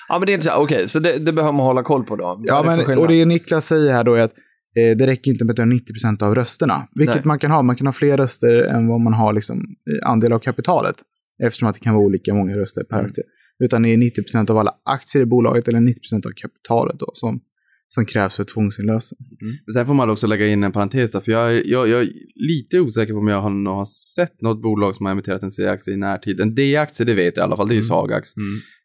ja, 0.09 0.19
men 0.19 0.27
det 0.27 0.35
är 0.47 0.51
här, 0.51 0.59
okej, 0.59 0.88
så 0.88 0.99
det, 0.99 1.19
det 1.19 1.33
behöver 1.33 1.53
man 1.53 1.66
hålla 1.66 1.83
koll 1.83 2.05
på 2.05 2.16
då. 2.16 2.40
Ja, 2.45 2.62
det 2.62 2.69
men, 2.69 2.79
skillnad? 2.79 2.99
och 2.99 3.09
det 3.09 3.25
Niklas 3.25 3.66
säger 3.66 3.92
här 3.92 4.05
då 4.05 4.14
är 4.14 4.23
att 4.23 4.35
eh, 4.77 4.97
det 4.97 5.07
räcker 5.07 5.31
inte 5.31 5.45
med 5.45 5.51
att 5.51 5.57
du 5.57 5.62
har 5.62 5.69
90% 5.69 6.23
av 6.23 6.35
rösterna. 6.35 6.88
Vilket 6.95 7.14
Nej. 7.16 7.25
man 7.25 7.38
kan 7.38 7.51
ha. 7.51 7.62
Man 7.62 7.77
kan 7.77 7.87
ha 7.87 7.92
fler 7.92 8.16
röster 8.16 8.62
än 8.62 8.88
vad 8.88 9.01
man 9.01 9.12
har 9.12 9.33
liksom, 9.33 9.62
andel 10.05 10.33
av 10.33 10.38
kapitalet. 10.38 10.97
Eftersom 11.45 11.69
att 11.69 11.75
det 11.75 11.81
kan 11.81 11.95
vara 11.95 12.05
olika 12.05 12.35
många 12.35 12.55
röster 12.55 12.83
per 12.90 12.97
Mm. 12.97 13.07
aktie. 13.07 13.25
Utan 13.64 13.83
det 13.83 13.88
är 13.88 13.97
90% 13.97 14.51
av 14.51 14.59
alla 14.59 14.75
aktier 14.85 15.23
i 15.23 15.27
bolaget 15.27 15.69
eller 15.69 15.81
90% 15.81 16.27
av 16.27 16.31
kapitalet 16.37 16.99
då, 16.99 17.11
som, 17.14 17.40
som 17.88 18.07
krävs 18.07 18.35
för 18.37 18.44
tvångsinlösen. 18.44 19.18
Men 19.66 19.72
Sen 19.72 19.87
får 19.87 19.94
man 19.94 20.11
också 20.11 20.27
lägga 20.27 20.46
in 20.46 20.64
en 20.64 20.72
parentes 20.72 21.12
där, 21.12 21.20
för 21.20 21.33
jag, 21.33 21.55
är- 21.55 21.62
jag, 21.66 21.88
jag 21.88 22.01
är 22.03 22.09
lite 22.49 22.81
osäker 22.81 23.12
på 23.12 23.18
om 23.18 23.29
jag 23.29 23.40
har, 23.40 23.75
har 23.75 23.85
sett 24.14 24.40
något 24.42 24.62
bolag 24.62 24.94
som 24.94 25.07
har 25.07 25.12
emitterat 25.12 25.42
en 25.42 25.51
C-aktie 25.51 25.94
i 25.94 25.96
närtid. 25.96 26.40
En 26.40 26.55
D-aktie, 26.55 27.07
det 27.07 27.14
vet 27.14 27.37
jag 27.37 27.42
i 27.42 27.46
alla 27.46 27.57
fall, 27.57 27.68
det 27.68 27.75
är 27.75 27.77
ju 27.77 27.83
Sagax. 27.83 28.29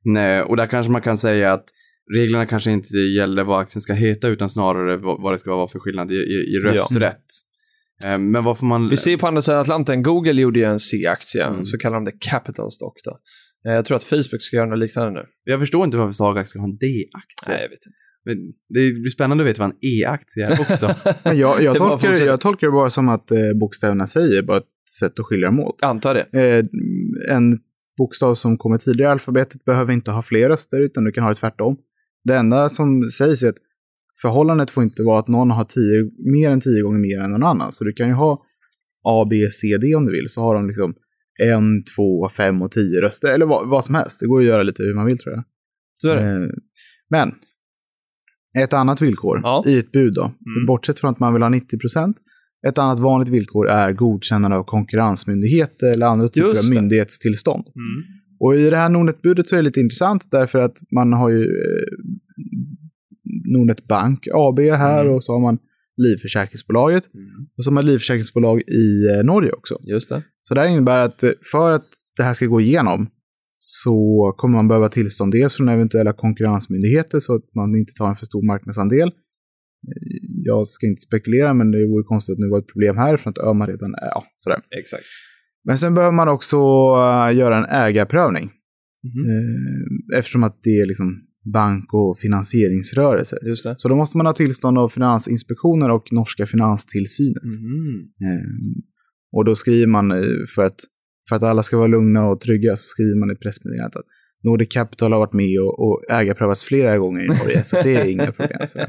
Nej, 0.04 0.42
och 0.42 0.58
där 0.58 0.68
kanske 0.68 0.92
man 0.92 1.02
kan 1.02 1.18
säga 1.18 1.54
att 1.54 1.66
reglerna 2.18 2.46
kanske 2.46 2.72
inte 2.72 2.98
gäller 2.98 3.44
vad 3.44 3.60
aktien 3.60 3.82
ska 3.82 3.94
heta, 3.94 4.28
utan 4.28 4.50
snarare 4.50 4.98
vad, 4.98 5.34
det 5.34 5.38
ska 5.38 5.56
vara 5.56 5.68
för 5.68 5.80
skillnad 5.80 6.12
i, 6.12 6.16
i, 6.16 6.56
i 6.56 6.60
rösträtt. 6.64 7.26
Eh, 8.06 8.18
Men 8.18 8.44
vad 8.44 8.58
får 8.58 8.66
man... 8.66 8.90
Vi 8.90 8.98
ser 8.98 9.18
på 9.18 9.28
andra 9.28 9.42
sidan 9.42 9.60
Atlanten, 9.60 10.04
Google 10.04 10.42
gjorde 10.42 10.60
ju 10.60 10.66
en 10.66 10.80
C-aktie, 10.80 11.44
Mm. 11.46 11.64
så 11.64 11.78
kallar 11.78 11.96
de 11.96 12.06
det 12.06 12.12
capital 12.20 12.72
stock. 12.72 12.94
Då. 13.06 13.20
Eh, 13.70 13.76
Jag 13.76 13.86
tror 13.86 13.96
att 13.96 14.04
Facebook 14.04 14.42
ska 14.42 14.56
göra 14.56 14.70
något 14.70 14.80
liknande 14.80 15.12
nu. 15.12 15.26
Jag 15.44 15.60
förstår 15.60 15.86
inte 15.86 15.98
varför 15.98 16.12
Sagax 16.14 16.50
ska 16.50 16.60
ha 16.60 16.66
en 16.68 16.78
D-aktie. 16.78 17.48
Nej, 17.54 17.62
jag 17.62 17.70
vet 17.70 17.86
inte. 17.88 17.98
Det 18.70 18.92
blir 18.94 19.10
spännande 19.10 19.44
att 19.44 19.50
veta 19.50 19.62
vad 19.64 19.70
en 19.70 19.78
E-aktie 19.82 20.48
är 20.48 20.52
också. 20.52 20.96
Men 21.24 21.38
jag, 21.38 21.64
jag, 21.64 21.80
var 21.80 22.00
tolkar, 22.00 22.26
jag 22.26 22.42
tolkar 22.42 22.68
det 22.68 22.72
bara 22.72 22.90
som 22.90 23.10
att 23.10 23.32
eh, 23.32 23.38
bokstäverna 23.60 24.08
säger, 24.08 24.44
bara 24.44 24.58
ett 24.58 24.64
sätt 25.00 25.20
att 25.20 25.26
skilja 25.26 25.48
dem 25.48 25.60
åt. 25.60 25.76
Jag 25.82 25.90
antar 25.90 26.14
det. 26.14 26.40
Eh, 26.40 26.66
en 27.36 27.60
bokstav 27.98 28.36
som 28.36 28.58
kommer 28.58 28.78
tidigare 28.78 29.10
i 29.10 29.12
alfabetet 29.12 29.66
behöver 29.66 29.94
inte 29.94 30.12
ha 30.12 30.22
fler 30.22 30.50
röster, 30.50 30.82
utan 30.82 31.04
du 31.04 31.12
kan 31.12 31.24
ha 31.24 31.30
det 31.30 31.36
tvärtom. 31.36 31.78
Det 32.24 32.36
enda 32.36 32.70
som 32.70 33.10
sägs 33.10 33.44
är 33.44 33.50
att 33.50 33.58
förhållandet 34.22 34.72
får 34.72 34.84
inte 34.84 35.04
vara 35.04 35.20
att 35.20 35.28
någon 35.28 35.52
har 35.52 35.64
tio, 35.64 36.12
mer 36.34 36.52
än 36.52 36.62
tio 36.62 36.82
gånger 36.82 37.00
mer 37.00 37.20
än 37.20 37.32
någon 37.32 37.44
annan. 37.44 37.72
Så 37.72 37.84
du 37.84 37.94
kan 37.94 38.08
ju 38.08 38.14
ha 38.14 38.44
A, 39.04 39.28
B, 39.30 39.48
C, 39.52 39.78
D 39.82 39.96
om 39.96 40.06
du 40.06 40.12
vill, 40.12 40.30
så 40.30 40.42
har 40.42 40.56
de 40.56 40.68
liksom 40.68 40.94
en, 41.44 41.84
två, 41.96 42.30
fem 42.30 42.62
och 42.62 42.72
tio 42.72 43.02
röster, 43.02 43.34
eller 43.34 43.46
vad, 43.46 43.70
vad 43.70 43.86
som 43.86 43.96
helst. 43.96 44.20
Det 44.20 44.28
går 44.28 44.40
att 44.40 44.46
göra 44.46 44.64
lite 44.64 44.84
hur 44.84 44.94
man 44.94 45.06
vill 45.06 45.18
tror 45.18 45.36
jag. 45.36 45.44
Så 45.98 46.10
är 46.10 46.16
det. 46.16 46.22
Eh, 46.22 46.50
Men, 47.10 47.32
ett 48.60 48.74
annat 48.74 49.02
villkor 49.02 49.40
Ja. 49.44 49.64
i 49.68 49.80
ett 49.80 49.92
bud 49.92 50.14
då, 50.14 50.24
Mm. 50.24 50.66
bortsett 50.68 51.00
från 51.00 51.12
att 51.12 51.20
man 51.20 51.34
vill 51.34 51.42
ha 51.42 51.50
90 51.50 51.78
procent, 51.80 52.18
ett 52.68 52.78
annat 52.78 53.00
vanligt 53.00 53.30
villkor 53.30 53.70
är 53.70 53.92
godkännande 53.94 54.58
av 54.58 54.64
konkurrensmyndigheter 54.64 55.92
eller 55.92 56.06
andra 56.06 56.28
typer 56.28 56.48
av 56.50 56.70
myndighetstillstånd. 56.76 57.64
Mm. 57.76 58.04
Och 58.40 58.56
i 58.56 58.70
det 58.70 58.78
här 58.78 58.90
Nordnet-budet 58.90 59.48
så 59.48 59.56
är 59.56 59.58
det 59.58 59.64
lite 59.64 59.80
intressant 59.80 60.28
därför 60.32 60.60
att 60.60 60.78
man 60.96 61.14
har 61.14 61.30
ju 61.30 61.42
eh, 61.42 61.48
Nordnet 63.54 63.88
Bank 63.88 64.28
AB 64.34 64.60
här 64.60 65.02
Mm. 65.02 65.14
och 65.16 65.24
så 65.24 65.34
har 65.34 65.40
man 65.40 65.58
Livförsäkringsbolaget 65.98 67.04
och 67.58 67.64
så 67.64 67.70
har 67.70 67.74
man 67.74 67.86
livförsäkringsbolag 67.86 68.62
i 68.62 69.16
eh, 69.18 69.24
Norge 69.24 69.52
också. 69.52 69.78
Just 69.84 70.10
det. 70.10 70.24
Så 70.42 70.54
det 70.54 70.62
här 70.62 70.68
innebär 70.68 70.98
att 70.98 71.24
eh, 71.24 71.30
för 71.52 71.72
att 71.72 71.86
det 72.18 72.24
här 72.24 72.34
ska 72.34 72.46
gå 72.46 72.62
igenom 72.62 73.08
så 73.64 74.34
kommer 74.38 74.56
man 74.56 74.68
behöva 74.68 74.90
tillstånd 74.90 75.32
dels 75.32 75.56
från 75.56 75.70
eventuella 75.70 76.14
konkurrensmyndigheter 76.14 77.20
så 77.20 77.36
att 77.36 77.56
man 77.56 77.76
inte 77.76 77.94
tar 77.94 78.10
en 78.10 78.16
för 78.16 78.26
stor 78.26 78.46
marknadsandel. 78.48 79.08
Eh, 79.08 79.14
Jag 80.44 80.68
ska 80.68 80.88
inte 80.88 81.02
spekulera, 81.02 81.54
men 81.54 81.72
det 81.72 81.88
vore 81.88 82.04
konstigt 82.04 82.34
att 82.34 82.40
det 82.40 82.50
var 82.50 82.60
ett 82.60 82.68
problem 82.68 82.98
här 82.98 83.18
för 83.18 83.30
att 83.30 83.38
Öhman 83.38 83.68
redan 83.68 83.94
är, 83.94 84.08
ja, 84.08 84.24
sådär. 84.38 84.60
Exakt. 84.80 85.04
Men 85.66 85.78
sen 85.78 85.94
behöver 85.94 86.16
man 86.16 86.28
också 86.28 86.58
eh, 86.58 87.38
göra 87.38 87.58
en 87.58 87.66
ägarprövning. 87.66 88.44
Eh, 89.04 90.18
eftersom 90.20 90.44
att 90.44 90.60
det 90.64 90.80
är 90.80 90.88
liksom 90.88 91.22
bank 91.54 91.94
och 91.94 92.18
finansieringsrörelser. 92.20 93.40
Just 93.48 93.64
det. 93.64 93.76
Så 93.78 93.90
då 93.90 93.96
måste 93.96 94.18
man 94.18 94.26
ha 94.26 94.34
tillstånd 94.34 94.78
av 94.78 94.88
Finansinspektionen 94.88 95.92
och 95.92 96.14
norska 96.14 96.46
Finanstillsynet. 96.46 97.44
Eh, 98.26 98.48
och 99.32 99.46
då 99.46 99.56
skriver 99.56 99.88
man, 99.88 100.14
för 100.56 100.66
att, 100.66 100.80
för 101.30 101.36
att 101.36 101.44
alla 101.44 101.64
ska 101.64 101.78
vara 101.78 101.88
lugna 101.88 102.28
och 102.28 102.42
trygga, 102.42 102.76
så 102.76 102.84
skriver 102.84 103.20
man 103.20 103.32
i 103.32 103.36
pressmeddelandet 103.36 103.96
att 103.96 104.06
Nordic 104.44 104.70
Capital 104.74 105.12
har 105.12 105.20
varit 105.20 105.34
med 105.34 105.60
och, 105.60 105.80
och 105.88 106.04
ägarprövats 106.12 106.64
flera 106.64 106.98
gånger 106.98 107.24
i 107.24 107.28
Norge, 107.28 107.64
så 107.64 107.82
det 107.82 107.96
är 107.96 108.06
inga 108.10 108.32
problem. 108.32 108.68
Så. 108.68 108.80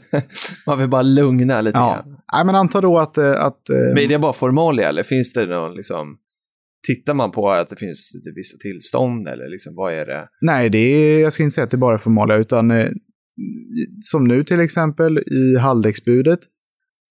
Man 0.66 0.78
vill 0.78 0.88
bara 0.88 1.02
lugna 1.02 1.60
lite 1.60 1.78
Ja. 1.78 1.94
grann. 1.94 2.16
Nej, 2.34 2.44
men 2.46 2.54
anta 2.54 2.80
då 2.80 2.98
att... 2.98 3.18
eh, 3.18 3.32
att 3.44 3.68
eh, 3.70 3.76
Men 3.76 3.98
är 3.98 4.08
det 4.08 4.18
bara 4.18 4.32
formalia 4.32 4.88
eller 4.88 5.02
finns 5.02 5.32
det 5.32 5.46
någon 5.46 5.74
liksom... 5.74 6.16
Tittar 6.86 7.14
man 7.14 7.30
på 7.32 7.50
att 7.50 7.68
det 7.68 7.76
finns 7.76 8.12
vissa 8.36 8.58
tillstånd 8.58 9.28
eller 9.28 9.48
liksom 9.50 9.74
vad 9.76 9.94
är 9.94 10.06
det? 10.06 10.28
Nej, 10.40 10.70
det 10.70 10.78
är, 10.78 11.20
jag 11.20 11.32
ska 11.32 11.42
inte 11.42 11.54
säga 11.54 11.64
att 11.64 11.70
det 11.70 11.76
är 11.76 11.78
bara 11.78 11.98
formalia, 11.98 12.36
utan 12.36 12.70
eh, 12.70 12.88
som 14.00 14.24
nu 14.24 14.44
till 14.44 14.60
exempel 14.60 15.18
i 15.18 15.58
halldäcksbudet, 15.58 16.40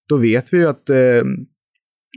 då 0.08 0.16
vet 0.16 0.52
vi 0.52 0.56
ju 0.58 0.66
att 0.68 0.90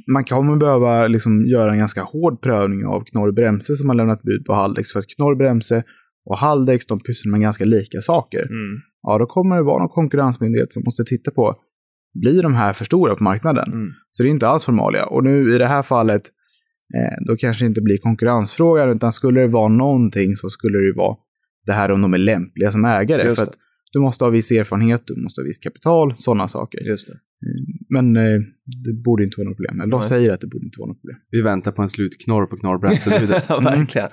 man 0.07 0.23
kommer 0.23 0.55
behöva 0.55 1.07
liksom 1.07 1.45
göra 1.45 1.71
en 1.71 1.77
ganska 1.77 2.01
hård 2.01 2.41
prövning 2.41 2.85
av 2.85 3.03
Knorr 3.03 3.31
Bremse 3.31 3.75
som 3.75 3.89
har 3.89 3.95
lämnat 3.95 4.21
bud 4.21 4.45
på 4.45 4.53
halldäcks, 4.53 4.91
för 4.91 4.99
att 4.99 5.07
Knorr 5.07 5.35
Bremse 5.35 5.83
och 6.25 6.37
halldäcks, 6.37 6.87
de 6.87 6.99
pysslar 6.99 7.31
med 7.31 7.41
ganska 7.41 7.65
lika 7.65 8.01
saker. 8.01 8.47
Ja, 9.01 9.17
då 9.17 9.25
kommer 9.25 9.55
det 9.55 9.63
vara 9.63 9.79
någon 9.79 9.89
konkurrensmyndighet 9.89 10.73
som 10.73 10.83
måste 10.85 11.03
titta 11.03 11.31
på, 11.31 11.55
blir 12.21 12.43
de 12.43 12.53
här 12.53 12.73
för 12.73 12.85
stora 12.85 13.15
på 13.15 13.23
marknaden? 13.23 13.73
Mm. 13.73 13.93
Så 14.11 14.23
det 14.23 14.29
är 14.29 14.31
inte 14.31 14.47
alls 14.47 14.65
formalia. 14.65 15.05
Och 15.05 15.23
nu 15.23 15.55
i 15.55 15.57
det 15.57 15.65
här 15.65 15.83
fallet, 15.83 16.21
eh, 16.95 17.25
då 17.27 17.35
kanske 17.35 17.63
det 17.63 17.67
inte 17.67 17.81
blir 17.81 17.97
konkurrensfrågan, 17.97 18.89
utan 18.89 19.11
skulle 19.11 19.41
det 19.41 19.47
vara 19.47 19.67
någonting 19.67 20.35
så 20.35 20.49
skulle 20.49 20.77
det 20.77 20.93
vara 20.95 21.15
det 21.65 21.71
här 21.71 21.91
om 21.91 22.01
de 22.01 22.13
är 22.13 22.17
lämpliga 22.17 22.71
som 22.71 22.85
ägare. 22.85 23.23
Just 23.23 23.39
för 23.39 23.45
det. 23.45 23.49
att 23.49 23.57
du 23.91 23.99
måste 23.99 24.23
ha 24.23 24.29
viss 24.29 24.51
erfarenhet, 24.51 25.01
du 25.05 25.21
måste 25.23 25.41
ha 25.41 25.45
visst 25.45 25.63
kapital, 25.63 26.13
sådana 26.15 26.47
saker. 26.47 26.79
Just 26.79 27.07
det. 27.07 27.13
Men 27.89 28.15
eh, 28.17 28.39
det 28.85 28.93
borde 29.03 29.23
inte 29.23 29.35
vara 29.37 29.49
något 29.49 29.57
problem. 29.57 29.81
Eller 29.81 29.91
de 29.91 30.01
säger 30.01 30.33
att 30.33 30.41
det 30.41 30.47
borde 30.47 30.65
inte 30.65 30.79
vara 30.79 30.87
något 30.87 31.01
problem. 31.01 31.17
Vi 31.31 31.41
väntar 31.41 31.71
på 31.71 31.81
en 31.81 31.89
slutknorr 31.89 32.45
på 32.45 32.57
knorrbränslebudet. 32.57 33.45
Ja, 33.49 33.59
verkligen. 33.59 34.07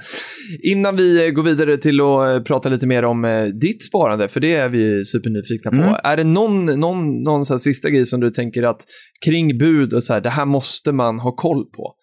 Innan 0.62 0.96
vi 0.96 1.26
eh, 1.26 1.30
går 1.30 1.42
vidare 1.42 1.76
till 1.76 2.00
att 2.00 2.37
eh, 2.37 2.42
prata 2.42 2.68
lite 2.68 2.87
mer 2.87 3.04
om 3.04 3.24
eh, 3.24 3.44
ditt 3.44 3.85
sparande, 3.85 4.28
för 4.28 4.40
det 4.40 4.54
är 4.54 4.68
vi 4.68 5.04
supernyfikna 5.04 5.70
på. 5.70 5.76
Mm. 5.76 5.94
Är 6.04 6.16
det 6.16 6.24
någon, 6.24 6.66
någon, 6.80 7.22
någon 7.22 7.44
så 7.44 7.58
sista 7.58 7.90
grej 7.90 8.06
som 8.06 8.20
du 8.20 8.30
tänker 8.30 8.62
att 8.62 8.85
kring 9.24 9.58
bud 9.58 9.92
och 9.92 10.04
så 10.04 10.12
här, 10.12 10.20
det 10.20 10.30
här 10.30 10.44
måste 10.44 10.92
man 10.92 11.18
ha 11.18 11.32
koll 11.32 11.64
på? 11.64 11.94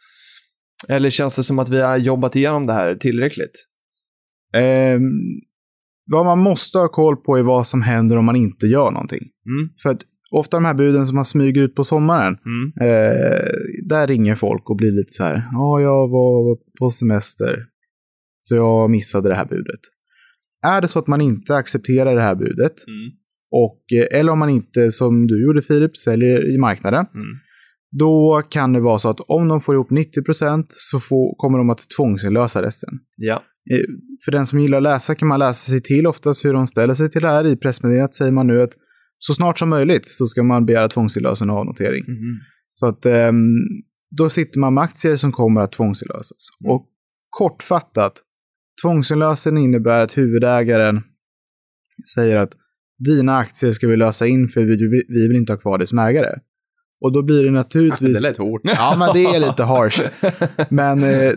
Eller 0.89 1.09
känns 1.09 1.35
det 1.35 1.43
som 1.43 1.59
att 1.59 1.69
vi 1.69 1.81
har 1.81 1.97
jobbat 1.97 2.35
igenom 2.35 2.65
det 2.65 2.73
här 2.73 2.95
tillräckligt? 2.95 3.65
Eh, 4.55 4.99
vad 6.11 6.25
man 6.25 6.39
måste 6.39 6.77
ha 6.77 6.87
koll 6.87 7.17
på 7.17 7.37
är 7.37 7.43
vad 7.43 7.67
som 7.67 7.81
händer 7.81 8.17
om 8.17 8.25
man 8.25 8.35
inte 8.35 8.67
gör 8.67 8.91
någonting. 8.91 9.21
Mm. 9.45 9.69
För 9.83 9.89
att 9.89 10.01
ofta 10.31 10.57
de 10.57 10.65
här 10.65 10.73
buden 10.73 11.07
som 11.07 11.15
man 11.15 11.25
smyger 11.25 11.61
ut 11.61 11.75
på 11.75 11.83
sommaren, 11.83 12.37
Mm. 12.45 12.89
Eh, 12.89 13.47
där 13.89 14.07
ringer 14.07 14.35
folk 14.35 14.69
och 14.69 14.75
blir 14.77 14.91
lite 14.91 15.11
så 15.13 15.23
här, 15.23 15.43
ja, 15.51 15.79
jag 15.81 16.07
var 16.09 16.57
på 16.79 16.89
semester, 16.89 17.65
så 18.39 18.55
jag 18.55 18.89
missade 18.89 19.29
det 19.29 19.35
här 19.35 19.45
budet. 19.45 19.79
Är 20.65 20.81
det 20.81 20.87
så 20.87 20.99
att 20.99 21.07
man 21.07 21.21
inte 21.21 21.55
accepterar 21.55 22.15
det 22.15 22.21
här 22.21 22.35
budet, 22.35 22.73
Mm. 22.87 23.11
och, 23.51 23.81
eh, 23.99 24.19
eller 24.19 24.31
om 24.31 24.39
man 24.39 24.49
inte, 24.49 24.91
som 24.91 25.27
du 25.27 25.43
gjorde 25.45 25.61
Filip, 25.61 25.97
säljer 25.97 26.53
i 26.55 26.57
marknaden, 26.57 27.05
Mm. 27.13 27.25
då 27.91 28.41
kan 28.49 28.73
det 28.73 28.79
vara 28.79 28.97
så 28.97 29.09
att 29.09 29.19
om 29.19 29.47
de 29.47 29.61
får 29.61 29.75
ihop 29.75 29.89
90% 29.91 30.65
så 30.69 30.99
får, 30.99 31.35
kommer 31.37 31.57
de 31.57 31.69
att 31.69 31.89
tvångsinlösa 31.97 32.61
resten. 32.61 32.89
Ja. 33.17 33.43
Eh, 33.71 33.85
För 34.25 34.31
den 34.31 34.45
som 34.45 34.59
gillar 34.59 34.77
att 34.77 34.83
läsa 34.83 35.15
kan 35.15 35.27
man 35.27 35.39
läsa 35.39 35.71
sig 35.71 35.81
till 35.81 36.07
oftast 36.07 36.45
hur 36.45 36.53
de 36.53 36.67
ställer 36.67 36.93
sig 36.93 37.09
till 37.09 37.21
det 37.21 37.27
här. 37.27 37.45
I 37.47 37.55
pressmeddelandet 37.55 38.15
säger 38.15 38.31
man 38.31 38.47
nu 38.47 38.61
att 38.61 38.73
så 39.19 39.33
snart 39.33 39.59
som 39.59 39.69
möjligt 39.69 40.07
så 40.07 40.25
ska 40.25 40.43
man 40.43 40.65
begära 40.65 40.87
tvångsinlösen 40.87 41.49
och 41.49 41.57
avnotering. 41.57 42.03
Mhm. 42.07 42.39
Så 42.73 42.85
att 42.85 43.05
ehm, 43.05 43.55
då 44.17 44.29
sitter 44.29 44.59
man 44.59 44.73
med 44.73 44.83
aktier 44.83 45.15
som 45.15 45.31
kommer 45.31 45.61
att 45.61 45.71
tvångsinlösas. 45.71 46.49
Mm. 46.63 46.75
Och 46.75 46.85
kortfattat, 47.29 48.13
tvångsinlösen 48.81 49.57
innebär 49.57 50.01
att 50.01 50.17
huvudägaren 50.17 51.01
säger 52.15 52.37
att 52.37 52.53
dina 53.05 53.37
aktier 53.37 53.71
ska 53.71 53.87
vi 53.87 53.97
lösa 53.97 54.27
in 54.27 54.47
för 54.47 54.63
vi, 54.63 55.03
vi 55.07 55.27
vill 55.27 55.37
inte 55.37 55.53
ha 55.53 55.57
kvar 55.57 55.77
dig 55.77 55.87
som 55.87 55.99
ägare. 55.99 56.39
Och 57.01 57.13
då 57.13 57.21
blir 57.21 57.43
det 57.43 57.51
naturligtvis... 57.51 58.21
det 58.21 58.29
lät 58.29 58.37
hårt. 58.37 58.61
Ja, 58.63 58.95
men 58.99 59.09
det 59.13 59.35
är 59.35 59.39
lite 59.39 59.63
harsh. 59.63 60.01
Men, 60.69 61.03
eh, 61.03 61.33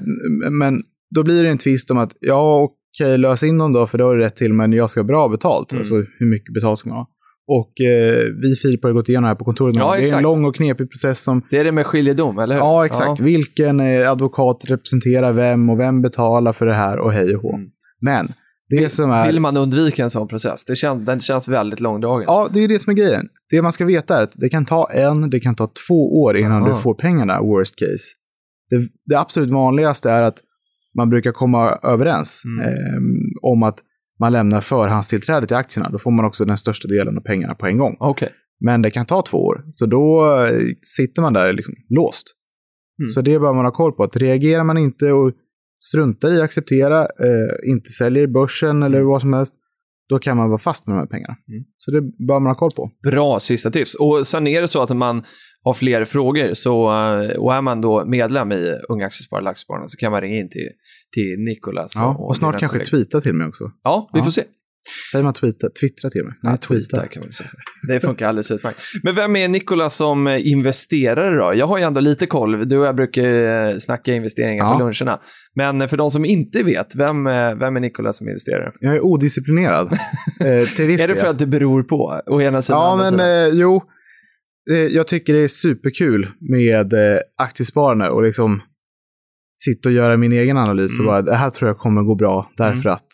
men 0.50 0.82
då 1.14 1.22
blir 1.22 1.44
det 1.44 1.50
en 1.50 1.58
tvist 1.58 1.90
om 1.90 1.98
att, 1.98 2.16
ja 2.20 2.62
okej, 2.62 3.18
lös 3.18 3.42
in 3.42 3.58
dem 3.58 3.72
då, 3.72 3.86
för 3.86 3.98
då 3.98 4.04
har 4.04 4.16
du 4.16 4.22
rätt 4.22 4.36
till, 4.36 4.52
men 4.52 4.72
jag 4.72 4.90
ska 4.90 5.00
ha 5.00 5.04
bra 5.06 5.28
betalt. 5.28 5.72
Mm. 5.72 5.80
Alltså 5.80 5.94
hur 5.94 6.26
mycket 6.26 6.54
betalt 6.54 6.78
ska 6.78 6.88
man 6.88 6.98
ha? 6.98 7.08
Och 7.48 7.80
eh, 7.80 8.24
vi 8.42 8.54
Filip 8.62 8.84
har 8.84 8.92
gått 8.92 9.08
igenom 9.08 9.22
det 9.22 9.28
här 9.28 9.34
på 9.34 9.44
kontoret. 9.44 9.76
Ja, 9.76 9.96
det 9.96 10.10
är 10.10 10.16
en 10.16 10.22
lång 10.22 10.44
och 10.44 10.54
knepig 10.54 10.90
process 10.90 11.22
som 11.22 11.42
Det 11.50 11.58
är 11.58 11.64
det 11.64 11.72
med 11.72 11.86
skiljedom, 11.86 12.38
eller 12.38 12.54
hur? 12.54 12.60
Ja, 12.60 12.86
exakt. 12.86 13.20
Vilken 13.20 13.80
eh, 13.80 14.10
advokat 14.10 14.64
representerar 14.64 15.32
vem 15.32 15.70
och 15.70 15.80
vem 15.80 16.02
betalar 16.02 16.52
för 16.52 16.66
det 16.66 16.74
här 16.74 16.98
och 16.98 17.12
hej 17.12 17.36
och 17.36 17.42
hå. 17.42 17.54
Mm. 17.54 17.70
Men 18.00 18.32
det 18.68 18.88
som 18.88 19.10
är... 19.10 19.26
Vill 19.26 19.40
man 19.40 19.56
undvika 19.56 20.04
en 20.04 20.10
sån 20.10 20.28
process? 20.28 20.64
Det 20.64 20.76
känns, 20.76 21.06
den 21.06 21.20
känns 21.20 21.48
väldigt 21.48 21.80
långdragen. 21.80 22.24
Ja, 22.26 22.48
det 22.52 22.60
är 22.60 22.68
det 22.68 22.78
som 22.78 22.90
är 22.90 22.94
grejen. 22.94 23.28
Det 23.50 23.62
man 23.62 23.72
ska 23.72 23.84
veta 23.84 24.18
är 24.18 24.22
att 24.22 24.32
det 24.34 24.48
kan 24.48 24.64
ta 24.64 24.90
en, 24.90 25.30
det 25.30 25.40
kan 25.40 25.54
ta 25.54 25.70
två 25.88 26.22
år 26.22 26.36
innan 26.36 26.62
Aha. 26.62 26.68
du 26.68 26.82
får 26.82 26.94
pengarna, 26.94 27.40
worst 27.40 27.76
case. 27.76 28.14
Det, 28.70 28.88
det 29.06 29.20
absolut 29.20 29.50
vanligaste 29.50 30.10
är 30.10 30.22
att 30.22 30.38
man 30.96 31.10
brukar 31.10 31.32
komma 31.32 31.78
överens 31.82 32.42
Mm. 32.44 32.68
eh, 32.68 33.00
om 33.42 33.62
att 33.62 33.78
man 34.22 34.32
lämnar 34.32 34.60
förhandstillträde 34.60 35.46
till 35.46 35.56
aktierna. 35.56 35.90
Då 35.90 35.98
får 35.98 36.10
man 36.10 36.24
också 36.24 36.44
den 36.44 36.56
största 36.56 36.88
delen 36.88 37.16
av 37.16 37.20
pengarna 37.20 37.54
på 37.54 37.66
en 37.66 37.78
gång. 37.78 37.96
Okej. 38.00 38.32
Men 38.64 38.82
det 38.82 38.90
kan 38.90 39.06
ta 39.06 39.22
två 39.22 39.38
år, 39.38 39.64
så 39.70 39.86
då 39.86 40.36
eh, 40.42 40.60
sitter 40.96 41.22
man 41.22 41.32
där 41.32 41.52
liksom 41.52 41.74
låst. 41.88 42.26
Mm. 42.98 43.08
Så 43.08 43.20
det 43.20 43.38
bör 43.38 43.52
man 43.52 43.64
ha 43.64 43.72
koll 43.72 43.92
på. 43.92 44.02
Att 44.02 44.16
reagerar 44.16 44.64
man 44.64 44.78
inte 44.78 45.12
och 45.12 45.32
struntar 45.82 46.32
i 46.32 46.38
att 46.38 46.44
acceptera, 46.44 47.00
eh, 47.00 47.70
inte 47.70 47.90
säljer 47.90 48.26
börsen 48.26 48.82
eller 48.82 49.00
vad 49.00 49.20
som 49.20 49.32
helst, 49.32 49.54
då 50.12 50.18
kan 50.18 50.36
man 50.36 50.48
vara 50.48 50.58
fast 50.58 50.86
med 50.86 50.96
de 50.96 50.98
här 50.98 51.06
pengarna. 51.06 51.36
Mm. 51.48 51.64
Så 51.76 51.90
det 51.90 52.00
bör 52.28 52.40
man 52.40 52.46
ha 52.46 52.54
koll 52.54 52.70
på. 52.76 52.90
Bra 53.10 53.40
sista 53.40 53.70
tips. 53.70 53.94
Och 53.94 54.26
sen 54.26 54.46
är 54.46 54.60
det 54.60 54.68
så 54.68 54.82
att 54.82 54.96
man 54.96 55.22
har 55.64 55.74
fler 55.74 56.04
frågor 56.04 56.54
så, 56.54 56.74
eh, 56.90 57.36
och 57.42 57.54
är 57.54 57.60
man 57.62 57.80
då 57.80 58.04
medlem 58.06 58.52
i 58.52 58.72
Unga 58.88 59.06
Aktiesparare 59.06 59.48
Aktiespararna 59.48 59.88
så 59.88 59.96
kan 59.96 60.12
man 60.12 60.20
ringa 60.20 60.36
in 60.40 60.48
till, 60.50 60.68
till 61.14 61.36
Nikolas. 61.48 61.92
Ja, 61.96 62.16
och 62.18 62.36
snart 62.36 62.52
dina 62.52 62.60
kanske 62.60 62.78
kollegor. 62.78 62.90
tweeta 63.04 63.20
till 63.20 63.34
mig 63.34 63.46
också. 63.46 63.64
Ja, 63.82 64.10
vi 64.12 64.18
Ja. 64.18 64.24
får 64.24 64.30
se. 64.30 64.42
Säger 65.12 65.22
man 65.24 65.32
tweeta? 65.32 65.68
Twittra 65.80 66.10
till 66.10 66.24
mig? 66.24 66.32
Nej, 66.42 66.58
tweeta. 66.58 66.96
Tweeta 66.96 67.06
kan 67.08 67.22
man 67.22 67.32
säga. 67.32 67.50
Det 67.88 68.00
funkar 68.00 68.28
alldeles 68.28 68.50
utmärkt. 68.50 68.78
Men 69.02 69.14
vem 69.14 69.36
är 69.36 69.48
Nikolas 69.48 69.96
som 69.96 70.26
eh, 70.26 70.46
investerare 70.48 71.36
då? 71.36 71.52
Jag 71.54 71.66
har 71.66 71.78
ju 71.78 71.84
ändå 71.84 72.00
lite 72.00 72.26
koll. 72.26 72.68
Du 72.68 72.78
och 72.78 72.86
jag 72.86 72.96
brukar 72.96 73.24
eh, 73.70 73.78
snacka 73.78 74.14
investeringar 74.14 74.64
Ja. 74.64 74.72
på 74.78 74.84
luncherna. 74.84 75.20
Men 75.54 75.88
för 75.88 75.96
de 75.96 76.10
som 76.10 76.24
inte 76.24 76.62
vet, 76.62 76.94
vem, 76.96 77.26
eh, 77.26 77.54
vem 77.54 77.76
är 77.76 77.80
Nikolas 77.80 78.16
som 78.16 78.28
investerare? 78.28 78.70
Jag 78.80 78.94
är 78.96 79.04
odisciplinerad. 79.04 79.92
eh, 80.40 80.68
till 80.76 80.86
viss 80.86 81.00
Är 81.00 81.08
det 81.08 81.14
för 81.16 81.26
att 81.26 81.38
det 81.38 81.46
beror 81.46 81.82
på? 81.82 82.20
Å 82.26 82.40
ena 82.40 82.62
sidan, 82.62 82.80
Ja, 82.80 82.96
men 82.96 83.10
sidan? 83.12 83.30
eh, 83.30 83.48
jo. 83.60 83.82
Eh, 84.70 84.76
jag 84.76 85.06
tycker 85.06 85.34
det 85.34 85.40
är 85.40 85.48
superkul 85.48 86.28
med 86.40 86.92
eh, 86.92 87.18
aktiesparande 87.38 88.08
och 88.08 88.22
liksom 88.22 88.60
sitta 89.54 89.88
och 89.88 89.92
göra 89.92 90.16
min 90.16 90.32
egen 90.32 90.56
analys 90.56 90.92
och 90.98 91.04
Mm. 91.04 91.06
bara, 91.06 91.22
det 91.22 91.34
här 91.34 91.50
tror 91.50 91.68
jag 91.68 91.78
kommer 91.78 92.02
gå 92.02 92.14
bra 92.14 92.50
därför 92.56 92.90
att. 92.90 93.06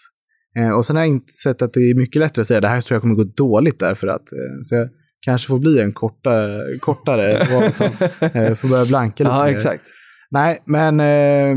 Eh, 0.57 0.70
och 0.70 0.86
sen 0.86 0.96
har 0.96 1.03
jag 1.03 1.11
inte 1.11 1.32
sett 1.32 1.62
att 1.62 1.72
det 1.72 1.80
är 1.80 1.94
mycket 1.94 2.20
lättare 2.20 2.40
att 2.40 2.46
säga, 2.46 2.61
det 2.61 2.68
här 2.68 2.80
tror 2.80 2.94
jag 2.94 3.03
kommer 3.03 3.14
gå 3.14 3.24
dåligt 3.24 3.78
därför 3.78 4.07
att. 4.07 4.32
Eh, 4.32 4.61
så 4.62 4.74
jag 4.74 4.88
kanske 5.24 5.49
får 5.49 5.59
bli 5.59 5.80
en 5.80 5.92
kortare, 5.92 6.78
kortare 6.80 7.46
som 7.72 7.86
eh, 8.20 8.55
får 8.55 8.68
börja 8.68 8.84
blanka 8.84 9.24
lite 9.24 9.34
Ja, 9.34 9.49
exakt. 9.49 9.84
Nej, 10.30 10.62
men 10.64 11.01
eh, 11.01 11.57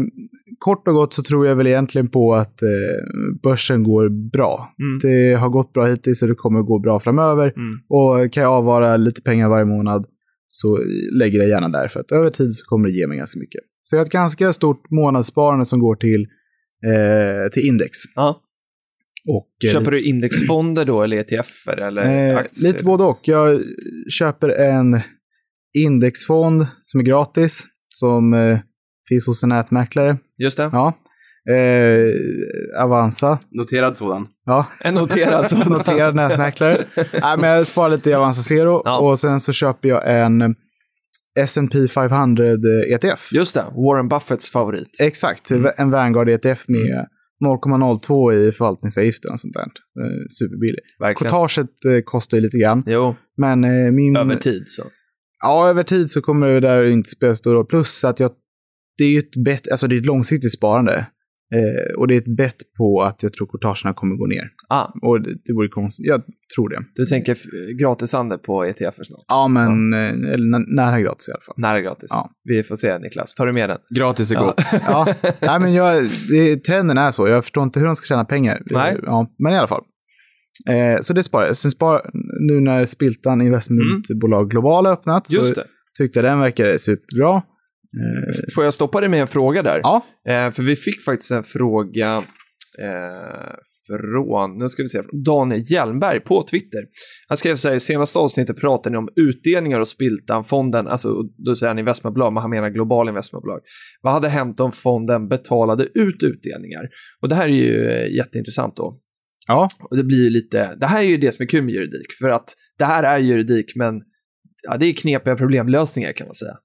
kort 0.60 0.88
och 0.88 0.94
gott 0.94 1.14
så 1.14 1.24
tror 1.24 1.48
jag 1.48 1.56
väl 1.56 1.68
egentligen 1.68 2.08
på 2.08 2.36
att 2.36 2.62
eh, 2.62 3.38
börsen 3.44 3.84
går 3.84 4.30
bra. 4.32 4.74
Mm. 4.80 5.00
Det 5.02 5.40
har 5.40 5.50
gått 5.50 5.74
bra 5.74 5.86
hittills 5.86 6.22
och 6.22 6.28
det 6.28 6.36
kommer 6.36 6.62
gå 6.62 6.80
bra 6.80 7.00
framöver. 7.00 7.54
Mm. 7.56 7.80
Och 7.90 8.34
kan 8.34 8.44
jag 8.44 8.52
avvara 8.52 8.98
lite 8.98 9.22
pengar 9.22 9.50
varje 9.50 9.66
månad 9.66 10.06
så 10.48 10.80
lägger 11.20 11.40
jag 11.40 11.50
gärna 11.50 11.70
där 11.70 11.88
för 11.88 12.00
att 12.00 12.12
över 12.12 12.30
tid 12.30 12.54
så 12.54 12.66
kommer 12.66 12.88
det 12.88 12.94
ge 12.94 13.08
mig 13.08 13.18
ganska 13.18 13.40
mycket. 13.40 13.62
Så 13.82 13.96
jag 13.96 14.00
har 14.00 14.06
ett 14.06 14.12
ganska 14.12 14.54
stort 14.54 14.92
månadssparande 14.92 15.66
som 15.66 15.80
går 15.80 15.96
till, 15.96 16.28
eh, 16.86 17.50
till 17.52 17.68
index. 17.68 17.98
Ja. 18.16 18.42
Och, 19.30 19.50
eh, 19.66 19.72
Köper 19.72 19.92
du 19.92 20.04
indexfonder 20.04 20.86
då 20.86 21.04
eller 21.04 21.18
ETFer 21.18 21.78
eller 21.78 22.30
eh, 22.32 22.38
aktier? 22.38 22.72
lite 22.74 22.84
både 22.86 23.04
och. 23.04 23.20
Jag 23.24 23.62
köper 24.20 24.50
en 24.50 25.00
indexfond 25.78 26.68
som 26.84 27.00
är 27.00 27.04
gratis, 27.04 27.64
som 27.90 28.34
eh, 28.34 28.60
finns 29.10 29.28
hos 29.28 29.44
en 29.44 29.50
nätmäklare. 29.50 30.18
Just 30.38 30.58
det. 30.58 30.70
Ja. 30.74 30.94
Eh, 31.54 32.84
Avanza. 32.84 33.40
Noterad 33.52 33.98
sådan. 33.98 34.28
Ja, 34.46 34.66
En 34.84 34.94
noterad 34.94 35.50
sådan. 35.50 35.72
noterad 35.78 36.16
nätmäklare. 36.16 36.78
Nej, 36.96 37.38
men 37.38 37.50
jag 37.50 37.68
sparar 37.68 37.90
lite 37.90 38.10
i 38.10 38.14
Avanza 38.14 38.42
Zero 38.42 38.82
Ja. 38.86 39.00
och 39.00 39.20
sen 39.20 39.40
så 39.40 39.52
köper 39.54 39.90
jag 39.90 40.20
en 40.22 40.56
S&P 41.40 41.88
500 41.88 42.46
ETF. 42.94 43.34
Just 43.34 43.54
det, 43.54 43.64
Warren 43.76 44.08
Buffetts 44.10 44.52
favorit. 44.52 44.98
Exakt, 45.02 45.52
Mm. 45.52 45.72
en 45.78 45.92
Vanguard 45.92 46.30
ETF 46.30 46.68
med 46.68 47.08
0,02 47.42 48.34
i 48.34 48.52
förvaltningsavgiften 48.52 49.32
och 49.32 49.40
sånt 49.40 49.54
där. 49.54 49.68
Superbillig. 50.40 50.80
Verkligen. 51.00 51.32
Courtaget 51.32 51.86
eh, 51.86 52.02
kostar 52.06 52.38
ju 52.38 52.44
lite 52.44 52.58
grann, 52.58 52.84
Jo, 52.88 53.16
men 53.38 53.64
eh, 53.64 53.92
min... 53.92 54.16
över 54.16 54.36
tid 54.36 54.64
så. 54.66 54.84
Ja, 55.44 55.70
över 55.70 55.84
tid 55.84 56.12
så 56.12 56.22
kommer 56.22 56.48
det 56.48 56.60
där 56.60 56.84
inte 56.84 57.10
spela 57.10 57.36
stor 57.36 57.54
roll. 57.54 57.66
Plus 57.66 58.04
att 58.04 58.20
jag, 58.20 58.32
det 58.98 59.04
är 59.04 59.10
ju 59.10 59.20
ett 59.20 59.44
bett, 59.46 59.72
alltså 59.72 59.88
det 59.88 59.96
är 59.96 60.00
ett 60.00 60.06
långsiktigt 60.06 60.54
sparande. 60.54 61.06
Eh, 61.56 61.94
och 61.98 62.08
det 62.08 62.14
är 62.16 62.18
ett 62.18 62.36
bett 62.38 62.56
på 62.78 63.02
att 63.02 63.24
jag 63.24 63.34
tror 63.34 63.48
courtagerna 63.48 63.94
kommer 63.94 64.16
gå 64.16 64.26
ner. 64.26 64.50
Ah, 64.70 64.86
Och 65.02 65.22
det, 65.22 65.30
det 65.46 65.54
vore 65.54 65.68
konstigt. 65.68 66.08
Jag 66.08 66.22
tror 66.56 66.70
det. 66.70 66.80
du 66.96 67.06
tänker 67.06 67.38
gratishandel 67.80 68.38
på 68.40 68.66
ETFer 68.66 69.04
snart? 69.04 69.26
Ja, 69.28 69.48
men 69.48 69.94
eh, 69.94 70.00
eller 70.34 70.60
nä- 70.60 70.66
nära 70.76 71.02
gratis 71.02 71.28
i 71.30 71.32
alla 71.32 71.42
fall. 71.42 71.56
Nära 71.58 71.82
gratis. 71.82 72.10
Ja. 72.14 72.30
Vi 72.44 72.64
får 72.64 72.76
se 72.76 72.98
Niklas, 73.00 73.34
tar 73.36 73.46
du 73.46 73.54
med 73.54 73.70
den? 73.70 73.78
Gratis 73.96 74.32
är 74.32 74.36
Ja. 74.36 74.42
gott. 74.44 74.62
Ja, 74.88 75.08
nej, 75.42 75.60
men 75.60 75.74
jag, 75.74 76.04
det, 76.30 76.56
trenden 76.58 76.98
är 76.98 77.12
så. 77.12 77.28
Jag 77.28 77.44
förstår 77.44 77.64
inte 77.64 77.80
hur 77.80 77.86
de 77.88 77.96
ska 77.96 78.06
tjäna 78.06 78.26
pengar. 78.26 78.62
Nej. 78.66 79.00
Ja, 79.04 79.28
men 79.40 79.54
i 79.54 79.58
alla 79.58 79.68
fall. 79.68 79.84
Eh, 80.70 81.02
så 81.02 81.14
det 81.14 81.24
sparar 81.24 81.46
jag. 81.46 81.58
Sen 81.58 81.72
spar, 81.72 82.02
nu 82.48 82.60
när 82.60 82.86
Spiltan 82.86 83.42
investmentbolag 83.42 84.50
Global 84.50 84.86
har 84.86 84.94
öppnat 84.94 85.32
Just 85.32 85.50
så 85.50 85.56
det. 85.62 85.68
tyckte 85.98 86.20
jag 86.20 86.26
den 86.26 86.40
verkade 86.40 86.80
superbra. 86.80 87.42
Eh, 88.00 88.54
Får 88.56 88.64
jag 88.64 88.74
stoppa 88.74 89.00
dig 89.00 89.10
med 89.10 89.22
en 89.22 89.28
fråga 89.28 89.64
där? 89.64 89.80
ja, 89.84 90.06
Eh, 90.28 90.52
för 90.52 90.64
vi 90.64 90.76
fick 90.76 91.04
faktiskt 91.04 91.32
en 91.32 91.44
fråga 91.44 92.24
eh, 92.80 93.56
från, 93.88 94.58
nu 94.58 94.70
ska 94.70 94.84
vi 94.84 94.90
se, 94.90 95.04
från 95.04 95.24
Daniel 95.24 95.64
Hjelmberg 95.72 96.20
på 96.20 96.44
Twitter. 96.44 96.80
Han 97.28 97.38
skrev 97.38 97.56
så 97.56 97.70
här, 97.70 97.76
i 97.76 97.80
senaste 97.80 98.20
avsnittet 98.20 98.58
pratade 98.58 98.92
ni 98.92 98.98
om 98.98 99.10
utdelningar 99.16 99.80
och 99.80 99.88
Spiltan-fonden, 99.88 100.88
alltså 100.88 101.24
då 101.46 101.56
säger 101.56 101.68
han 101.70 101.80
investmentbolag, 101.80 102.34
men 102.34 102.42
han 102.42 102.50
menar 102.50 102.70
globala 102.70 103.10
investmentbolag. 103.12 103.60
Vad 104.02 104.14
hade 104.14 104.30
hänt 104.30 104.60
om 104.60 104.72
fonden 104.72 105.28
betalade 105.28 105.84
ut 105.84 106.24
utdelningar? 106.24 106.90
Och 107.22 107.30
det 107.30 107.36
här 107.36 107.46
är 107.46 107.54
ju 107.54 107.90
eh, 107.90 108.16
jätteintressant 108.16 108.76
då. 108.76 109.00
ja, 109.48 109.68
Och 109.90 109.98
det 109.98 110.04
blir 110.04 110.24
ju 110.24 110.30
lite, 110.30 110.76
det 110.76 110.86
här 110.88 111.00
är 111.00 111.08
ju 111.08 111.18
det 111.18 111.32
som 111.32 111.44
är 111.44 111.48
kul 111.48 111.64
med 111.64 111.74
juridik, 111.74 112.14
för 112.22 112.30
att 112.30 112.54
det 112.78 112.86
här 112.86 113.04
är 113.04 113.18
juridik, 113.18 113.76
men 113.76 114.02
ja, 114.64 114.78
det 114.78 114.86
är 114.86 114.94
knepiga 114.94 115.36
problemlösningar 115.36 116.12
kan 116.12 116.28
man 116.28 116.36
säga. 116.36 116.56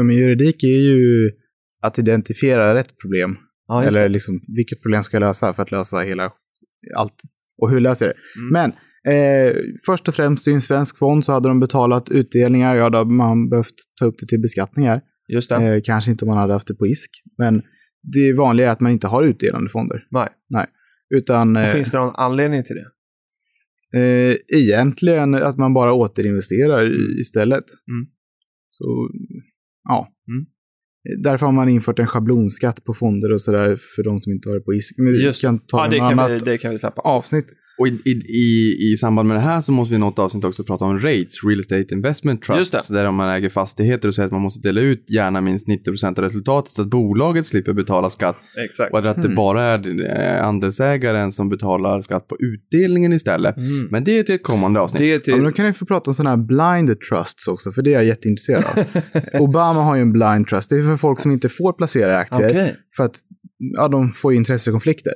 Ja, 0.00 0.04
men 0.04 0.16
juridik 0.16 0.62
är 0.64 0.78
ju 0.80 1.30
att 1.82 1.98
identifiera 1.98 2.74
rätt 2.74 2.98
problem. 3.02 3.36
Ja, 3.68 3.84
eller 3.84 4.08
liksom, 4.08 4.40
vilket 4.56 4.82
problem 4.82 5.02
ska 5.02 5.16
jag 5.16 5.20
lösa 5.20 5.52
för 5.52 5.62
att 5.62 5.70
lösa 5.70 5.98
hela 5.98 6.32
allt? 6.96 7.14
Och 7.62 7.70
hur 7.70 7.80
löser 7.80 8.06
jag 8.06 8.14
det? 8.14 8.40
Mm. 8.40 8.50
Men 8.52 8.72
eh, 9.14 9.56
först 9.86 10.08
och 10.08 10.14
främst 10.14 10.48
i 10.48 10.52
en 10.52 10.62
svensk 10.62 10.98
fond 10.98 11.24
så 11.24 11.32
hade 11.32 11.48
de 11.48 11.60
betalat 11.60 12.08
utdelningar. 12.10 12.74
Ja, 12.76 12.90
då 12.90 12.98
hade 12.98 13.10
man 13.12 13.48
behövt 13.48 13.74
ta 14.00 14.06
upp 14.06 14.14
det 14.20 14.26
till 14.26 14.40
beskattningar. 14.40 15.00
Just 15.28 15.48
det. 15.48 15.54
Eh, 15.56 15.80
kanske 15.84 16.10
inte 16.10 16.24
om 16.24 16.28
man 16.28 16.38
hade 16.38 16.52
haft 16.52 16.68
det 16.68 16.74
på 16.74 16.86
ISK. 16.86 17.10
Men 17.38 17.62
det 18.02 18.32
vanliga 18.32 18.66
är 18.68 18.70
att 18.72 18.80
man 18.80 18.92
inte 18.92 19.06
har 19.06 19.22
utdelande 19.22 19.70
fonder. 19.70 20.06
Nej. 20.50 20.66
Utan 21.14 21.56
Och 21.56 21.62
eh, 21.62 21.72
finns 21.72 21.90
det 21.90 21.98
någon 21.98 22.14
anledning 22.16 22.62
till 22.64 22.76
det? 22.76 22.86
eh, 24.00 24.36
egentligen 24.56 25.34
att 25.34 25.56
man 25.58 25.74
bara 25.74 25.92
återinvesterar 25.92 26.86
i- 26.86 27.20
istället. 27.20 27.64
Mm. 27.90 28.06
Så, 28.68 28.84
ja. 29.90 30.08
Mm. 30.28 30.46
Därför 31.22 31.46
har 31.46 31.52
man 31.52 31.68
infört 31.68 31.98
en 31.98 32.06
schablonskatt 32.06 32.84
på 32.84 32.94
fonder 32.94 33.32
och 33.32 33.40
sådär 33.40 33.76
för 33.96 34.02
de 34.02 34.20
som 34.20 34.32
inte 34.32 34.48
har 34.48 34.54
det 34.54 34.60
på 34.60 34.74
ISK. 34.74 34.98
Men 34.98 35.12
vi 35.12 35.24
Just 35.24 35.42
kan 35.42 35.58
ta 35.58 35.84
Ja, 35.84 35.90
det 35.90 35.98
kan, 35.98 36.32
vi, 36.32 36.38
det 36.38 36.58
kan 36.58 36.70
vi 36.70 36.78
släppa. 36.78 37.02
avsnitt. 37.02 37.46
Och 37.80 37.88
i, 37.88 37.90
i, 38.04 38.10
i, 38.10 38.92
i 38.92 38.96
samband 38.96 39.28
med 39.28 39.36
det 39.36 39.40
här 39.40 39.60
så 39.60 39.72
måste 39.72 39.90
vi 39.90 39.96
i 39.96 39.98
något 39.98 40.18
avsnitt 40.18 40.44
också 40.44 40.64
prata 40.64 40.84
om 40.84 40.98
REITs, 40.98 41.44
Real 41.44 41.60
Estate 41.60 41.94
Investment 41.94 42.42
Trusts, 42.42 42.88
där 42.88 43.10
man 43.10 43.30
äger 43.30 43.48
fastigheter 43.48 44.08
och 44.08 44.14
säger 44.14 44.26
att 44.26 44.32
man 44.32 44.40
måste 44.40 44.68
dela 44.68 44.80
ut 44.80 45.10
gärna 45.10 45.40
minst 45.40 45.68
90% 45.68 46.18
av 46.18 46.24
resultatet 46.24 46.70
så 46.70 46.82
att 46.82 46.88
bolaget 46.88 47.46
slipper 47.46 47.72
betala 47.72 48.10
skatt 48.10 48.36
Exakt. 48.64 48.92
och 48.92 49.06
att 49.06 49.22
det 49.22 49.28
bara 49.28 49.64
är 49.64 50.04
eh, 50.18 50.46
andelsägaren 50.46 51.32
som 51.32 51.48
betalar 51.48 52.00
skatt 52.00 52.28
på 52.28 52.36
utdelningen 52.40 53.12
istället. 53.12 53.56
Mm. 53.56 53.88
Men 53.90 54.04
det 54.04 54.18
är 54.18 54.22
till 54.22 54.34
ett 54.34 54.42
kommande 54.42 54.80
avsnitt. 54.80 55.00
Det 55.00 55.12
är 55.12 55.18
till... 55.18 55.30
Ja, 55.30 55.36
men 55.36 55.44
då 55.44 55.52
kan 55.52 55.66
ni 55.66 55.72
få 55.72 55.86
prata 55.86 56.10
om 56.10 56.14
sådana 56.14 56.30
här 56.30 56.36
blind 56.76 57.00
trusts 57.00 57.48
också, 57.48 57.70
för 57.70 57.82
det 57.82 57.90
är 57.90 57.94
jag 57.94 58.04
jätteintresserad 58.04 58.64
av. 58.64 58.84
Obama 59.40 59.82
har 59.82 59.96
ju 59.96 60.02
en 60.02 60.12
blind 60.12 60.46
trust. 60.46 60.70
Det 60.70 60.76
är 60.76 60.82
för 60.82 60.96
folk 60.96 61.20
som 61.20 61.32
inte 61.32 61.48
får 61.48 61.72
placera 61.72 62.12
i 62.12 62.16
aktier. 62.16 62.50
Okej. 62.50 62.76
För 62.96 63.04
att 63.04 63.16
ja, 63.58 63.88
de 63.88 64.10
får 64.10 64.32
ju 64.32 64.38
intressekonflikter. 64.38 65.14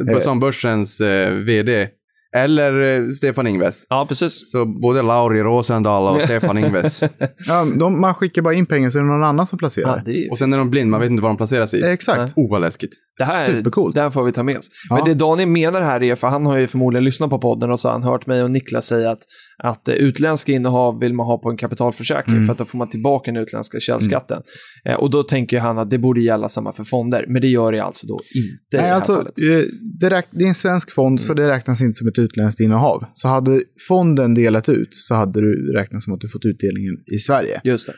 Mm. 0.00 0.20
Som 0.20 0.40
börsens 0.40 1.00
eh, 1.00 1.32
vd. 1.32 1.88
Eller 2.36 3.00
eh, 3.02 3.08
Stefan 3.08 3.46
Ingves. 3.46 3.86
Ja, 3.88 4.06
precis. 4.08 4.50
Så 4.50 4.66
både 4.66 5.02
Lauri 5.02 5.42
Rosendahl 5.42 6.16
och 6.16 6.20
Stefan 6.22 6.58
Ingves. 6.58 7.02
Ja, 7.48 7.64
de, 7.78 8.00
man 8.00 8.14
skickar 8.14 8.42
bara 8.42 8.54
in 8.54 8.66
pengar 8.66 8.90
så 8.90 8.98
är 8.98 9.02
det 9.02 9.08
någon 9.08 9.24
annan 9.24 9.46
som 9.46 9.58
placerar. 9.58 9.96
Ja, 9.96 10.02
det, 10.04 10.26
är... 10.26 10.30
Och 10.30 10.38
sen 10.38 10.52
är 10.52 10.58
de 10.58 10.70
blind, 10.70 10.90
man 10.90 11.00
vet 11.00 11.10
inte 11.10 11.22
var 11.22 11.30
de 11.30 11.36
placeras 11.36 11.74
i. 11.74 11.84
Exakt. 11.84 12.32
Oh, 12.36 12.50
vad 12.50 12.60
läskigt. 12.60 12.90
det 13.18 13.24
här, 13.24 13.46
supercoolt. 13.46 13.94
Det 13.94 14.00
här 14.00 14.10
får 14.10 14.22
vi 14.22 14.32
ta 14.32 14.42
med 14.42 14.58
oss. 14.58 14.68
Ja. 14.88 14.94
Men 14.94 15.04
det 15.04 15.14
Daniel 15.14 15.48
menar 15.48 15.82
här 15.82 16.02
är, 16.02 16.14
för 16.14 16.28
han 16.28 16.46
har 16.46 16.56
ju 16.56 16.66
förmodligen 16.66 17.04
lyssnat 17.04 17.30
på 17.30 17.38
podden 17.38 17.70
och 17.70 17.80
så 17.80 17.88
har 17.88 17.92
han 17.92 18.02
hört 18.02 18.26
mig 18.26 18.42
och 18.42 18.50
Niklas 18.50 18.86
säga 18.86 19.10
att, 19.10 19.22
att 19.62 19.88
eh, 19.88 19.94
utländska 19.94 20.52
innehav 20.52 21.00
vill 21.00 21.14
man 21.14 21.26
ha 21.26 21.38
på 21.38 21.50
en 21.50 21.56
kapitalförsäkring 21.56 22.34
Mm. 22.34 22.46
för 22.46 22.52
att 22.52 22.58
då 22.58 22.64
får 22.64 22.78
man 22.78 22.88
tillbaka 22.88 23.30
den 23.32 23.42
utländska 23.42 23.80
källskatten. 23.80 24.42
Eh, 24.88 24.94
och 24.94 25.10
då 25.10 25.22
tänker 25.22 25.58
han 25.58 25.78
att 25.78 25.90
det 25.90 25.98
borde 25.98 26.20
gälla 26.20 26.48
samma 26.48 26.72
för 26.72 26.84
fonder, 26.84 27.24
men 27.28 27.42
det 27.42 27.48
gör 27.48 27.72
det 27.72 27.80
alltså 27.80 28.06
då 28.06 28.20
inte 28.34 28.48
i 28.48 28.58
det 28.70 28.76
Nej, 28.76 28.86
här 28.86 28.94
alltså, 28.96 29.16
fallet. 29.16 29.38
Mm. 29.38 29.58
eh, 29.60 29.64
det, 30.00 30.10
räk- 30.10 30.26
det 30.30 30.44
är 30.44 30.48
en 30.48 30.54
svensk 30.54 30.90
fond, 30.90 31.20
så 31.20 31.34
det 31.34 31.48
räknas 31.48 31.82
inte 31.82 31.94
som 31.94 32.08
ett 32.08 32.18
utländskt 32.18 32.60
innehav. 32.60 33.04
Så 33.12 33.28
hade 33.28 33.62
fonden 33.88 34.34
delat 34.34 34.68
ut 34.68 34.88
så 34.94 35.14
hade 35.14 35.40
du 35.40 35.72
räknat 35.76 36.02
som 36.02 36.12
att 36.12 36.20
du 36.20 36.28
fått 36.28 36.44
utdelningen 36.44 36.94
i 37.14 37.18
Sverige. 37.18 37.60
Just 37.64 37.86
det. 37.86 37.94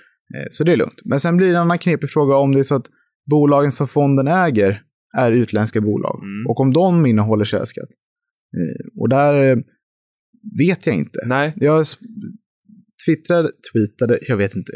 Så 0.50 0.64
det 0.64 0.72
är 0.72 0.76
lugnt. 0.76 1.00
Men 1.04 1.20
sen 1.20 1.36
blir 1.36 1.46
det 1.46 1.54
en 1.54 1.60
annan 1.60 1.78
knepig 1.78 2.10
fråga 2.10 2.36
om 2.36 2.52
det 2.52 2.58
är 2.58 2.62
så 2.62 2.74
att 2.74 2.86
bolagen 3.30 3.72
som 3.72 3.88
fonden 3.88 4.28
äger 4.28 4.80
är 5.16 5.32
utländska 5.32 5.80
bolag. 5.80 6.18
Mm. 6.22 6.46
Och 6.48 6.60
om 6.60 6.72
de 6.72 7.06
innehåller 7.06 7.44
källskatt. 7.44 7.88
Och 9.00 9.08
där 9.08 9.62
vet 10.58 10.86
jag 10.86 10.96
inte. 10.96 11.18
Nej, 11.26 11.52
Jag 11.56 11.84
twittrade, 13.06 13.48
tweetade, 13.72 14.18
jag 14.28 14.36
vet 14.36 14.56
inte. 14.56 14.72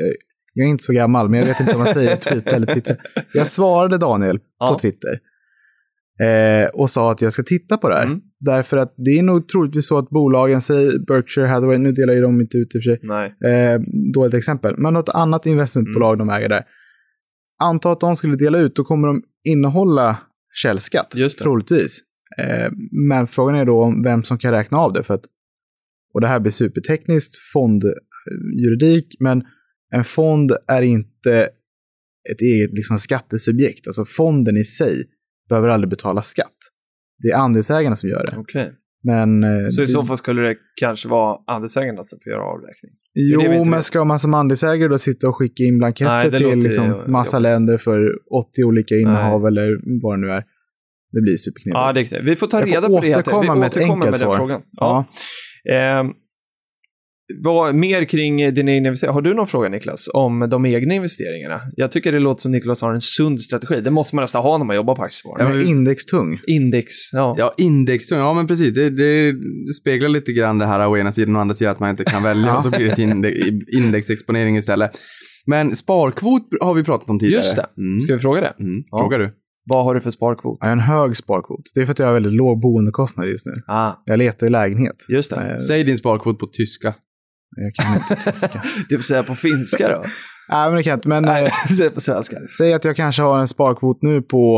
Jag 0.55 0.67
är 0.67 0.71
inte 0.71 0.85
så 0.85 0.93
gammal, 0.93 1.29
men 1.29 1.41
jag 1.41 1.47
vet 1.47 1.61
inte 1.61 1.73
om 1.73 1.79
man 1.79 1.89
säger 1.95 2.17
tweeta 2.17 2.51
eller 2.51 2.67
twittra. 2.67 2.97
Jag 3.35 3.49
svarade 3.49 3.99
Daniel 3.99 4.41
Ja. 4.59 4.73
på 4.73 4.79
Twitter 4.79 5.21
Eh, 6.23 6.69
och 6.69 6.91
sa 6.91 7.11
att 7.11 7.21
jag 7.23 7.33
ska 7.33 7.43
titta 7.43 7.77
på 7.77 7.89
det 7.89 7.95
här. 7.95 8.07
Mm. 8.07 8.21
Därför 8.41 8.77
att 8.77 8.95
det 8.97 9.11
är 9.19 9.23
nog 9.23 9.49
troligtvis 9.49 9.87
så 9.87 9.99
att 9.99 10.11
bolagen, 10.11 10.61
säger 10.61 10.99
Berkshire 11.07 11.47
Hathaway, 11.47 11.79
nu 11.79 11.93
delar 11.93 12.15
ju 12.15 12.21
de 12.21 12.41
inte 12.41 12.57
ut 12.59 12.75
i 12.75 12.79
och 12.79 12.83
för 12.83 12.91
sig, 12.91 12.99
Nej. 13.03 13.35
eh, 13.53 13.81
dåligt 14.15 14.35
exempel, 14.35 14.75
men 14.79 14.95
något 14.95 15.09
annat 15.09 15.47
investmentbolag 15.47 16.19
de 16.19 16.31
äger 16.31 16.49
där. 16.49 16.65
Anta 17.63 17.93
att 17.93 18.01
de 18.01 18.17
skulle 18.17 18.37
dela 18.37 18.59
ut, 18.59 18.77
då 18.77 18.85
kommer 18.85 19.09
de 19.09 19.23
innehålla 19.49 20.19
källskatt, 20.63 21.15
troligtvis. 21.43 22.01
Eh, 22.39 22.73
men 23.09 23.27
frågan 23.27 23.55
är 23.57 23.65
då 23.65 23.83
om 23.83 24.03
vem 24.03 24.23
som 24.23 24.39
kan 24.39 24.51
räkna 24.53 24.79
av 24.79 24.93
det. 24.93 25.03
För 25.03 25.15
att, 25.15 25.25
och 26.15 26.21
det 26.21 26.27
här 26.27 26.41
blir 26.41 26.53
supertekniskt, 26.53 27.37
fondjuridik, 27.53 29.17
men 29.21 29.43
en 29.95 30.05
fond 30.05 30.53
är 30.69 30.83
inte 30.83 31.41
ett 32.33 32.41
eget 32.41 32.71
liksom, 32.73 32.99
skattesubjekt. 32.99 33.87
Alltså 33.87 34.05
fonden 34.05 34.57
i 34.57 34.65
sig 34.65 35.05
behöver 35.49 35.69
aldrig 35.69 35.91
betala 35.91 36.23
skatt. 36.23 36.57
Det 37.23 37.29
är 37.29 37.37
andelsägarna 37.37 37.97
som 37.97 38.09
gör 38.09 38.27
det. 38.31 38.37
Okej. 38.39 38.73
Men, 39.05 39.45
eh, 39.45 39.69
Så 39.71 39.83
i 39.83 39.85
det- 39.85 39.89
så 39.89 40.05
fall 40.05 40.17
skulle 40.17 40.43
det 40.43 40.57
kanske 40.81 41.09
vara 41.09 41.39
andelsägarna 41.47 42.03
som 42.03 42.19
får 42.25 42.33
göra 42.33 42.43
avräkning? 42.43 42.91
Jo, 43.15 43.43
men 43.43 43.71
vet. 43.71 43.85
ska 43.85 44.05
man 44.05 44.19
som 44.19 44.35
andelsägare 44.35 44.89
då 44.89 44.99
sitta 44.99 45.29
och 45.29 45.37
skicka 45.37 45.63
in 45.63 45.79
blanketter 45.79 46.31
Nej, 46.31 46.31
till 46.53 46.59
liksom 46.59 47.03
massa 47.13 47.37
jobbigt. 47.37 47.43
länder 47.43 47.77
för 47.77 48.01
80 48.35 48.65
olika 48.65 48.95
innehav 48.95 49.47
eller 49.47 49.69
vad 50.03 50.19
det 50.19 50.27
nu 50.27 50.33
är? 50.33 50.45
Det 51.13 51.21
blir 51.21 51.37
superknepigt. 51.37 51.75
Ja, 51.75 51.93
det 51.93 52.01
är 52.01 52.05
knepigt. 52.05 52.29
Vi 52.31 52.37
får 52.37 52.47
ta 52.47 52.61
reda 52.61 52.81
på 52.89 53.01
det. 53.01 53.17
återkomma. 53.17 53.55
Vi 53.55 53.61
med 53.61 53.67
ett 53.67 53.73
återkommer 53.77 53.95
enkelt 53.95 54.11
med 54.11 54.13
den 54.13 54.19
svar. 54.19 54.37
frågan. 54.37 54.63
Ja. 54.71 55.07
Ja. 55.11 55.19
Ehm, 55.71 56.13
vad 57.43 57.75
mer 57.75 58.05
kring 58.05 58.55
dina 58.55 58.73
investeringar? 58.73 59.15
Har 59.15 59.23
du 59.23 59.35
någon 59.35 59.47
fråga 59.47 59.69
Niklas 59.69 60.09
om 60.15 60.49
de 60.51 60.67
egna 60.67 60.95
investeringarna? 60.95 61.61
Jag 61.77 61.93
tycker 61.93 62.13
det 62.13 62.19
låter 62.19 62.43
som 62.43 62.53
Niklas 62.53 62.83
har 62.83 62.93
en 62.93 63.01
sund 63.01 63.41
strategi. 63.41 63.81
Det 63.81 63.91
måste 63.91 64.17
man 64.17 64.23
nästan 64.23 64.43
ha 64.43 64.59
när 64.59 64.65
man 64.65 64.77
jobbar 64.77 64.95
på 64.95 65.03
aktiesparande. 65.03 65.59
Är 65.59 65.67
indextung. 65.67 66.41
Index, 66.47 66.87
ja. 67.13 67.35
Ja, 67.39 67.55
index, 67.57 68.11
ja 68.11 68.35
men 68.35 68.47
precis. 68.47 68.75
Det, 68.75 68.91
det, 68.91 69.35
speglar 69.81 70.09
lite 70.09 70.33
grann 70.33 70.59
det 70.59 70.67
här 70.67 70.89
å 70.89 70.99
ena 70.99 71.13
sidan 71.13 71.35
och 71.37 71.39
å 71.39 71.41
andra 71.41 71.55
sidan 71.55 71.73
att 71.73 71.81
man 71.81 71.91
inte 71.91 72.05
kan 72.05 72.23
välja 72.23 72.57
och 72.57 72.63
så 72.63 72.71
blir 72.71 72.85
det 72.85 72.93
ett 72.93 72.99
inde, 72.99 73.35
indexexponering 73.77 74.57
istället. 74.57 74.91
Men 75.47 75.77
sparkvot 75.77 76.43
har 76.61 76.75
vi 76.75 76.85
pratat 76.85 77.11
om 77.11 77.19
tidigare. 77.19 77.43
Just 77.43 77.57
det. 77.57 77.67
Mm. 77.79 78.01
Ska 78.01 78.13
vi 78.13 78.19
fråga 78.19 78.41
det? 78.41 78.55
Mm. 78.61 78.83
Ja. 78.91 78.99
Frågar 78.99 79.19
du? 79.19 79.31
Vad 79.69 79.85
har 79.85 79.95
du 79.95 80.01
för 80.01 80.11
sparkvot? 80.11 80.59
Jag 80.61 80.67
har 80.69 80.73
en 80.73 80.81
hög 80.81 81.17
sparkvot. 81.17 81.61
Det 81.75 81.81
är 81.81 81.85
för 81.85 81.93
att 81.93 81.99
jag 81.99 82.07
har 82.07 82.15
väldigt 82.15 82.33
låg 82.33 82.61
boendekostnad 82.61 83.27
just 83.29 83.47
nu. 83.47 83.53
Ah, 83.67 83.93
Jag 84.05 84.19
letar 84.19 84.47
i 84.47 84.51
lägenhet. 84.51 85.07
just 85.09 85.31
det. 85.31 85.37
Eh, 85.51 85.59
Säg 85.59 85.85
din 85.85 85.99
sparkvot 85.99 86.39
på 86.39 86.47
tyska. 86.47 86.95
Jag 87.57 87.75
kan 87.75 87.95
inte 87.97 88.17
tyska. 88.33 88.63
Du 88.89 88.97
får 88.97 89.03
säga 89.03 89.23
på 89.23 89.35
finska 89.35 89.89
då. 89.89 90.05
Nej, 90.51 90.69
men 90.69 90.77
det 90.77 90.83
kan 90.83 90.91
jag 90.91 90.97
inte. 90.97 91.09
Men 91.09 91.25
eh, 91.25 91.51
Säg 91.79 91.91
på 91.91 92.01
svenska. 92.01 92.37
säg 92.59 92.73
att 92.73 92.85
jag 92.85 92.97
kanske 92.97 93.23
har 93.23 93.39
en 93.39 93.49
sparkvot 93.49 94.03
nu 94.03 94.23
på 94.23 94.57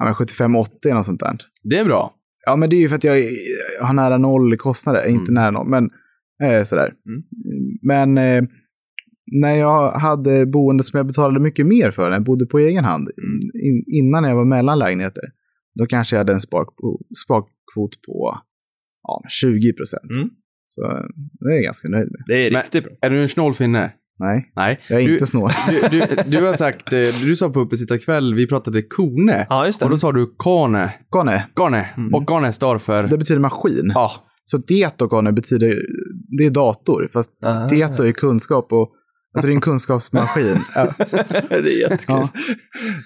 ja, 0.00 0.04
men 0.04 0.14
75-80 0.14 0.66
eller 0.84 0.94
något 0.94 1.06
sånt 1.06 1.20
där. 1.20 1.36
Det 1.62 1.78
är 1.78 1.84
bra. 1.84 2.12
Ja, 2.46 2.56
men 2.56 2.70
det 2.70 2.76
är 2.76 2.80
ju 2.80 2.88
för 2.88 2.96
att 2.96 3.04
jag 3.04 3.14
har 3.80 3.92
nära 3.92 4.18
noll 4.18 4.56
kostnader. 4.56 5.06
Inte 5.08 5.30
Mm. 5.30 5.34
nära 5.34 5.50
noll, 5.50 5.68
men 5.68 5.90
eh, 6.44 6.64
sådär. 6.64 6.92
Mm. 7.06 7.22
Men 7.82 8.18
eh, 8.18 8.44
när 9.32 9.54
jag 9.54 9.92
hade 9.92 10.46
boende 10.46 10.82
som 10.84 10.96
jag 10.96 11.06
betalade 11.06 11.40
mycket 11.40 11.66
mer 11.66 11.90
för, 11.90 12.02
när 12.08 12.16
jag 12.16 12.24
bodde 12.24 12.46
på 12.46 12.58
egen 12.58 12.84
hand, 12.84 13.08
in, 13.54 13.84
innan 13.86 14.24
jag 14.24 14.36
var 14.36 14.44
mellan 14.44 14.78
lägenheter, 14.78 15.22
då 15.78 15.86
kanske 15.86 16.16
jag 16.16 16.20
hade 16.20 16.32
en 16.32 16.40
sparkvot, 16.40 18.02
på 18.06 18.38
ja, 19.02 19.22
20 19.28 19.72
procent. 19.72 20.10
Mm. 20.16 20.28
Så 20.66 20.80
det 21.40 21.50
är 21.52 21.54
jag 21.54 21.64
ganska 21.64 21.88
nöjd 21.88 22.08
med. 22.10 22.20
Det 22.26 22.46
är 22.46 22.50
Men- 22.52 22.60
riktigt 22.60 22.84
bra. 22.84 22.92
Är 23.00 23.10
du 23.10 23.22
en 23.22 23.28
snål 23.28 23.54
finne? 23.54 23.92
Nej, 24.18 24.52
Nej. 24.56 24.78
jag 24.90 25.02
är 25.02 25.06
du, 25.06 25.12
inte 25.12 25.26
snål. 25.26 25.50
Du, 25.68 25.80
du, 25.90 26.06
du 26.38 26.46
har 26.46 26.54
sagt, 26.54 26.92
eh, 26.92 26.98
du 27.24 27.36
sa 27.36 27.50
på 27.50 27.60
uppesittarkväll, 27.60 28.34
vi 28.34 28.46
pratade 28.46 28.82
kone. 28.82 29.46
Ja, 29.48 29.66
just 29.66 29.78
det. 29.80 29.84
Och 29.84 29.90
då 29.90 29.98
sa 29.98 30.12
du 30.12 30.26
kane. 30.38 30.94
Gone, 31.10 31.44
Gane. 31.54 31.86
Och 32.12 32.26
Gane 32.26 32.52
står 32.52 32.78
för... 32.78 33.02
det 33.02 33.18
betyder 33.18 33.40
maskin. 33.40 33.92
Ja. 33.94 34.10
Så 34.44 34.56
det 34.56 35.02
och 35.02 35.10
gone 35.10 35.32
betyder, 35.32 35.82
det 36.38 36.44
är 36.46 36.50
dator, 36.50 37.08
fast 37.12 37.30
Ah. 37.46 37.68
det 37.68 38.08
är 38.08 38.12
kunskap 38.12 38.72
och 38.72 38.90
Alltså 39.34 39.46
det 39.46 39.52
är 39.52 39.54
en 39.54 39.60
kunskapsmaskin. 39.60 40.56
Det 41.48 41.54
är 41.56 41.80
jättekul. 41.80 42.04
Ja. 42.08 42.28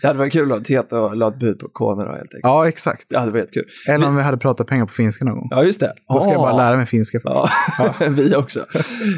Det 0.00 0.06
hade 0.06 0.18
varit 0.18 0.32
kul 0.32 0.52
om 0.52 0.62
Teta 0.62 1.14
la 1.14 1.28
ett 1.28 1.38
bud 1.38 1.58
på 1.58 1.68
Kone 1.68 2.02
då 2.04 2.08
helt 2.10 2.20
enkelt. 2.22 2.40
ja, 2.42 2.68
exakt. 2.68 3.04
Det 3.08 3.18
hade 3.18 3.32
varit 3.32 3.52
kul. 3.52 3.64
Eller 3.88 4.06
om 4.08 4.16
vi 4.16 4.22
hade 4.22 4.38
pratat 4.38 4.66
pengar 4.66 4.86
på 4.86 4.92
finska 4.92 5.24
någon 5.24 5.34
gång. 5.34 5.48
Ja, 5.50 5.64
just 5.64 5.80
det. 5.80 5.92
Då 6.08 6.20
ska 6.20 6.32
jag 6.32 6.40
bara 6.40 6.52
Ah. 6.52 6.56
lära 6.56 6.76
mig 6.76 6.86
finska. 6.86 7.20
Ja, 7.24 7.48
vi 8.08 8.34
också. 8.36 8.60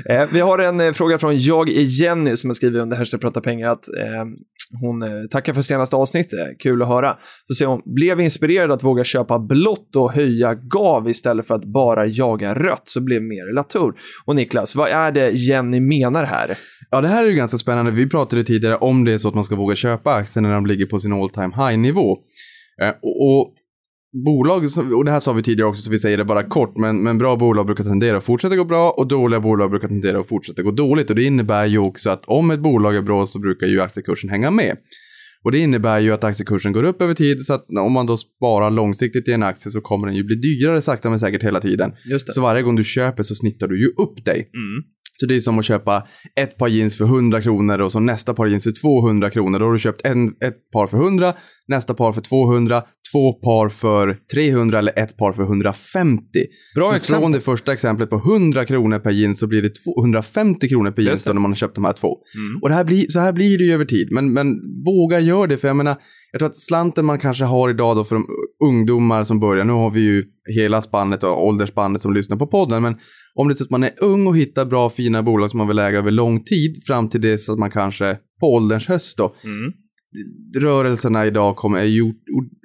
Eh, 0.08 0.24
vi 0.32 0.40
har 0.40 0.58
en 0.58 0.80
eh, 0.80 0.92
fråga 0.92 1.18
från 1.18 1.38
Jag 1.38 1.68
är 1.68 1.80
Jenny 1.82 2.36
som 2.36 2.50
har 2.50 2.54
skrivit 2.54 2.82
under 2.82 2.96
Hashtag 2.96 3.20
prata 3.20 3.40
pengar 3.40 3.68
att 3.68 3.88
eh, 3.98 4.24
hon 4.80 5.02
eh, 5.02 5.08
tackar 5.30 5.52
för 5.52 5.62
senaste 5.62 5.96
avsnittet, 5.96 6.38
eh, 6.38 6.46
kul 6.58 6.82
att 6.82 6.88
höra. 6.88 7.16
Så 7.46 7.54
säger 7.54 7.68
hon, 7.68 7.82
blev 7.84 8.20
inspirerad 8.20 8.72
att 8.72 8.82
våga 8.82 9.04
köpa 9.04 9.38
blått 9.38 9.96
och 9.96 10.12
höja 10.12 10.54
gav 10.54 11.08
istället 11.08 11.46
för 11.46 11.54
att 11.54 11.64
bara 11.64 12.06
jaga 12.06 12.54
rött, 12.54 12.82
så 12.84 13.00
blev 13.00 13.22
mer 13.22 13.54
latour. 13.54 13.94
Och 14.24 14.36
Niklas, 14.36 14.76
vad 14.76 14.88
är 14.88 15.12
det 15.12 15.30
Jenny 15.30 15.80
menar 15.80 16.24
här? 16.24 16.56
Ja, 16.90 17.00
det 17.00 17.08
här 17.08 17.24
är 17.24 17.28
ju 17.28 17.34
ganska 17.34 17.58
spännande. 17.58 17.90
Vi 17.90 18.08
pratade 18.08 18.44
tidigare 18.44 18.76
om 18.76 19.04
det 19.04 19.12
är 19.12 19.18
så 19.18 19.28
att 19.28 19.34
man 19.34 19.44
ska 19.44 19.56
våga 19.56 19.74
köpa 19.74 20.12
aktier 20.12 20.42
när 20.42 20.54
de 20.54 20.66
ligger 20.66 20.86
på 20.86 21.00
sin 21.00 21.12
all 21.12 21.30
time 21.30 21.52
high-nivå. 21.56 22.16
Eh, 22.82 22.94
och 23.02 23.54
bolag, 24.24 24.62
och 24.96 25.04
det 25.04 25.10
här 25.10 25.20
sa 25.20 25.32
vi 25.32 25.42
tidigare 25.42 25.68
också 25.68 25.82
så 25.82 25.90
vi 25.90 25.98
säger 25.98 26.16
det 26.16 26.24
bara 26.24 26.42
kort, 26.48 26.76
men, 26.76 27.02
men 27.02 27.18
bra 27.18 27.36
bolag 27.36 27.66
brukar 27.66 27.84
tendera 27.84 28.16
att 28.16 28.24
fortsätta 28.24 28.56
gå 28.56 28.64
bra 28.64 28.90
och 28.90 29.08
dåliga 29.08 29.40
bolag 29.40 29.70
brukar 29.70 29.88
tendera 29.88 30.20
att 30.20 30.28
fortsätta 30.28 30.62
gå 30.62 30.70
dåligt. 30.70 31.10
Och 31.10 31.16
det 31.16 31.22
innebär 31.22 31.66
ju 31.66 31.78
också 31.78 32.10
att 32.10 32.24
om 32.26 32.50
ett 32.50 32.60
bolag 32.60 32.96
är 32.96 33.02
bra 33.02 33.26
så 33.26 33.38
brukar 33.38 33.66
ju 33.66 33.80
aktiekursen 33.80 34.30
hänga 34.30 34.50
med. 34.50 34.76
Och 35.44 35.52
det 35.52 35.58
innebär 35.58 35.98
ju 35.98 36.12
att 36.12 36.24
aktiekursen 36.24 36.72
går 36.72 36.84
upp 36.84 37.02
över 37.02 37.14
tid 37.14 37.44
så 37.44 37.52
att 37.52 37.64
om 37.80 37.92
man 37.92 38.06
då 38.06 38.16
sparar 38.16 38.70
långsiktigt 38.70 39.28
i 39.28 39.32
en 39.32 39.42
aktie 39.42 39.70
så 39.72 39.80
kommer 39.80 40.06
den 40.06 40.16
ju 40.16 40.24
bli 40.24 40.36
dyrare 40.36 40.82
sakta 40.82 41.10
men 41.10 41.18
säkert 41.18 41.42
hela 41.42 41.60
tiden. 41.60 41.92
Så 42.34 42.40
varje 42.40 42.62
gång 42.62 42.76
du 42.76 42.84
köper 42.84 43.22
så 43.22 43.34
snittar 43.34 43.68
du 43.68 43.80
ju 43.80 43.86
upp 43.86 44.24
dig. 44.24 44.36
Mm. 44.36 44.82
Så 45.20 45.26
det 45.26 45.36
är 45.36 45.40
som 45.40 45.58
att 45.58 45.64
köpa 45.64 46.06
ett 46.40 46.58
par 46.58 46.68
jeans 46.68 46.96
för 46.96 47.04
100 47.04 47.42
kronor 47.42 47.80
och 47.80 47.92
så 47.92 48.00
nästa 48.00 48.34
par 48.34 48.46
jeans 48.46 48.64
för 48.64 48.72
200 48.80 49.30
kronor. 49.30 49.58
Då 49.58 49.64
har 49.64 49.72
du 49.72 49.78
köpt 49.78 50.06
en, 50.06 50.28
ett 50.28 50.70
par 50.72 50.86
för 50.86 50.96
100, 50.96 51.34
nästa 51.68 51.94
par 51.94 52.12
för 52.12 52.20
200, 52.20 52.82
två 53.12 53.32
par 53.32 53.68
för 53.68 54.16
300 54.34 54.78
eller 54.78 54.98
ett 54.98 55.16
par 55.16 55.32
för 55.32 55.42
150. 55.42 56.22
Bra 56.74 56.88
så 56.88 56.94
exempel. 56.94 57.22
från 57.22 57.32
det 57.32 57.40
första 57.40 57.72
exemplet 57.72 58.10
på 58.10 58.16
100 58.16 58.64
kronor 58.64 58.98
per 58.98 59.10
jeans 59.10 59.38
så 59.38 59.46
blir 59.46 59.62
det 59.62 59.70
250 59.96 60.68
kronor 60.68 60.90
per 60.90 61.02
jeans 61.02 61.24
då 61.24 61.32
när 61.32 61.40
man 61.40 61.50
har 61.50 61.56
köpt 61.56 61.74
de 61.74 61.84
här 61.84 61.92
två. 61.92 62.08
Mm. 62.08 62.62
Och 62.62 62.68
det 62.68 62.74
här 62.74 62.84
blir, 62.84 63.06
så 63.08 63.20
här 63.20 63.32
blir 63.32 63.58
det 63.58 63.64
ju 63.64 63.72
över 63.72 63.84
tid. 63.84 64.08
Men, 64.10 64.32
men 64.32 64.46
våga 64.86 65.20
gör 65.20 65.46
det, 65.46 65.56
för 65.56 65.68
jag 65.68 65.76
menar, 65.76 65.96
jag 66.32 66.38
tror 66.38 66.48
att 66.48 66.56
slanten 66.56 67.04
man 67.04 67.18
kanske 67.18 67.44
har 67.44 67.70
idag 67.70 67.96
då 67.96 68.04
för 68.04 68.14
de 68.14 68.26
ungdomar 68.64 69.24
som 69.24 69.40
börjar, 69.40 69.64
nu 69.64 69.72
har 69.72 69.90
vi 69.90 70.00
ju 70.00 70.24
hela 70.56 70.80
spannet 70.80 71.22
och 71.22 71.46
åldersspannet 71.46 72.00
som 72.02 72.14
lyssnar 72.14 72.36
på 72.36 72.46
podden, 72.46 72.82
men 72.82 72.96
om 73.40 73.48
det 73.48 73.52
är 73.52 73.54
så 73.54 73.64
att 73.64 73.70
man 73.70 73.82
är 73.84 73.90
ung 74.00 74.26
och 74.26 74.36
hittar 74.36 74.64
bra 74.64 74.90
fina 74.90 75.22
bolag 75.22 75.50
som 75.50 75.58
man 75.58 75.68
vill 75.68 75.78
äga 75.78 75.98
över 75.98 76.10
lång 76.10 76.44
tid, 76.44 76.82
fram 76.86 77.08
till 77.08 77.20
det 77.20 77.38
så 77.38 77.52
att 77.52 77.58
man 77.58 77.70
kanske 77.70 78.16
på 78.40 78.46
ålderns 78.54 78.86
höst 78.88 79.18
då, 79.18 79.34
Mm. 79.44 79.72
rörelserna 80.62 81.26
idag 81.26 81.56
kommer, 81.56 81.78
är 81.78 81.84
ju 81.84 82.12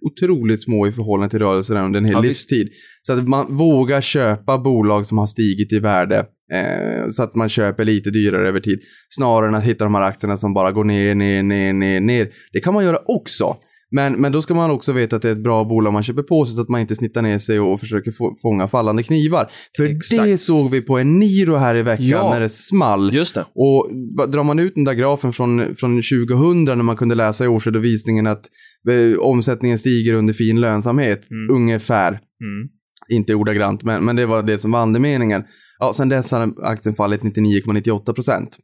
otroligt 0.05 0.63
små 0.63 0.87
i 0.87 0.91
förhållande 0.91 1.29
till 1.29 1.39
rörelserna 1.39 1.85
under 1.85 1.97
en 1.99 2.05
hel 2.05 2.13
Ja, 2.13 2.21
livstid. 2.21 2.69
Så 3.03 3.13
att 3.13 3.27
man 3.27 3.55
vågar 3.57 4.01
köpa 4.01 4.57
bolag 4.57 5.05
som 5.05 5.17
har 5.17 5.27
stigit 5.27 5.73
i 5.73 5.79
värde. 5.79 6.17
Eh, 6.53 7.07
så 7.09 7.23
att 7.23 7.35
man 7.35 7.49
köper 7.49 7.85
lite 7.85 8.09
dyrare 8.09 8.47
över 8.47 8.59
tid. 8.59 8.79
Snarare 9.09 9.47
än 9.47 9.55
att 9.55 9.63
hitta 9.63 9.83
de 9.83 9.95
här 9.95 10.01
aktierna 10.01 10.37
som 10.37 10.53
bara 10.53 10.71
går 10.71 10.83
ner, 10.83 11.15
ner, 11.15 11.43
ner, 11.43 11.73
ner, 11.73 12.01
ner. 12.01 12.29
Det 12.53 12.59
kan 12.59 12.73
man 12.73 12.83
göra 12.83 12.97
också. 13.05 13.55
Men, 13.95 14.13
men 14.13 14.31
då 14.31 14.41
ska 14.41 14.53
man 14.53 14.71
också 14.71 14.91
veta 14.91 15.15
att 15.15 15.21
det 15.21 15.27
är 15.29 15.31
ett 15.31 15.43
bra 15.43 15.63
bolag 15.63 15.93
man 15.93 16.03
köper 16.03 16.23
på 16.23 16.45
sig 16.45 16.55
så 16.55 16.61
att 16.61 16.69
man 16.69 16.81
inte 16.81 16.95
snittar 16.95 17.21
ner 17.21 17.37
sig 17.37 17.59
och 17.59 17.79
försöker 17.79 18.11
få, 18.11 18.35
fånga 18.41 18.67
fallande 18.67 19.03
knivar. 19.03 19.49
För 19.77 19.83
Exakt. 19.85 20.23
det 20.23 20.37
såg 20.37 20.71
vi 20.71 20.81
på 20.81 20.97
en 20.97 21.19
Niro 21.19 21.55
här 21.55 21.75
i 21.75 21.81
veckan 21.81 22.05
Ja. 22.07 22.29
när 22.29 22.39
det 22.39 22.49
small. 22.49 23.13
Just 23.13 23.35
det. 23.35 23.45
Och 23.55 23.89
drar 24.29 24.43
man 24.43 24.59
ut 24.59 24.75
den 24.75 24.83
där 24.83 24.93
grafen 24.93 25.33
från, 25.33 25.75
från 25.75 26.01
2000 26.01 26.63
när 26.63 26.75
man 26.75 26.95
kunde 26.97 27.15
läsa 27.15 27.45
i 27.45 27.47
årsredovisningen 27.47 28.27
att 28.27 28.45
eh, 28.89 29.19
omsättningen 29.19 29.77
stiger 29.77 30.13
under 30.13 30.33
fin 30.33 30.61
lönsamhet, 30.61 31.27
Mm. 31.31 31.55
ungefär. 31.55 32.09
Mm. 32.09 32.69
Inte 33.09 33.35
ordagrant, 33.35 33.83
men, 33.83 34.05
men 34.05 34.15
det 34.15 34.25
var 34.25 34.41
det 34.43 34.57
som 34.57 34.71
var 34.71 34.79
andemeningen. 34.79 35.43
Ja, 35.79 35.93
sen 35.95 36.09
dess 36.09 36.31
har 36.31 36.53
aktien 36.63 36.95
fallit 36.95 37.21
99,98 37.21 38.13
procent. 38.13 38.57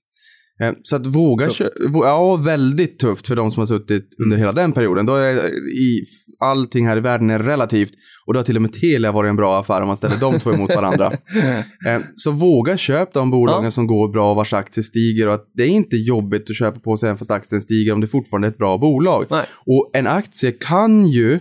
Eh, 0.63 0.73
Så 0.83 0.95
att 0.95 1.07
våga 1.07 1.45
Tufft. 1.45 1.57
köpa, 1.57 1.73
ja 1.93 2.35
väldigt 2.35 2.99
tufft 2.99 3.27
för 3.27 3.35
de 3.35 3.51
som 3.51 3.59
har 3.61 3.67
suttit 3.67 4.09
under 4.23 4.37
hela 4.37 4.51
den 4.53 4.71
perioden. 4.71 5.05
Då 5.05 5.15
är 5.15 5.35
i, 5.67 6.03
allting 6.39 6.87
här 6.87 6.97
i 6.97 6.99
världen 6.99 7.29
är 7.29 7.39
relativt 7.39 7.91
och 8.27 8.33
då 8.33 8.39
har 8.39 8.43
till 8.45 8.55
och 8.55 8.61
med 8.61 8.73
Telia 8.73 9.11
varit 9.11 9.29
en 9.29 9.35
bra 9.35 9.59
affär 9.59 9.81
om 9.81 9.87
man 9.87 9.97
ställer 9.97 10.17
de 10.17 10.39
två 10.39 10.53
emot 10.53 10.69
varandra. 10.75 11.11
Eh, 11.87 12.01
Så 12.15 12.31
våga 12.31 12.77
köp 12.77 13.13
de 13.13 13.31
bolagen 13.31 13.63
Ja. 13.63 13.71
som 13.71 13.87
går 13.87 14.11
bra 14.11 14.29
och 14.29 14.35
vars 14.35 14.53
aktier 14.53 14.83
stiger 14.83 15.27
och 15.27 15.33
att 15.33 15.45
det 15.53 15.63
är 15.63 15.67
inte 15.67 15.95
jobbigt 15.95 16.49
att 16.49 16.55
köpa 16.55 16.79
på 16.79 16.97
sig 16.97 17.07
även 17.09 17.17
fast 17.17 17.31
aktien 17.31 17.61
stiger 17.61 17.93
om 17.93 18.01
det 18.01 18.07
fortfarande 18.07 18.47
är 18.47 18.51
ett 18.51 18.57
bra 18.57 18.77
bolag. 18.77 19.25
Nej. 19.29 19.45
Och 19.65 19.91
en 19.93 20.07
aktie 20.07 20.51
kan 20.51 21.07
ju 21.07 21.39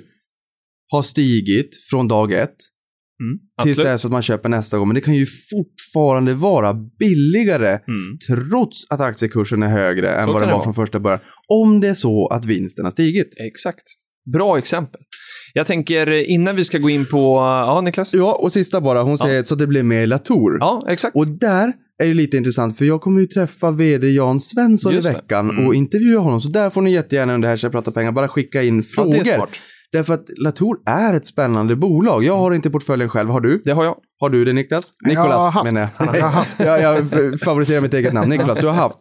ha 0.93 1.03
stigit 1.03 1.71
från 1.91 2.09
dag 2.09 2.33
ett 2.33 2.57
Mm. 3.23 3.39
tills 3.63 3.79
dess 3.79 4.05
att 4.05 4.11
man 4.13 4.23
köper 4.23 4.49
nästa 4.49 4.79
gång. 4.79 4.89
Men 4.89 4.95
det 4.95 5.01
kan 5.01 5.15
ju 5.15 5.27
fortfarande 5.27 6.35
vara 6.35 6.75
billigare 6.99 7.69
Mm. 7.89 8.19
trots 8.29 8.87
att 8.91 9.01
aktiekursen 9.01 9.63
är 9.63 9.69
högre 9.69 10.11
än 10.15 10.25
Så 10.27 10.33
vad 10.33 10.43
den 10.43 10.51
var 10.51 10.63
från 10.63 10.75
första 10.75 11.01
början. 11.01 11.21
Om 11.49 11.81
det 11.81 11.89
är 11.89 11.95
så 11.95 12.29
att 12.29 12.45
vinsten 12.45 12.85
har 12.85 12.91
stigit. 12.91 13.35
Exakt. 13.41 13.83
Bra 14.33 14.59
exempel. 14.59 15.01
Jag 15.53 15.67
tänker 15.67 16.07
eh, 16.07 16.31
innan 16.31 16.57
vi 16.57 16.65
ska 16.65 16.79
gå 16.79 16.91
in 16.91 17.07
på, 17.07 17.37
ja 17.67 17.81
Niklas? 17.81 18.15
Ja, 18.15 18.39
och 18.43 18.53
sista 18.53 18.81
bara. 18.81 19.03
Hon 19.03 19.19
säger 19.19 19.43
så 19.43 19.55
att 19.55 19.59
det 19.61 19.67
blir 19.67 19.83
mer 19.83 20.07
Latour. 20.07 20.57
Ja, 20.61 20.85
exakt. 20.89 21.17
Och 21.17 21.27
där 21.27 21.73
är 22.03 22.07
det 22.07 22.15
lite 22.15 22.37
intressant, 22.37 22.79
för 22.79 22.85
jag 22.85 23.01
kommer 23.01 23.21
ju 23.21 23.27
träffa 23.27 23.71
vd 23.71 24.09
Jan 24.11 24.41
Svensson 24.41 24.95
Just 24.95 25.09
i 25.09 25.13
veckan 25.13 25.51
Mm. 25.51 25.67
och 25.67 25.75
intervjua 25.75 26.21
honom. 26.21 26.41
Så 26.41 26.49
där 26.49 26.71
får 26.71 26.83
ni 26.83 26.93
jättegärna 26.93 27.35
under 27.35 27.49
Hashtag 27.51 27.73
prata 27.73 27.91
pengar 27.91 28.13
bara 28.13 28.29
skicka 28.29 28.63
in 28.63 28.77
ja, 28.77 28.83
frågor. 28.83 29.25
smart. 29.25 29.51
Därför 29.93 30.15
att 30.15 30.25
Latour 30.45 30.77
är 30.87 31.15
ett 31.15 31.27
spännande 31.27 31.77
bolag. 31.77 32.25
Jag 32.25 32.39
har 32.39 32.53
inte 32.55 32.71
portföljen 32.71 33.09
själv. 33.09 33.31
Har 33.31 33.41
du? 33.41 33.63
Det 33.65 33.73
har 33.73 33.85
jag. 33.85 33.95
Har 34.21 34.31
du 34.31 34.45
det 34.45 34.53
Niklas? 34.53 34.93
Jag 34.99 35.15
har 35.17 35.25
Nikolas 35.25 35.55
haft. 35.55 35.65
menar 35.73 35.89
jag. 35.99 36.17
Jag 36.17 36.23
har 36.23 36.31
haft. 36.31 36.61
jag, 36.61 37.41
favoriserar 37.41 37.81
mitt 37.81 37.95
eget 37.95 38.13
namn. 38.13 38.31
Niklas, 38.31 38.59
du 38.59 38.67
har 38.67 38.75
haft. 38.75 38.99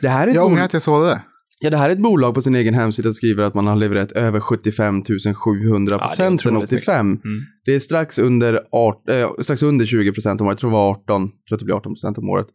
Det 0.00 0.08
här 0.08 0.26
är 0.26 0.28
ett 0.28 0.34
Jag 0.34 0.44
ångrar 0.46 0.54
bolag, 0.56 0.64
att 0.64 0.72
jag 0.72 0.82
såg 0.82 1.04
det. 1.06 1.22
ja, 1.60 1.70
det 1.70 1.76
här 1.76 1.88
är 1.90 1.92
ett 1.92 1.98
bolag 2.02 2.34
på 2.34 2.42
sin 2.42 2.54
egen 2.54 2.74
hemsida 2.74 3.06
som 3.06 3.14
skriver 3.14 3.44
att 3.44 3.54
man 3.54 3.66
har 3.66 3.76
levererat 3.76 4.12
över 4.12 4.40
75 4.40 5.02
700 5.34 5.94
Ja, 6.00 6.06
procent 6.06 6.18
det 6.18 6.42
är 6.42 6.48
sedan 6.48 6.56
otroligt 6.56 6.72
85. 6.72 7.06
Mm. 7.06 7.18
Det 7.64 7.74
är 7.74 7.78
strax 7.80 8.18
under, 8.18 8.60
art, 8.72 9.08
eh, 9.08 9.28
strax 9.42 9.62
under 9.62 9.86
20 9.86 10.12
procent 10.12 10.40
om 10.40 10.46
året. 10.46 10.54
Jag 10.54 10.60
tror 10.60 10.70
det 10.70 10.76
var 10.76 10.90
18, 10.90 11.22
jag 11.22 11.30
tror 11.48 11.56
att 11.56 11.58
det 11.58 11.64
blir 11.64 11.74
18 11.74 11.92
procent 11.94 12.18
om 12.18 12.28
året. 12.28 12.46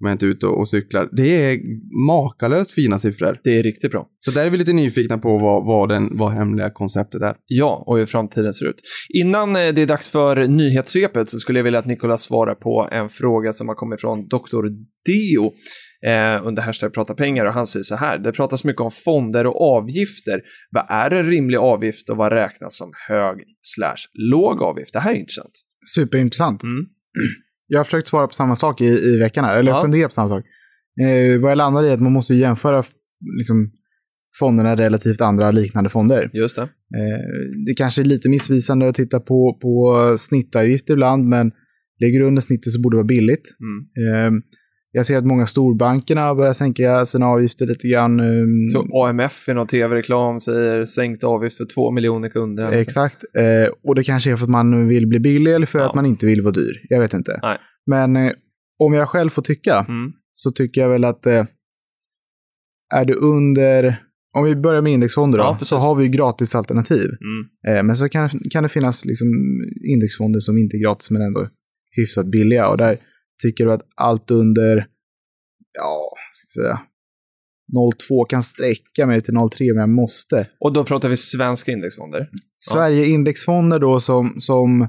Om 0.00 0.06
jag 0.06 0.14
inte 0.14 0.26
är 0.26 0.28
ute 0.28 0.46
och, 0.46 0.68
cyklar. 0.68 1.08
Det 1.12 1.44
är 1.44 1.58
makalöst 2.06 2.72
fina 2.72 2.98
siffror. 2.98 3.40
Det 3.44 3.58
är 3.58 3.62
riktigt 3.62 3.90
bra. 3.90 4.06
Så 4.18 4.30
där 4.30 4.46
är 4.46 4.50
vi 4.50 4.56
lite 4.56 4.72
nyfikna 4.72 5.18
på 5.18 5.38
vad, 5.38 5.66
vad, 5.66 5.88
den, 5.88 6.18
vad 6.18 6.32
hemliga 6.32 6.70
konceptet 6.70 7.22
är. 7.22 7.34
Ja, 7.46 7.84
och 7.86 7.98
hur 7.98 8.06
framtiden 8.06 8.54
ser 8.54 8.66
ut. 8.66 8.80
Innan 9.14 9.56
eh, 9.56 9.74
det 9.74 9.82
är 9.82 9.86
dags 9.86 10.10
för 10.10 10.46
nyhetssvepet 10.46 11.30
så 11.30 11.38
skulle 11.38 11.58
jag 11.58 11.64
vilja 11.64 11.78
att 11.78 11.86
Nikolas 11.86 12.22
svarar 12.22 12.54
på 12.54 12.88
en 12.92 13.08
fråga 13.08 13.52
som 13.52 13.68
har 13.68 13.74
kommit 13.74 14.00
från 14.00 14.28
Dr. 14.28 14.66
Deo 15.06 15.52
eh, 16.06 16.46
under 16.46 16.62
hashtag 16.62 16.94
prata 16.94 17.14
pengar 17.14 17.44
och 17.44 17.52
han 17.52 17.66
säger 17.66 17.84
så 17.84 17.96
här. 17.96 18.18
Det 18.18 18.32
pratas 18.32 18.64
mycket 18.64 18.80
om 18.80 18.90
fonder 18.90 19.46
och 19.46 19.76
avgifter. 19.76 20.40
Vad 20.70 20.84
är 20.88 21.10
en 21.10 21.30
rimlig 21.30 21.58
avgift 21.58 22.10
och 22.10 22.16
vad 22.16 22.32
räknas 22.32 22.76
som 22.76 22.92
hög 23.08 23.36
slash 23.62 24.30
låg 24.30 24.62
avgift? 24.62 24.92
Det 24.92 25.00
här 25.00 25.12
är 25.12 25.18
intressant. 25.18 25.52
Superintressant. 25.94 26.62
Mm. 26.62 26.86
Jag 27.66 27.78
har 27.78 27.84
försökt 27.84 28.08
svara 28.08 28.26
på 28.26 28.34
samma 28.34 28.56
sak 28.56 28.80
i, 28.80 28.84
i 28.86 29.18
veckan 29.20 29.44
här, 29.44 29.56
eller 29.56 29.70
Ja. 29.70 29.82
fundera 29.82 30.08
på 30.08 30.12
samma 30.12 30.28
sak. 30.28 30.44
Eh, 31.00 31.40
vad 31.40 31.50
jag 31.50 31.56
landade 31.58 31.86
i 31.86 31.90
är 31.90 31.94
att 31.94 32.00
man 32.02 32.12
måste 32.12 32.34
jämföra 32.34 32.82
liksom, 33.38 33.70
fonderna 34.40 34.76
relativt 34.76 35.20
andra 35.20 35.50
liknande 35.50 35.90
fonder. 35.90 36.30
Just 36.32 36.56
det. 36.56 36.62
Eh, 36.62 36.68
det 37.66 37.74
kanske 37.76 38.02
är 38.02 38.04
lite 38.04 38.28
missvisande 38.28 38.88
att 38.88 38.94
titta 38.94 39.20
på, 39.20 39.58
på 39.62 40.14
snittavgift 40.18 40.90
ibland, 40.90 41.28
men 41.28 41.52
ligger 42.00 42.18
du 42.20 42.26
under 42.26 42.42
snittet 42.42 42.72
så 42.72 42.80
borde 42.80 42.94
det 42.94 42.98
vara 42.98 43.06
billigt. 43.06 43.44
Mm. 43.60 44.36
Eh, 44.36 44.42
jag 44.96 45.06
ser 45.06 45.16
att 45.16 45.24
många 45.26 45.46
storbankerna 45.46 46.34
börjar 46.34 46.52
sänka 46.52 47.06
sina 47.06 47.26
avgifter 47.26 47.66
lite 47.66 47.88
grann. 47.88 48.20
eh, 48.20 48.26
Så 48.72 49.04
AMF 49.06 49.48
i 49.48 49.54
någon 49.54 49.66
tv-reklam 49.66 50.40
säger 50.40 50.84
sänkt 50.84 51.24
avgift 51.24 51.56
för 51.56 51.64
två 51.64 51.90
miljoner 51.90 52.28
kunder. 52.28 52.64
Alltså. 52.64 52.80
Exakt. 52.80 53.24
Eh, 53.36 53.72
och 53.84 53.94
det 53.94 54.04
kanske 54.04 54.32
är 54.32 54.36
för 54.36 54.44
att 54.44 54.50
man 54.50 54.88
vill 54.88 55.06
bli 55.06 55.18
billig 55.18 55.54
eller 55.54 55.66
för 55.66 55.78
Ja. 55.78 55.88
att 55.88 55.94
man 55.94 56.06
inte 56.06 56.26
vill 56.26 56.42
vara 56.42 56.52
dyr. 56.52 56.80
Jag 56.88 57.00
vet 57.00 57.14
inte. 57.14 57.38
Nej. 57.42 57.58
Men 57.86 58.16
eh, 58.16 58.32
om 58.78 58.92
jag 58.92 59.08
själv 59.08 59.30
får 59.30 59.42
tycka 59.42 59.86
Mm. 59.88 60.12
så 60.32 60.50
tycker 60.50 60.80
jag 60.80 60.88
väl 60.88 61.04
att 61.04 61.26
eh, 61.26 61.44
är 62.94 63.04
du 63.04 63.14
under, 63.14 63.96
om 64.36 64.44
vi 64.44 64.56
börjar 64.56 64.82
med 64.82 64.92
indexfonder 64.92 65.38
då, 65.38 65.44
Ja, 65.44 65.58
så 65.60 65.76
har 65.78 65.94
vi 65.94 66.04
ju 66.04 66.10
gratisalternativ. 66.10 67.06
Mm. 67.20 67.76
Eh, 67.78 67.82
men 67.82 67.96
så 67.96 68.08
kan, 68.08 68.28
kan 68.50 68.62
det 68.62 68.68
finnas 68.68 69.04
liksom 69.04 69.28
indexfonder 69.94 70.40
som 70.40 70.58
inte 70.58 70.76
är 70.76 70.82
gratis 70.82 71.10
men 71.10 71.22
ändå 71.22 71.48
hyfsat 71.96 72.26
billiga. 72.30 72.68
Och 72.68 72.76
där 72.78 72.96
tycker 73.42 73.66
du 73.66 73.72
att 73.72 73.86
allt 73.96 74.30
under, 74.30 74.86
ja, 75.72 76.10
ska 76.32 76.60
jag 76.60 76.64
säga, 76.64 76.80
0,2 77.72 78.26
kan 78.28 78.42
sträcka 78.42 79.06
mig 79.06 79.20
till 79.22 79.34
0,3 79.34 79.72
men 79.74 79.80
jag 79.80 79.88
måste. 79.88 80.48
Och 80.60 80.72
då 80.72 80.84
pratar 80.84 81.08
vi 81.08 81.16
svenska 81.16 81.72
indexfonder. 81.72 82.30
Sverige 82.58 83.06
indexfonder 83.06 83.78
då 83.78 84.00
som, 84.00 84.34
som 84.40 84.88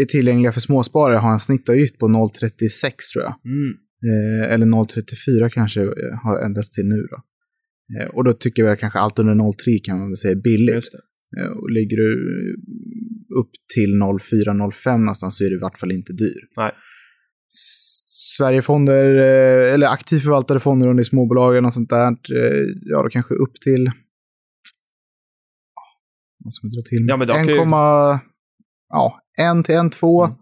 är 0.00 0.04
tillgängliga 0.04 0.52
för 0.52 0.60
småsparare 0.60 1.16
har 1.16 1.32
en 1.32 1.38
snittavgift 1.38 1.98
på 1.98 2.06
0,36 2.06 2.92
tror 3.12 3.24
jag. 3.24 3.34
Mm. 3.44 3.74
Eh, 4.06 4.52
eller 4.52 4.66
0,34 4.66 5.48
kanske 5.48 5.82
eh, 5.82 5.88
har 6.24 6.38
ändrats 6.40 6.70
till 6.70 6.84
nu 6.84 7.06
då. 7.10 7.16
Eh, 7.98 8.08
och 8.08 8.24
då 8.24 8.32
tycker 8.32 8.64
jag 8.64 8.78
kanske 8.78 8.98
allt 8.98 9.18
under 9.18 9.34
0,3 9.34 9.78
kan 9.84 9.98
man 9.98 10.08
väl 10.08 10.16
säga 10.16 10.32
är 10.32 10.42
billigt. 10.42 10.84
Eh, 11.38 11.46
och 11.46 11.70
ligger 11.70 11.96
du 11.96 12.10
upp 13.40 13.50
till 13.74 13.90
0,4-0,5 13.90 14.98
någonstans 14.98 15.36
så 15.36 15.44
är 15.44 15.48
det 15.48 15.56
i 15.56 15.58
vart 15.58 15.78
fall 15.78 15.92
inte 15.92 16.12
dyr. 16.12 16.40
Nej. 16.56 16.72
Sverigefonder, 18.36 19.14
eh, 19.14 19.74
eller 19.74 19.86
aktivt 19.86 20.22
förvaltade 20.22 20.60
fonder 20.60 20.88
under 20.88 21.04
småbolagen 21.04 21.64
och 21.64 21.74
sånt 21.74 21.90
där, 21.90 22.08
eh, 22.10 22.62
ja 22.80 23.02
då 23.02 23.08
kanske 23.08 23.34
upp 23.34 23.60
till... 23.64 23.90
Vad 26.44 26.52
ska 26.52 26.66
vi 26.66 26.70
dra 26.70 26.82
till? 26.82 27.06
Ja, 27.08 27.16
men 27.16 27.26
då 27.26 27.34
kan 27.34 27.42
1, 27.42 27.50
ju- 27.50 27.56
ja, 28.88 29.20
1 29.58 29.66
till 29.66 29.74
1, 29.74 29.92
2. 29.92 30.24
Mm. 30.24 30.36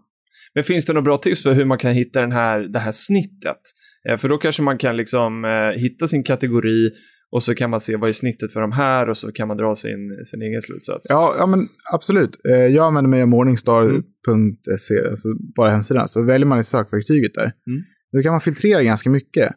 Men 0.53 0.63
finns 0.63 0.85
det 0.85 0.93
några 0.93 1.03
bra 1.03 1.17
tips 1.17 1.43
för 1.43 1.53
hur 1.53 1.65
man 1.65 1.77
kan 1.77 1.91
hitta 1.91 2.21
den 2.21 2.31
här, 2.31 2.59
det 2.59 2.79
här 2.79 2.91
snittet? 2.91 3.61
Eh, 4.09 4.17
för 4.17 4.29
då 4.29 4.37
kanske 4.37 4.61
man 4.61 4.77
kan 4.77 4.97
liksom 4.97 5.45
eh, 5.45 5.81
hitta 5.81 6.07
sin 6.07 6.23
kategori 6.23 6.89
och 7.35 7.43
så 7.43 7.55
kan 7.55 7.69
man 7.69 7.79
se 7.79 7.95
vad 7.95 8.09
är 8.09 8.13
snittet 8.13 8.53
för 8.53 8.61
de 8.61 8.71
här 8.71 9.09
och 9.09 9.17
så 9.17 9.31
kan 9.31 9.47
man 9.47 9.57
dra 9.57 9.75
sin, 9.75 10.25
sin 10.25 10.41
egen 10.41 10.61
slutsats. 10.61 11.05
Ja, 11.09 11.35
ja, 11.37 11.45
men 11.45 11.67
absolut. 11.93 12.39
Eh, 12.49 12.65
Jag 12.65 12.85
använder 12.85 13.09
mig 13.09 13.21
av 13.21 13.27
morningstar.se, 13.27 15.09
alltså 15.09 15.27
bara 15.55 15.69
hemsidan. 15.69 16.07
Så 16.07 16.21
väljer 16.21 16.45
man 16.45 16.59
i 16.59 16.63
sökverktyget 16.63 17.33
där. 17.33 17.43
Mm. 17.43 17.83
Då 18.11 18.21
kan 18.21 18.31
man 18.31 18.41
filtrera 18.41 18.83
ganska 18.83 19.09
mycket. 19.09 19.47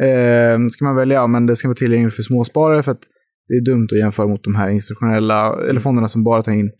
Eh, 0.00 0.66
ska 0.66 0.84
man 0.84 0.96
välja, 0.96 1.16
ja, 1.16 1.26
men 1.26 1.46
det 1.46 1.56
ska 1.56 1.68
vara 1.68 1.76
tillgängligt 1.76 2.14
för 2.14 2.22
småsparare 2.22 2.82
för 2.82 2.92
att 2.92 3.02
det 3.48 3.54
är 3.54 3.64
dumt 3.64 3.88
att 3.92 3.98
jämföra 3.98 4.26
mot 4.26 4.44
de 4.44 4.54
här 4.54 4.68
institutionella, 4.68 5.66
eller 5.68 5.80
fonderna 5.80 6.08
som 6.08 6.24
bara 6.24 6.42
tar 6.42 6.52
in 6.52 6.70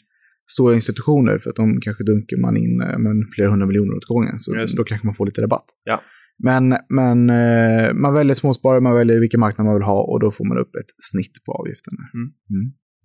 stora 0.50 0.74
institutioner 0.74 1.38
för 1.38 1.50
att 1.50 1.56
de 1.56 1.80
kanske 1.80 2.04
dunkar 2.04 2.36
man 2.36 2.56
in 2.56 2.80
eh, 2.80 2.98
men, 2.98 3.26
flera 3.34 3.50
hundra 3.50 3.66
miljoner 3.66 3.96
åt 3.96 4.04
gången. 4.04 4.40
Så 4.40 4.52
då 4.76 4.84
kanske 4.84 5.06
man 5.06 5.14
får 5.14 5.26
lite 5.26 5.42
rabatt. 5.42 5.64
Ja. 5.84 6.02
Men, 6.44 6.76
men 6.88 7.30
eh, 7.30 7.94
man 7.94 8.14
väljer 8.14 8.34
småsparare, 8.34 8.80
man 8.80 8.94
väljer 8.94 9.20
vilken 9.20 9.40
marknad 9.40 9.64
man 9.64 9.74
vill 9.74 9.82
ha 9.82 10.02
och 10.02 10.20
då 10.20 10.30
får 10.30 10.44
man 10.44 10.58
upp 10.58 10.74
ett 10.74 10.90
snitt 11.12 11.44
på 11.46 11.52
avgiften. 11.52 11.92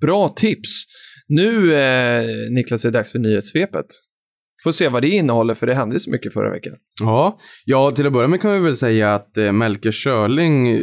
Bra 0.02 0.30
tips! 0.30 0.86
Nu, 1.28 1.74
eh, 1.76 2.26
Niklas, 2.52 2.86
är 2.86 2.92
det 2.92 2.98
dags 2.98 3.12
för 3.12 3.20
nyhetssvepet. 3.20 3.86
Får 4.64 4.72
se 4.72 4.90
vad 4.90 5.02
det 5.02 5.10
innehåller, 5.10 5.54
för 5.54 5.68
det 5.68 5.76
hände 5.76 6.00
så 6.00 6.12
mycket 6.12 6.34
förra 6.34 6.52
veckan. 6.52 6.74
Ja, 7.00 7.40
ja 7.66 7.92
till 7.92 8.08
att 8.08 8.14
börja 8.14 8.28
med 8.28 8.42
kan 8.42 8.52
vi 8.52 8.60
väl 8.60 8.76
säga 8.76 9.14
att 9.14 9.38
eh, 9.38 9.52
Melker 9.52 9.92
Schörling 9.92 10.70
eh, 10.70 10.82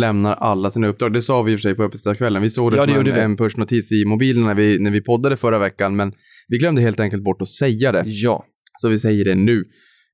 lämnar 0.00 0.34
alla 0.34 0.70
sina 0.70 0.86
uppdrag. 0.86 1.12
Det 1.12 1.22
sa 1.22 1.42
vi 1.42 1.52
i 1.52 1.56
och 1.56 1.60
för 1.60 1.62
sig 1.62 1.74
på 1.74 1.82
Öppetstadskvällen. 1.82 2.42
Vi 2.42 2.50
såg 2.50 2.72
det 2.72 2.76
Ja, 2.76 2.86
det 2.86 2.94
som 2.94 3.08
en, 3.08 3.18
en 3.18 3.36
pushnotis 3.36 3.92
i 3.92 4.04
mobilen 4.04 4.44
när 4.44 4.54
vi, 4.54 4.78
när 4.78 4.90
vi 4.90 5.00
poddade 5.00 5.36
förra 5.36 5.58
veckan, 5.58 5.96
men 5.96 6.12
vi 6.48 6.58
glömde 6.58 6.82
helt 6.82 7.00
enkelt 7.00 7.24
bort 7.24 7.42
att 7.42 7.48
säga 7.48 7.92
det. 7.92 8.02
Ja. 8.06 8.44
Så 8.80 8.88
vi 8.88 8.98
säger 8.98 9.24
det 9.24 9.34
nu. 9.34 9.64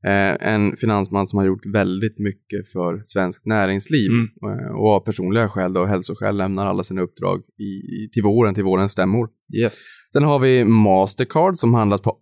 Eh, 0.05 0.49
en 0.53 0.77
finansman 0.77 1.27
som 1.27 1.39
har 1.39 1.47
gjort 1.47 1.67
väldigt 1.75 2.19
mycket 2.19 2.69
för 2.73 3.01
svenskt 3.03 3.47
näringsliv 3.47 4.11
Mm. 4.11 4.59
eh, 4.61 4.77
och 4.77 4.89
av 4.91 5.01
personliga 5.01 5.49
skäl 5.49 5.77
och 5.77 5.89
hälsoskäl 5.89 6.37
lämnar 6.37 6.67
alla 6.67 6.83
sina 6.83 7.01
uppdrag 7.03 7.41
i, 7.41 8.09
till 8.13 8.23
våren, 8.23 8.55
till 8.55 8.65
vårens 8.65 8.93
stämmor. 8.93 9.29
Yes. 9.63 9.75
Sen 10.13 10.23
har 10.23 10.39
vi 10.39 10.65
Mastercard 10.65 11.57
som 11.57 11.75
handlas 11.75 12.01
på 12.01 12.17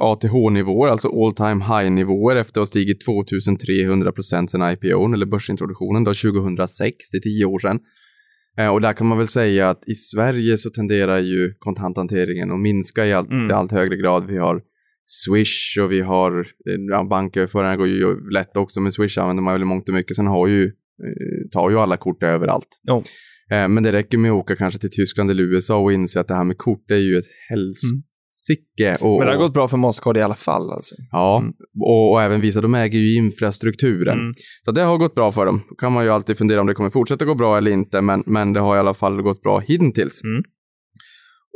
ATH-nivåer, 0.00 0.88
alltså 0.90 1.08
all 1.08 1.32
time 1.34 1.64
high-nivåer 1.64 2.36
efter 2.36 2.60
att 2.60 2.62
ha 2.62 2.66
stigit 2.66 3.04
2300 3.04 4.12
procent 4.12 4.50
sedan 4.50 4.72
IPO, 4.72 5.12
eller 5.14 5.26
börsintroduktionen 5.26 6.04
då 6.04 6.12
2006, 6.14 6.96
det 7.12 7.18
är 7.18 7.20
tio 7.20 7.44
år 7.44 7.58
sedan. 7.58 7.78
Eh, 8.58 8.68
Och 8.68 8.80
där 8.80 8.92
kan 8.92 9.06
man 9.06 9.18
väl 9.18 9.26
säga 9.26 9.70
att 9.70 9.88
i 9.88 9.94
Sverige 9.94 10.58
så 10.58 10.70
tenderar 10.70 11.18
ju 11.18 11.54
kontanthanteringen 11.58 12.50
att 12.50 12.60
minska 12.60 13.06
i 13.06 13.12
allt, 13.12 13.30
Mm. 13.30 13.50
i 13.50 13.52
allt 13.52 13.72
högre 13.72 13.96
grad. 13.96 14.26
Vi 14.26 14.38
har 14.38 14.62
Swish 15.12 15.78
och 15.82 15.92
vi 15.92 16.00
har, 16.00 16.38
eh, 16.40 16.44
ja, 16.90 17.04
banköverföringar 17.10 17.76
går 17.76 17.86
ju 17.88 18.30
lätt 18.30 18.56
också, 18.56 18.80
men 18.80 18.92
Swish 18.92 19.18
använder 19.18 19.42
man 19.42 19.54
väl 19.54 19.64
mångt 19.64 19.88
och 19.88 19.94
mycket. 19.94 20.16
Sen 20.16 20.26
har 20.26 20.46
ju, 20.46 20.64
eh, 20.64 21.50
tar 21.52 21.70
ju 21.70 21.78
alla 21.78 21.96
kort 21.96 22.22
överallt. 22.22 22.68
Eh, 23.52 23.68
Men 23.68 23.82
det 23.82 23.92
räcker 23.92 24.18
med 24.18 24.30
att 24.32 24.36
åka 24.38 24.56
kanske 24.56 24.80
till 24.80 24.90
Tyskland 24.90 25.30
eller 25.30 25.42
USA 25.42 25.76
och 25.78 25.92
inse 25.92 26.20
att 26.20 26.28
det 26.28 26.34
här 26.34 26.44
med 26.44 26.58
kort 26.58 26.84
det 26.88 26.94
är 26.94 26.98
ju 26.98 27.16
ett 27.18 27.24
helsike. 27.48 28.96
Och, 29.04 29.06
Mm. 29.14 29.18
Men 29.18 29.26
det 29.26 29.32
har 29.32 29.34
och- 29.34 29.40
gått 29.40 29.52
bra 29.54 29.68
för 29.68 29.76
Mastercard 29.76 30.16
i 30.16 30.22
alla 30.22 30.34
fall. 30.34 30.72
Alltså. 30.72 30.94
Ja, 31.10 31.38
Mm. 31.38 31.52
och, 31.80 32.12
och 32.12 32.22
även 32.22 32.40
visa, 32.40 32.60
de 32.60 32.74
äger 32.74 32.98
ju 32.98 33.16
infrastrukturen. 33.16 34.18
Mm. 34.18 34.32
Så 34.64 34.70
det 34.72 34.82
har 34.82 34.98
gått 34.98 35.14
bra 35.14 35.32
för 35.32 35.46
dem. 35.46 35.60
Då 35.68 35.74
kan 35.74 35.92
man 35.92 36.04
ju 36.04 36.10
alltid 36.10 36.36
fundera 36.36 36.60
om 36.60 36.66
det 36.66 36.74
kommer 36.74 36.90
fortsätta 36.90 37.24
gå 37.24 37.34
bra 37.34 37.56
eller 37.58 37.70
inte, 37.70 38.00
men, 38.00 38.22
men 38.26 38.52
det 38.52 38.60
har 38.60 38.76
i 38.76 38.78
alla 38.78 38.94
fall 38.94 39.22
gått 39.22 39.42
bra 39.42 39.58
hittills. 39.58 40.20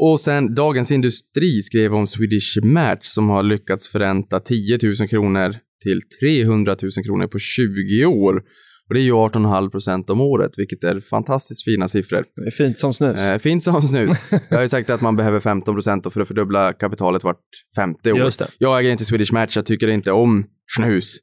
Och 0.02 0.20
sen 0.20 0.54
Dagens 0.54 0.90
Industri 0.90 1.62
skrev 1.62 1.94
om 1.94 2.06
Swedish 2.06 2.64
Match 2.64 3.06
som 3.06 3.28
har 3.28 3.42
lyckats 3.42 3.88
förränta 3.88 4.40
10 4.40 4.78
000 5.00 5.08
kronor 5.08 5.56
till 5.82 6.00
300 6.20 6.76
000 6.82 6.90
kronor 7.06 7.26
på 7.26 7.38
20 7.38 8.04
år. 8.04 8.42
Och 8.88 8.94
det 8.94 9.00
är 9.00 9.04
ju 9.04 9.12
18,5 9.12 9.70
procent 9.70 10.10
om 10.10 10.20
året, 10.20 10.50
vilket 10.56 10.84
är 10.84 11.00
fantastiskt 11.00 11.64
fina 11.64 11.88
siffror. 11.88 12.24
Det 12.36 12.46
är 12.46 12.50
fint 12.50 12.78
som 12.78 12.94
snus. 12.94 13.20
Eh, 13.20 13.38
fint 13.38 13.64
som 13.64 13.88
snus. 13.88 14.10
Jag 14.48 14.56
har 14.56 14.62
ju 14.62 14.68
sagt 14.68 14.90
att 14.90 15.00
man 15.00 15.16
behöver 15.16 15.40
15 15.40 15.74
procent 15.74 16.12
för 16.12 16.20
att 16.20 16.28
fördubbla 16.28 16.72
kapitalet 16.72 17.24
vart 17.24 17.40
femte 17.76 18.12
år. 18.12 18.18
Just 18.18 18.38
det. 18.38 18.48
Jag 18.58 18.80
äger 18.80 18.90
inte 18.90 19.04
Swedish 19.04 19.32
Match, 19.32 19.56
jag 19.56 19.66
tycker 19.66 19.88
inte 19.88 20.12
om 20.12 20.44
snus. 20.76 21.16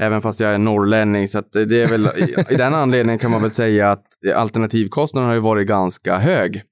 Även 0.00 0.22
fast 0.22 0.40
jag 0.40 0.54
är 0.54 0.58
norrlänning, 0.58 1.28
så 1.28 1.42
det 1.52 1.82
är 1.82 1.88
väl, 1.88 2.06
i, 2.06 2.54
i 2.54 2.56
den 2.56 2.74
anledningen 2.74 3.18
kan 3.18 3.30
man 3.30 3.42
väl 3.42 3.50
säga 3.50 3.90
att 3.90 4.04
alternativkostnaden 4.34 5.28
har 5.28 5.34
ju 5.34 5.40
varit 5.40 5.68
ganska 5.68 6.18
hög. 6.18 6.62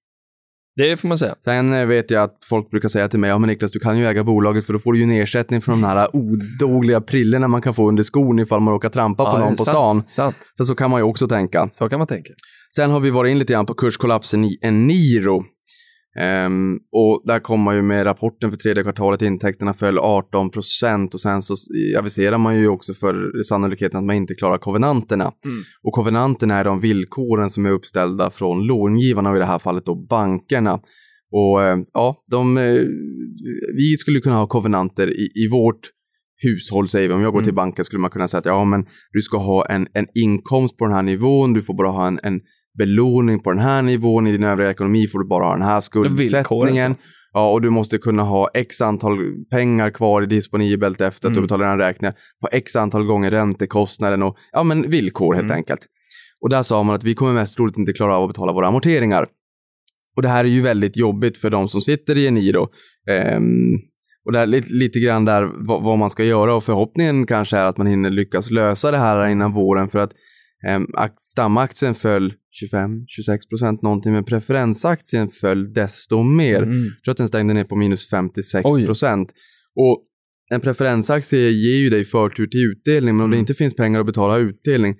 Det 0.76 0.96
får 0.96 1.08
man 1.08 1.18
säga. 1.18 1.34
Sen 1.44 1.72
eh, 1.72 1.86
vet 1.86 2.10
jag 2.10 2.22
att 2.22 2.38
folk 2.44 2.70
brukar 2.70 2.88
säga 2.88 3.08
till 3.08 3.18
mig, 3.20 3.30
ja 3.30 3.38
men 3.38 3.48
Niklas 3.48 3.72
du 3.72 3.78
kan 3.78 3.98
ju 3.98 4.06
äga 4.06 4.24
bolaget 4.24 4.66
för 4.66 4.72
då 4.72 4.78
får 4.78 4.92
du 4.92 4.98
ju 4.98 5.04
en 5.04 5.10
ersättning 5.10 5.60
från 5.60 5.80
de 5.80 5.86
här 5.86 6.16
odogliga 6.16 7.00
prillorna 7.00 7.48
man 7.48 7.62
kan 7.62 7.74
få 7.74 7.88
under 7.88 8.02
skon 8.02 8.38
ifall 8.38 8.60
man 8.60 8.74
råkar 8.74 8.88
trampa 8.88 9.24
på 9.24 9.36
Ja, 9.36 9.38
någon 9.38 9.56
på 9.56 9.64
sant, 9.64 9.74
stan. 9.76 10.02
Sant. 10.08 10.52
Så, 10.54 10.64
så 10.64 10.74
kan 10.74 10.90
man 10.90 11.00
ju 11.00 11.04
också 11.04 11.28
tänka. 11.28 11.68
Så 11.72 11.88
kan 11.88 11.98
man 11.98 12.08
tänka. 12.08 12.32
Sen 12.76 12.90
har 12.90 13.00
vi 13.00 13.10
varit 13.10 13.30
in 13.30 13.38
lite 13.38 13.52
grann 13.52 13.66
på 13.66 13.74
kurskollapsen 13.74 14.44
i 14.44 14.58
Eniro. 14.62 15.44
Ehm, 16.18 16.78
och 16.92 17.22
där 17.24 17.38
kom 17.38 17.60
man 17.60 17.76
ju 17.76 17.82
med 17.82 18.06
rapporten 18.06 18.50
för 18.50 18.58
tredje 18.58 18.82
kvartalet, 18.82 19.22
intäkterna 19.22 19.74
föll 19.74 19.98
18 19.98 20.50
procent 20.50 21.14
och 21.14 21.20
sen 21.20 21.42
så 21.42 21.54
aviserar 21.98 22.38
man 22.38 22.58
ju 22.58 22.68
också 22.68 22.94
för 22.94 23.42
sannolikheten 23.42 23.98
att 23.98 24.04
man 24.04 24.16
inte 24.16 24.34
klarar 24.34 24.58
kovenanterna. 24.58 25.32
Mm. 25.44 25.58
Och 25.82 25.92
kovenanterna 25.92 26.54
är 26.54 26.64
de 26.64 26.80
villkoren 26.80 27.50
som 27.50 27.66
är 27.66 27.70
uppställda 27.70 28.30
från 28.30 28.66
långivarna 28.66 29.30
och 29.30 29.36
i 29.36 29.38
det 29.38 29.44
här 29.44 29.58
fallet 29.58 29.86
då 29.86 29.94
bankerna. 29.94 30.80
Och 31.32 31.62
eh, 31.62 31.78
ja, 31.92 32.22
de, 32.30 32.58
eh, 32.58 32.82
vi 33.76 33.96
skulle 33.98 34.20
kunna 34.20 34.36
ha 34.36 34.46
kovenanter 34.46 35.10
i, 35.10 35.44
i 35.44 35.48
vårt 35.52 35.80
hushåll, 36.42 36.88
säger 36.88 37.08
vi. 37.08 37.14
Om 37.14 37.22
jag 37.22 37.32
går 37.32 37.40
till 37.40 37.48
Mm. 37.48 37.56
banken 37.56 37.84
skulle 37.84 38.00
man 38.00 38.10
kunna 38.10 38.28
säga 38.28 38.38
att 38.38 38.46
ja, 38.46 38.64
men 38.64 38.86
du 39.12 39.22
ska 39.22 39.38
ha 39.38 39.66
en, 39.66 39.86
en 39.94 40.06
inkomst 40.14 40.76
på 40.76 40.84
den 40.86 40.94
här 40.94 41.02
nivån, 41.02 41.52
du 41.52 41.62
får 41.62 41.74
bara 41.74 41.88
ha 41.88 42.06
en, 42.06 42.18
en 42.22 42.40
belåning 42.78 43.40
på 43.40 43.50
den 43.52 43.60
här 43.62 43.82
nivån, 43.82 44.26
i 44.26 44.32
din 44.32 44.44
övriga 44.44 44.70
ekonomi 44.70 45.08
får 45.08 45.18
du 45.18 45.24
bara 45.28 45.44
ha 45.44 45.52
den 45.52 45.62
här 45.62 45.80
skuldsättningen. 45.80 46.86
alltså. 46.90 47.06
Ja, 47.32 47.50
och 47.50 47.62
du 47.62 47.70
måste 47.70 47.98
kunna 47.98 48.22
ha 48.22 48.48
x 48.54 48.80
antal 48.80 49.18
pengar 49.50 49.90
kvar 49.90 50.22
i 50.22 50.26
disponibelt 50.26 51.00
efter 51.00 51.28
att 51.28 51.34
du 51.34 51.38
Mm. 51.38 51.46
betalar 51.46 51.64
dina 51.76 51.88
räkningar 51.88 52.14
på 52.40 52.48
x 52.52 52.76
antal 52.76 53.04
gånger 53.04 53.30
räntekostnaden 53.30 54.22
och 54.22 54.36
ja, 54.52 54.62
men 54.62 54.90
villkor 54.90 55.34
helt 55.34 55.44
Mm. 55.44 55.56
enkelt. 55.56 55.80
Och 56.40 56.50
där 56.50 56.62
sa 56.62 56.82
man 56.82 56.94
att 56.94 57.04
vi 57.04 57.14
kommer 57.14 57.32
mest 57.32 57.56
troligt 57.56 57.78
inte 57.78 57.92
klara 57.92 58.16
av 58.16 58.22
att 58.22 58.28
betala 58.30 58.52
våra 58.52 58.66
amorteringar. 58.68 59.26
Och 60.16 60.22
det 60.22 60.28
här 60.28 60.44
är 60.44 60.48
ju 60.48 60.60
väldigt 60.62 60.96
jobbigt 60.96 61.38
för 61.38 61.50
de 61.50 61.68
som 61.68 61.80
sitter 61.80 62.18
i 62.18 62.26
Eniro. 62.26 62.68
Ehm, 63.10 63.74
och 64.26 64.32
det 64.32 64.38
är 64.38 64.46
lite, 64.46 64.72
lite 64.72 64.98
grann 65.00 65.24
där 65.24 65.50
vad, 65.68 65.82
vad 65.82 65.98
man 65.98 66.10
ska 66.10 66.24
göra 66.24 66.54
och 66.54 66.64
förhoppningen 66.64 67.26
kanske 67.26 67.56
är 67.56 67.64
att 67.64 67.76
man 67.78 67.86
hinner 67.86 68.10
lyckas 68.10 68.50
lösa 68.50 68.90
det 68.90 68.98
här 68.98 69.26
innan 69.28 69.52
våren 69.52 69.88
för 69.88 69.98
att 69.98 70.10
stamaktien 71.20 71.94
föll 71.94 72.32
25-26 72.74 73.48
procent 73.48 73.82
någonting 73.82 74.12
men 74.12 74.24
preferensaktien 74.24 75.28
föll 75.28 75.72
desto 75.72 76.22
mer. 76.22 76.62
Mm. 76.62 76.84
Jag 76.84 77.02
tror 77.04 77.12
att 77.12 77.18
den 77.18 77.28
stängde 77.28 77.54
ner 77.54 77.64
på 77.64 77.76
minus 77.76 78.08
56 78.10 78.62
Oj. 78.64 78.86
procent. 78.86 79.32
Och 79.76 80.02
en 80.54 80.60
preferensaktie 80.60 81.50
ger 81.50 81.76
ju 81.76 81.90
dig 81.90 82.04
förtur 82.04 82.46
till 82.46 82.60
utdelning 82.60 83.16
men 83.16 83.24
om 83.24 83.30
det 83.30 83.36
Mm. 83.36 83.42
inte 83.42 83.54
finns 83.54 83.76
pengar 83.76 84.00
att 84.00 84.06
betala 84.06 84.38
utdelning 84.38 84.94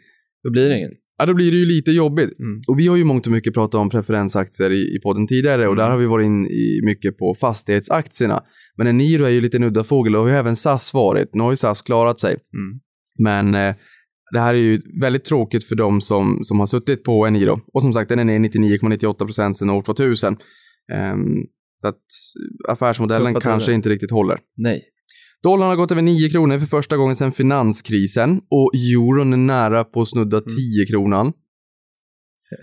Då 0.45 0.51
blir 0.51 0.69
det 0.69 0.79
ingen. 0.79 0.91
Ja, 1.19 1.27
då 1.27 1.35
blir 1.35 1.51
det 1.53 1.57
ju 1.59 1.65
lite 1.67 1.91
jobbigt. 1.91 2.39
Mm. 2.39 2.61
Och 2.69 2.79
vi 2.81 2.87
har 2.87 2.97
ju 2.97 3.05
mångt 3.05 3.27
och 3.27 3.33
mycket 3.33 3.55
pratat 3.55 3.75
om 3.75 3.91
preferensaktier 3.91 4.71
i, 4.73 4.97
i 4.97 5.01
podden 5.03 5.27
tidigare 5.27 5.67
och 5.67 5.73
Mm. 5.73 5.77
där 5.85 5.91
har 5.91 5.99
vi 5.99 6.07
varit 6.07 6.25
in 6.27 6.47
i 6.47 6.81
mycket 6.85 7.19
på 7.19 7.35
fastighetsaktierna. 7.41 8.43
Men 8.77 8.87
Eniro 8.87 9.25
är 9.25 9.29
ju 9.31 9.41
lite 9.41 9.57
en 9.57 9.63
udda 9.65 9.85
fågel 9.85 10.17
och 10.17 10.23
har 10.23 10.29
ju 10.29 10.35
även 10.35 10.57
SAS 10.57 10.95
varit. 10.95 11.35
Nu 11.35 11.43
har 11.43 11.51
ju 11.53 11.57
SAS 11.57 11.83
klarat 11.83 12.21
sig. 12.21 12.31
Mm. 12.31 12.81
Men 13.19 13.55
eh, 13.69 13.75
det 14.33 14.41
här 14.41 14.55
är 14.55 14.59
ju 14.59 14.81
väldigt 15.01 15.25
tråkigt 15.25 15.65
för 15.65 15.77
de 15.77 16.01
som, 16.01 16.39
som 16.43 16.59
har 16.59 16.67
suttit 16.67 17.05
på 17.05 17.27
Eniro. 17.27 17.61
Och 17.73 17.83
som 17.83 17.93
sagt, 17.93 18.09
den 18.09 18.19
är 18.19 18.25
ner 18.25 18.39
99,98% 18.39 19.53
sedan 19.53 19.71
år 19.71 19.83
2000. 19.83 20.37
Ehm, 20.93 21.37
så 21.83 21.89
att 21.89 22.01
affärsmodellen 22.69 23.35
Tuffa 23.35 23.51
kanske 23.51 23.73
inte 23.73 23.89
riktigt 23.89 24.11
håller. 24.11 24.39
Nej. 24.57 24.83
Dollarn 25.43 25.69
har 25.69 25.77
gått 25.77 25.93
över 25.93 26.03
9 26.03 26.31
kronor 26.31 26.59
för 26.59 26.67
första 26.67 26.97
gången 26.97 27.17
sedan 27.17 27.33
finanskrisen 27.33 28.41
och 28.51 28.71
euron 28.75 29.33
är 29.33 29.37
nära 29.37 29.85
på 29.85 30.03
att 30.03 30.09
snudda 30.09 30.41
10 30.41 30.87
kronan. 30.87 31.33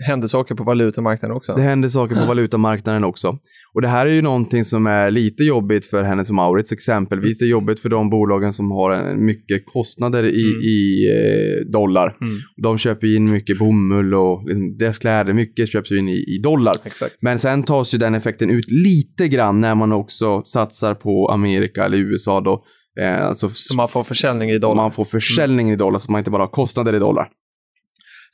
Hände 0.06 0.28
saker 0.28 0.54
på 0.54 0.64
valutamarknaden 0.64 1.36
också. 1.36 1.52
Det 1.54 1.62
händer 1.62 1.88
saker 1.88 2.14
på 2.16 2.26
valutamarknaden 2.26 3.04
också. 3.04 3.38
Och 3.74 3.82
det 3.82 3.88
här 3.88 4.06
är 4.06 4.10
ju 4.10 4.22
någonting 4.22 4.64
som 4.64 4.86
är 4.86 5.10
lite 5.10 5.42
jobbigt 5.42 5.86
för 5.86 6.02
Hennes 6.04 6.28
och 6.28 6.34
Mauritz 6.34 6.72
exempelvis. 6.72 7.38
Det 7.38 7.44
är 7.44 7.48
jobbigt 7.48 7.80
för 7.80 7.88
de 7.88 8.10
bolagen 8.10 8.52
som 8.52 8.70
har 8.70 9.14
mycket 9.16 9.62
kostnader 9.66 10.24
i, 10.24 10.44
Mm. 10.44 10.62
i 10.62 11.08
eh, 11.08 11.72
dollar. 11.72 12.16
Mm. 12.20 12.34
De 12.62 12.78
köper 12.78 13.16
in 13.16 13.30
mycket 13.30 13.58
bomull 13.58 14.14
och 14.14 14.44
liksom, 14.46 14.76
deras 14.78 14.98
kläder, 14.98 15.32
mycket 15.32 15.68
köps 15.68 15.90
in 15.92 16.08
i, 16.08 16.12
i 16.36 16.40
dollar. 16.42 16.76
Exakt. 16.84 17.14
Men 17.22 17.38
sen 17.38 17.62
tas 17.62 17.94
ju 17.94 17.98
den 17.98 18.14
effekten 18.14 18.50
ut 18.50 18.70
lite 18.70 19.28
grann 19.28 19.60
när 19.60 19.74
man 19.74 19.92
också 19.92 20.42
satsar 20.44 20.94
på 20.94 21.28
Amerika 21.32 21.84
eller 21.84 21.98
USA 21.98 22.40
då. 22.40 22.64
Eh, 23.00 23.24
alltså 23.26 23.48
Så 23.48 23.76
man 23.76 23.88
får 23.88 24.04
försäljning 24.04 24.50
i 24.50 24.58
dollar. 24.58 24.74
man 24.82 24.92
får 24.92 25.04
försäljning 25.04 25.70
i 25.70 25.76
dollar 25.76 25.98
så 25.98 26.12
man 26.12 26.18
inte 26.18 26.30
bara 26.30 26.42
har 26.42 26.48
kostnader 26.50 26.94
i 26.94 26.98
dollar. 26.98 27.28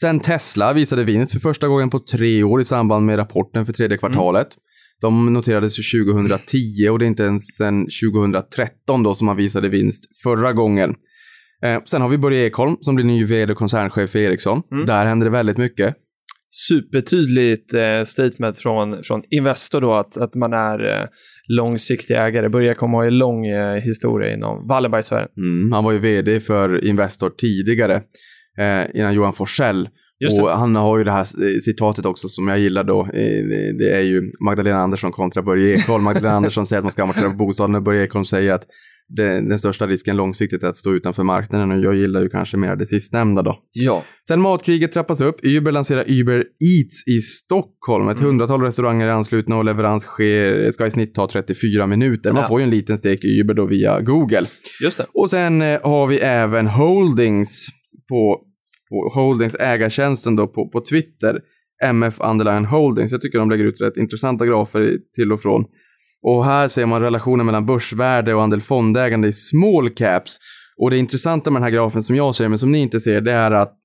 Sen 0.01 0.21
Tesla 0.21 0.73
visade 0.73 1.05
vinst 1.05 1.33
för 1.33 1.41
första 1.41 1.69
gången 1.69 1.91
på 1.91 1.99
tre 1.99 2.43
år 2.43 2.61
i 2.61 2.65
samband 2.65 3.07
med 3.07 3.19
rapporten 3.19 3.67
för 3.67 3.73
tredje 3.73 3.99
kvartalet. 3.99 4.49
De 5.01 5.33
noterades 5.33 5.79
ju 5.79 6.05
2010 6.05 6.89
och 6.91 6.99
det 6.99 7.05
är 7.05 7.07
inte 7.07 7.23
ens 7.23 7.57
sen 7.59 7.87
2013 8.13 9.03
då 9.03 9.15
som 9.15 9.27
man 9.27 9.37
visade 9.37 9.69
vinst 9.69 10.23
förra 10.23 10.53
gången. 10.53 10.95
Eh, 11.65 11.83
sen 11.85 12.03
har 12.03 12.09
vi 12.09 12.19
Börje 12.19 12.47
Ekholm 12.47 12.77
som 12.81 12.95
blir 12.95 13.05
ny 13.05 13.25
vd 13.25 13.53
och 13.53 13.59
koncernchef 13.59 14.11
för 14.11 14.19
Ericsson. 14.19 14.63
Mm. 14.73 14.87
Där 14.87 15.07
händer 15.07 15.25
det 15.25 15.31
väldigt 15.31 15.59
mycket. 15.59 15.95
Supertydligt 16.69 17.75
eh, 17.75 18.05
statement 18.05 18.59
från, 18.59 19.03
från 19.03 19.23
Investor 19.31 19.81
då 19.81 19.95
att, 19.95 20.17
att 20.17 20.35
man 20.35 20.53
är 20.53 21.01
eh, 21.03 21.09
långsiktig 21.49 22.15
ägare. 22.15 22.49
Börjar 22.49 22.75
komma 22.75 22.99
ha 22.99 23.07
en 23.07 23.19
lång 23.19 23.47
eh, 23.47 23.75
historia 23.75 24.35
inom 24.35 24.67
Wallenbergsfären. 24.69 25.29
Mm, 25.37 25.73
han 25.73 25.85
var 25.85 25.93
ju 25.93 25.99
vd 25.99 26.41
för 26.41 26.85
Investor 26.85 27.31
tidigare, 27.31 28.03
eh, 28.61 29.01
innan 29.01 29.15
Johan 29.15 29.33
Forsell. 29.33 29.89
Och 30.41 30.51
han 30.51 30.77
har 30.77 30.99
ju 30.99 31.05
det 31.05 31.13
här 31.13 31.21
eh, 31.21 31.59
citatet 31.65 32.07
också 32.07 32.29
som 32.29 32.49
jag 32.49 32.59
gillar 32.59 32.85
då. 32.85 33.01
Eh, 33.01 33.09
det- 33.79 33.91
är 33.97 34.01
ju 34.03 34.33
Magdalena 34.45 34.79
Andersson 34.79 35.13
kontra 35.13 35.43
Börje 35.43 35.75
Ekholm. 35.77 36.05
Magdalena 36.05 36.35
Andersson 36.37 36.67
säger 36.67 36.79
att 36.79 36.85
man 36.85 36.91
ska 36.93 37.03
amortera 37.03 37.31
på 37.31 37.37
bostaden 37.37 37.75
och 37.75 37.83
Börje 37.83 38.05
Ekholm 38.05 38.25
säger 38.25 38.53
att 38.53 38.63
det, 39.17 39.25
den 39.49 39.59
största 39.59 39.87
risken 39.87 40.17
långsiktigt 40.17 40.63
är 40.63 40.69
att 40.69 40.77
stå 40.77 40.93
utanför 40.95 41.23
marknaden 41.23 41.71
och 41.71 41.81
jag 41.81 41.95
gillar 41.97 42.23
ju 42.23 42.29
kanske 42.29 42.57
mer 42.57 42.77
det 42.77 42.87
sistnämnda 42.87 43.43
då. 43.43 43.57
Ja. 43.73 44.03
Sen 44.29 44.41
matkriget 44.41 44.93
trappas 44.93 45.21
upp. 45.21 45.37
Uber 45.43 45.73
lanserar 45.73 46.05
Uber 46.09 46.37
Eats 46.39 47.09
i 47.09 47.21
Stockholm. 47.21 48.09
Ett 48.09 48.19
Mm. 48.21 48.27
hundratal 48.31 48.63
restauranger 48.63 49.07
är 49.07 49.11
anslutna 49.11 49.57
och 49.57 49.65
leverans 49.65 50.03
sker, 50.05 50.71
ska 50.71 50.87
i 50.87 50.91
snitt 50.91 51.15
ta 51.15 51.29
34 51.29 51.87
minuter. 51.87 52.33
Man 52.33 52.43
Ja. 52.43 52.49
får 52.49 52.61
ju 52.61 52.65
en 52.65 52.71
liten 52.71 52.99
stek 52.99 53.25
i 53.25 53.41
Uber 53.41 53.55
då 53.55 53.67
via 53.67 54.01
Google. 54.01 54.47
Just 54.85 54.99
det. 54.99 55.07
Och 55.15 55.31
sen 55.31 55.63
eh, 55.63 55.79
har 55.83 56.07
vi 56.07 56.19
även 56.19 56.67
Holdings 56.67 57.67
på 58.09 58.41
Holdings 59.15 59.55
ägartjänsten 59.55 60.37
då 60.37 60.47
på, 60.47 60.69
på 60.69 60.81
Twitter. 60.81 61.39
MF 61.85 62.21
Underline 62.21 62.65
Holdings. 62.65 63.13
Jag 63.13 63.21
tycker 63.21 63.39
de 63.39 63.51
lägger 63.51 63.65
ut 63.65 63.81
rätt 63.81 63.97
intressanta 63.97 64.47
grafer 64.47 64.97
till 65.17 65.33
och 65.33 65.41
från. 65.41 65.65
Och 66.23 66.45
här 66.45 66.69
ser 66.69 66.87
man 66.87 67.01
relationen 67.03 67.47
mellan 67.47 67.67
börsvärde 67.67 68.35
och 68.35 68.43
andel 68.43 68.61
fondägande 68.61 69.29
i 69.29 69.33
small 69.33 69.91
caps. 69.91 70.39
Och 70.77 70.91
det 70.91 70.99
intressanta 70.99 71.51
med 71.51 71.63
den 71.63 71.65
här 71.65 71.71
grafen 71.71 72.03
som 72.03 72.17
jag 72.17 72.35
ser, 72.35 72.49
men 72.49 72.59
som 72.59 72.73
ni 72.73 72.79
inte 72.79 73.01
ser, 73.01 73.21
det 73.21 73.33
är 73.33 73.51
att 73.51 73.77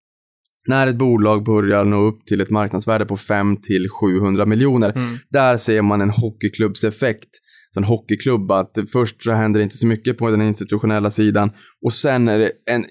när 0.67 0.87
ett 0.87 0.95
bolag 0.95 1.43
börjar 1.43 1.85
nå 1.85 2.07
upp 2.07 2.25
till 2.25 2.41
ett 2.41 2.49
marknadsvärde 2.49 3.05
på 3.05 3.17
5 3.17 3.57
till 3.57 3.89
700 3.89 4.45
miljoner, 4.45 4.91
Mm. 4.91 5.15
där 5.29 5.57
ser 5.57 5.81
man 5.81 6.01
en 6.01 6.09
hockeyklubbseffekt. 6.09 7.29
Så 7.71 7.79
en 7.79 7.83
hockeyklubb, 7.83 8.51
att 8.51 8.71
först 8.91 9.23
så 9.23 9.31
händer 9.31 9.59
det 9.59 9.63
inte 9.63 9.77
så 9.77 9.87
mycket 9.87 10.17
på 10.17 10.31
den 10.31 10.41
institutionella 10.41 11.09
sidan 11.09 11.51
och 11.85 11.93
sen 11.93 12.27
är 12.27 12.39
det 12.39 12.51
en 12.71 12.85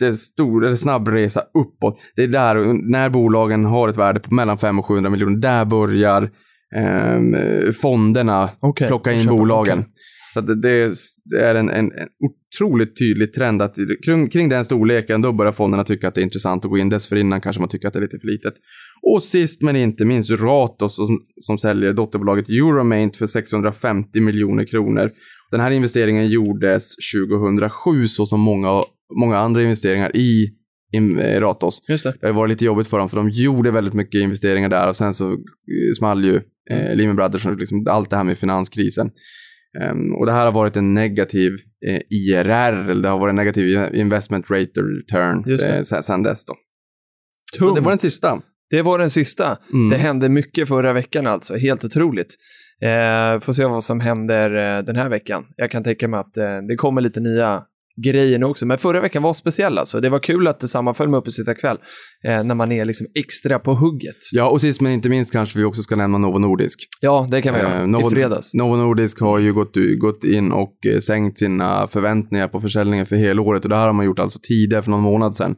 jättestor, 0.00 0.64
eller 0.64 0.76
snabb 0.76 1.08
resa 1.08 1.40
uppåt. 1.40 2.00
Det 2.16 2.22
är 2.22 2.28
där, 2.28 2.54
när 2.90 3.10
bolagen 3.10 3.64
har 3.64 3.88
ett 3.88 3.96
värde 3.96 4.20
på 4.20 4.34
mellan 4.34 4.58
500 4.58 4.80
och 4.80 4.86
700 4.86 5.10
miljoner, 5.10 5.36
där 5.36 5.64
börjar 5.64 6.30
ehm, 6.76 7.36
fonderna 7.72 8.50
Okej. 8.60 8.88
plocka 8.88 9.12
in 9.12 9.26
bolagen. 9.26 9.78
okej. 9.78 9.92
Så 10.34 10.40
det 10.40 10.78
är 11.40 11.54
en, 11.54 11.70
en, 11.70 11.92
en 11.92 12.08
otroligt 12.24 12.98
tydlig 12.98 13.32
trend 13.32 13.62
att 13.62 13.74
kring, 14.06 14.26
kring 14.26 14.48
den 14.48 14.64
storleken 14.64 15.22
då 15.22 15.32
börjar 15.32 15.52
fonderna 15.52 15.84
tycka 15.84 16.08
att 16.08 16.14
det 16.14 16.20
är 16.20 16.22
intressant 16.22 16.64
att 16.64 16.70
gå 16.70 16.78
in. 16.78 16.88
Dessförinnan 16.88 17.40
kanske 17.40 17.60
man 17.60 17.68
tycker 17.68 17.88
att 17.88 17.94
det 17.94 17.98
är 17.98 18.02
lite 18.02 18.18
för 18.18 18.26
litet. 18.26 18.54
Och 19.02 19.22
sist 19.22 19.62
men 19.62 19.76
inte 19.76 20.04
minst 20.04 20.30
Ratos 20.30 20.96
som, 20.96 21.20
som 21.36 21.58
säljer 21.58 21.92
dotterbolaget 21.92 22.48
Euromaint 22.48 23.16
för 23.16 23.26
650 23.26 24.20
miljoner 24.20 24.64
kronor. 24.64 25.10
Den 25.50 25.60
här 25.60 25.70
investeringen 25.70 26.28
gjordes 26.28 26.94
2007 27.36 28.06
så 28.06 28.26
som 28.26 28.40
många, 28.40 28.82
många 29.20 29.38
andra 29.38 29.62
investeringar 29.62 30.16
i 30.16 30.48
eh, 30.94 31.40
Ratos. 31.40 31.82
Just 31.88 32.04
det. 32.04 32.14
Det 32.20 32.32
var 32.32 32.48
lite 32.48 32.64
jobbigt 32.64 32.88
för 32.88 32.98
dem 32.98 33.08
för 33.08 33.16
de 33.16 33.28
gjorde 33.28 33.70
väldigt 33.70 33.94
mycket 33.94 34.22
investeringar 34.22 34.68
där 34.68 34.88
och 34.88 34.96
sen 34.96 35.14
så 35.14 35.32
eh, 35.32 35.36
small 35.98 36.24
ju 36.24 36.40
eh, 36.70 36.96
Lehman 36.96 37.16
Brothers 37.16 37.46
och 37.46 37.56
liksom 37.56 37.86
allt 37.90 38.10
det 38.10 38.16
här 38.16 38.24
med 38.24 38.38
finanskrisen. 38.38 39.10
Ehm, 39.80 40.14
och 40.14 40.26
det 40.26 40.32
här 40.32 40.44
har 40.44 40.52
varit 40.52 40.76
en 40.76 40.94
negativ 40.94 41.52
eh, 41.86 42.00
IRR, 42.10 42.90
eller 42.90 43.02
det 43.02 43.08
har 43.08 43.18
varit 43.18 43.30
en 43.30 43.36
negativ 43.36 43.88
investment 43.94 44.50
rate 44.50 44.80
return 44.80 45.52
eh, 45.52 45.82
sen, 45.82 46.02
sen 46.02 46.22
dess 46.22 46.46
då. 46.46 46.54
Så 47.58 47.74
det 47.74 47.80
var 47.80 47.90
den 47.90 47.98
sista. 47.98 48.40
Det 48.70 48.82
var 48.82 48.98
den 48.98 49.10
sista. 49.10 49.56
Mm. 49.72 49.90
Det 49.90 49.96
hände 49.96 50.28
mycket 50.28 50.68
förra 50.68 50.92
veckan 50.92 51.26
alltså, 51.26 51.56
helt 51.56 51.84
otroligt. 51.84 52.34
Eh, 52.82 53.40
får 53.40 53.52
se 53.52 53.64
vad 53.64 53.84
som 53.84 54.00
händer 54.00 54.76
eh, 54.76 54.84
den 54.84 54.96
här 54.96 55.08
veckan. 55.08 55.44
Jag 55.56 55.70
kan 55.70 55.82
tänka 55.84 56.08
mig 56.08 56.20
att 56.20 56.36
eh, 56.36 56.58
det 56.68 56.76
kommer 56.76 57.00
lite 57.00 57.20
nya 57.20 57.62
grejerna 58.02 58.46
också. 58.46 58.66
Men 58.66 58.78
förra 58.78 59.00
veckan 59.00 59.22
var 59.22 59.32
speciell 59.34 59.78
alltså. 59.78 60.00
Det 60.00 60.08
var 60.08 60.18
kul 60.18 60.46
att 60.48 60.60
det 60.60 60.68
sammanföll 60.68 61.08
med 61.08 61.18
uppesittarkväll 61.18 61.76
eh, 62.24 62.44
när 62.44 62.54
man 62.54 62.72
är 62.72 62.84
liksom 62.84 63.06
extra 63.14 63.58
på 63.58 63.74
hugget. 63.74 64.16
Ja, 64.32 64.48
och 64.48 64.60
sist 64.60 64.80
men 64.80 64.92
inte 64.92 65.08
minst 65.08 65.32
kanske 65.32 65.58
vi 65.58 65.64
också 65.64 65.82
ska 65.82 65.96
nämna 65.96 66.18
Novo 66.18 66.38
Nordisk. 66.38 66.78
Ja, 67.00 67.28
det 67.30 67.42
kan 67.42 67.54
vi 67.54 67.60
göra. 67.60 67.80
Eh, 67.80 67.86
Novo, 67.86 68.10
I 68.10 68.14
fredags. 68.14 68.54
Novo 68.54 68.76
Nordisk 68.76 69.20
har 69.20 69.38
ju 69.38 69.52
gått, 69.52 69.74
gått 69.98 70.24
in 70.24 70.52
och 70.52 70.76
eh, 70.86 70.98
sänkt 70.98 71.38
sina 71.38 71.86
förväntningar 71.86 72.48
på 72.48 72.60
försäljningen 72.60 73.06
för 73.06 73.16
helåret 73.16 73.64
och 73.64 73.68
det 73.68 73.76
här 73.76 73.86
har 73.86 73.92
man 73.92 74.06
gjort 74.06 74.18
alltså 74.18 74.38
tidigare 74.42 74.82
för 74.82 74.90
någon 74.90 75.02
månad 75.02 75.34
sedan. 75.34 75.56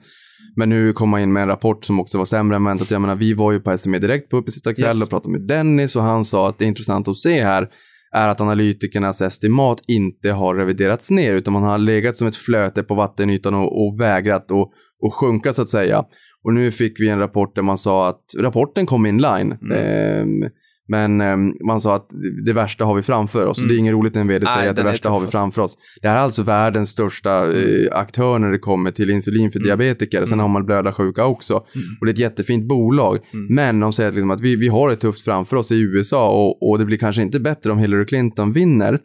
Men 0.58 0.68
nu 0.68 0.92
kom 0.92 1.08
man 1.08 1.20
in 1.20 1.32
med 1.32 1.42
en 1.42 1.48
rapport 1.48 1.84
som 1.84 2.00
också 2.00 2.18
var 2.18 2.24
sämre 2.24 2.56
än 2.56 2.64
väntat. 2.64 2.90
Jag 2.90 3.00
menar, 3.00 3.14
vi 3.14 3.32
var 3.32 3.52
ju 3.52 3.60
på 3.60 3.78
SME 3.78 3.98
Direkt 3.98 4.30
på 4.30 4.36
uppesittarkväll 4.36 4.86
Yes. 4.86 5.02
och 5.02 5.10
pratade 5.10 5.32
med 5.38 5.48
Dennis 5.48 5.96
och 5.96 6.02
han 6.02 6.24
sa 6.24 6.48
att 6.48 6.58
det 6.58 6.64
är 6.64 6.66
intressant 6.66 7.08
att 7.08 7.16
se 7.16 7.42
här 7.44 7.68
är 8.12 8.28
att 8.28 8.40
analytikernas 8.40 9.20
estimat 9.20 9.80
inte 9.88 10.30
har 10.30 10.54
reviderats 10.54 11.10
ner 11.10 11.34
utan 11.34 11.52
man 11.52 11.62
har 11.62 11.78
legat 11.78 12.16
som 12.16 12.26
ett 12.26 12.36
flöte 12.36 12.82
på 12.82 12.94
vattenytan 12.94 13.54
och, 13.54 13.86
och 13.86 14.00
vägrat 14.00 14.50
att 14.50 14.70
och 15.02 15.14
sjunka 15.14 15.52
så 15.52 15.62
att 15.62 15.68
säga. 15.68 16.04
Och 16.44 16.54
nu 16.54 16.70
fick 16.70 17.00
vi 17.00 17.08
en 17.08 17.18
rapport 17.18 17.54
där 17.54 17.62
man 17.62 17.78
sa 17.78 18.08
att 18.08 18.24
rapporten 18.38 18.86
kom 18.86 19.06
in 19.06 19.18
line. 19.18 19.52
Ehm, 19.74 20.42
men 20.88 21.20
ehm, 21.20 21.52
man 21.66 21.80
sa 21.80 21.96
att 21.96 22.10
det 22.46 22.52
värsta 22.52 22.84
har 22.84 22.94
vi 22.94 23.02
framför 23.02 23.46
oss. 23.46 23.58
Och 23.58 23.68
det 23.68 23.74
är 23.74 23.78
inget 23.78 23.92
roligt 23.92 24.14
när 24.14 24.20
en 24.20 24.28
vd 24.28 24.44
Nej, 24.44 24.54
säger 24.54 24.70
att 24.70 24.76
det 24.76 24.82
värsta 24.82 25.08
har 25.08 25.18
vi 25.20 25.24
alltså. 25.24 25.38
framför 25.38 25.62
oss. 25.62 25.76
Det 26.02 26.08
här 26.08 26.16
är 26.16 26.20
alltså 26.20 26.42
världens 26.42 26.90
största 26.90 27.52
eh, 27.52 27.88
aktör 27.92 28.38
när 28.38 28.52
det 28.52 28.58
kommer 28.58 28.90
till 28.90 29.10
insulin 29.10 29.50
för 29.50 29.58
diabetiker. 29.58 30.26
Sen 30.26 30.40
har 30.40 30.48
man 30.48 30.66
blödarsjuka 30.66 31.24
också. 31.24 31.54
Och 32.00 32.06
det 32.06 32.10
är 32.10 32.12
ett 32.12 32.18
jättefint 32.18 32.68
bolag. 32.68 33.18
Men 33.50 33.80
de 33.80 33.92
säger 33.92 34.12
liksom 34.12 34.30
att 34.30 34.40
vi, 34.40 34.56
vi 34.56 34.68
har 34.68 34.88
det 34.90 34.96
tufft 34.96 35.24
framför 35.24 35.56
oss 35.56 35.72
i 35.72 35.80
USA 35.80 36.30
och, 36.30 36.70
och 36.70 36.78
det 36.78 36.84
blir 36.84 36.98
kanske 36.98 37.22
inte 37.22 37.40
bättre 37.40 37.72
om 37.72 37.78
Hillary 37.78 38.04
Clinton 38.04 38.52
vinner. 38.52 39.00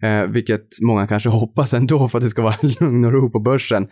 Eh, 0.00 0.26
vilket 0.26 0.66
många 0.82 1.06
kanske 1.06 1.28
hoppas 1.42 1.74
ändå 1.74 2.08
för 2.08 2.18
att 2.18 2.24
det 2.24 2.30
ska 2.30 2.42
vara 2.42 2.56
lugn 2.80 3.04
och 3.04 3.12
ro 3.12 3.30
på 3.30 3.40
börsen. 3.40 3.86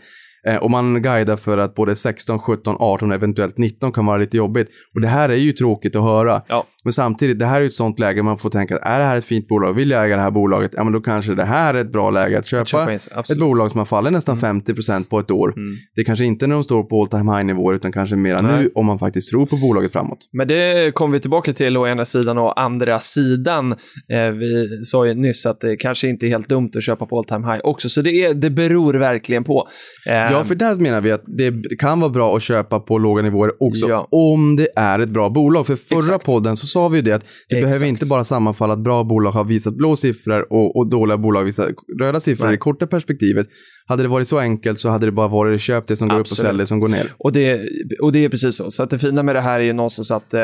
Eh, 0.47 0.57
och 0.57 0.71
man 0.71 1.03
guidar 1.03 1.37
för 1.37 1.59
att 1.59 1.75
både 1.75 1.97
16, 1.97 2.39
17, 2.39 2.77
18 2.79 3.11
och 3.11 3.15
eventuellt 3.15 3.59
19 3.59 3.93
kan 3.93 4.07
vara 4.07 4.17
lite 4.17 4.37
jobbigt. 4.37 4.69
Och 4.95 5.01
det 5.01 5.09
här 5.09 5.29
är 5.29 5.35
ju 5.35 5.53
tråkigt 5.53 5.97
att 5.97 6.03
höra. 6.03 6.43
Ja. 6.49 6.67
Men 6.85 6.93
samtidigt, 6.93 7.39
det 7.39 7.47
här 7.47 7.57
är 7.57 7.61
ju 7.61 7.67
ett 7.67 7.75
sånt 7.75 7.99
läge 7.99 8.23
man 8.23 8.39
får 8.39 8.51
tänka 8.51 8.79
är 8.79 8.99
det 8.99 9.05
här 9.05 9.17
ett 9.17 9.25
fint 9.25 9.49
bolag, 9.49 9.73
vill 9.73 9.91
jag 9.91 10.05
äga 10.05 10.17
det 10.17 10.23
här 10.23 10.31
bolaget, 10.31 10.71
ja 10.75 10.85
men 10.85 10.93
då 10.93 11.01
kanske 11.01 11.35
det 11.35 11.45
här 11.45 11.75
är 11.75 11.81
ett 11.81 11.93
bra 11.93 12.11
läge 12.11 12.39
att 12.39 12.47
köpa, 12.47 12.65
Köpa 12.65 13.21
ett 13.21 13.39
bolag 13.39 13.71
som 13.71 13.79
har 13.79 13.85
fallit 13.85 14.13
nästan 14.13 14.37
50% 14.37 15.09
på 15.09 15.19
ett 15.19 15.31
år. 15.31 15.55
Det 15.95 16.01
är 16.01 16.05
kanske 16.05 16.25
inte 16.25 16.47
när 16.47 16.55
de 16.55 16.65
står 16.65 16.83
på 16.83 17.01
all 17.01 17.09
time 17.09 17.37
high 17.37 17.45
nivåer 17.45 17.75
utan 17.75 17.93
kanske 17.93 18.17
mera 18.17 18.41
Nej. 18.41 18.63
nu 18.63 18.71
om 18.75 18.87
man 18.87 18.99
faktiskt 18.99 19.31
tror 19.31 19.47
på 19.47 19.57
bolaget 19.57 19.93
framåt. 19.93 20.19
Men 20.33 20.49
det 20.49 20.95
kommer 20.95 21.13
vi 21.13 21.21
tillbaka 21.21 21.53
till 21.53 21.77
å 21.77 21.87
ena 21.87 22.05
sidan 22.05 22.39
och 22.39 22.61
andra 22.61 23.01
sidan. 23.01 23.73
Eh, 24.13 24.31
vi 24.31 24.85
sa 24.85 25.07
ju 25.07 25.15
nyss 25.15 25.47
att 25.47 25.61
det 25.61 25.77
kanske 25.77 26.09
inte 26.09 26.27
är 26.27 26.29
helt 26.29 26.49
dumt 26.49 26.71
att 26.77 26.85
köpa 26.85 27.07
på 27.07 27.19
all 27.19 27.25
time 27.25 27.53
high 27.53 27.61
också, 27.65 27.89
så 27.89 28.03
det, 28.03 28.11
är, 28.11 28.35
det 28.35 28.51
beror 28.51 28.95
verkligen 28.95 29.45
på. 29.45 29.69
Eh, 30.09 30.30
Ja, 30.33 30.45
för 30.45 30.55
där 30.55 30.75
menar 30.75 31.01
vi 31.01 31.13
att 31.13 31.23
det 31.27 31.79
kan 31.79 32.01
vara 32.01 32.11
bra 32.11 32.37
att 32.37 32.43
köpa 32.43 32.81
på 32.81 32.99
låga 32.99 33.23
nivåer 33.23 33.63
också, 33.63 33.89
Ja. 33.89 34.09
om 34.11 34.57
det 34.57 34.69
är 34.77 34.99
ett 34.99 35.09
bra 35.09 35.29
bolag. 35.31 35.67
För 35.67 35.77
förra 35.77 35.99
Exakt. 35.99 36.27
podden 36.27 36.57
så 36.57 36.67
sa 36.67 36.89
vi 36.89 36.97
ju 36.99 37.03
det 37.03 37.13
att 37.13 37.25
det 37.49 37.57
Exakt. 37.57 37.67
behöver 37.71 37.87
inte 37.87 38.07
bara 38.07 38.25
sammanfalla 38.25 38.73
att 38.73 38.85
bra 38.85 39.05
bolag 39.05 39.31
har 39.31 39.45
visat 39.45 39.75
blå 39.75 39.97
siffror 39.97 40.53
och, 40.53 40.77
och 40.77 40.91
dåliga 40.91 41.17
bolag 41.19 41.45
visar 41.45 41.69
röda 42.01 42.21
siffror 42.21 42.47
Nej. 42.47 42.55
i 42.55 42.59
korta 42.59 42.87
perspektivet. 42.87 43.47
Hade 43.91 44.03
det 44.03 44.09
varit 44.09 44.29
så 44.29 44.39
enkelt 44.39 44.81
så 44.81 44.89
hade 44.89 45.07
det 45.07 45.13
bara 45.13 45.29
varit 45.29 45.61
köp 45.61 45.87
det 45.87 45.97
som 45.97 46.09
går 46.09 46.17
upp 46.17 46.21
och 46.21 46.33
Absolut. 46.33 46.47
sälj 46.47 46.59
det 46.59 46.67
som 46.67 46.81
går 46.81 46.89
ner. 46.89 47.07
Och 47.19 47.33
det, 47.33 47.61
och 48.01 48.13
det 48.13 48.25
är 48.25 48.29
precis 48.29 48.57
så. 48.57 48.71
Så 48.71 48.83
att 48.83 48.91
det 48.91 48.99
fina 48.99 49.23
med 49.23 49.35
det 49.35 49.41
här 49.41 49.61
är 49.61 49.65
ju 49.65 49.73
någonstans 49.73 50.11
att 50.11 50.35
eh, 50.35 50.41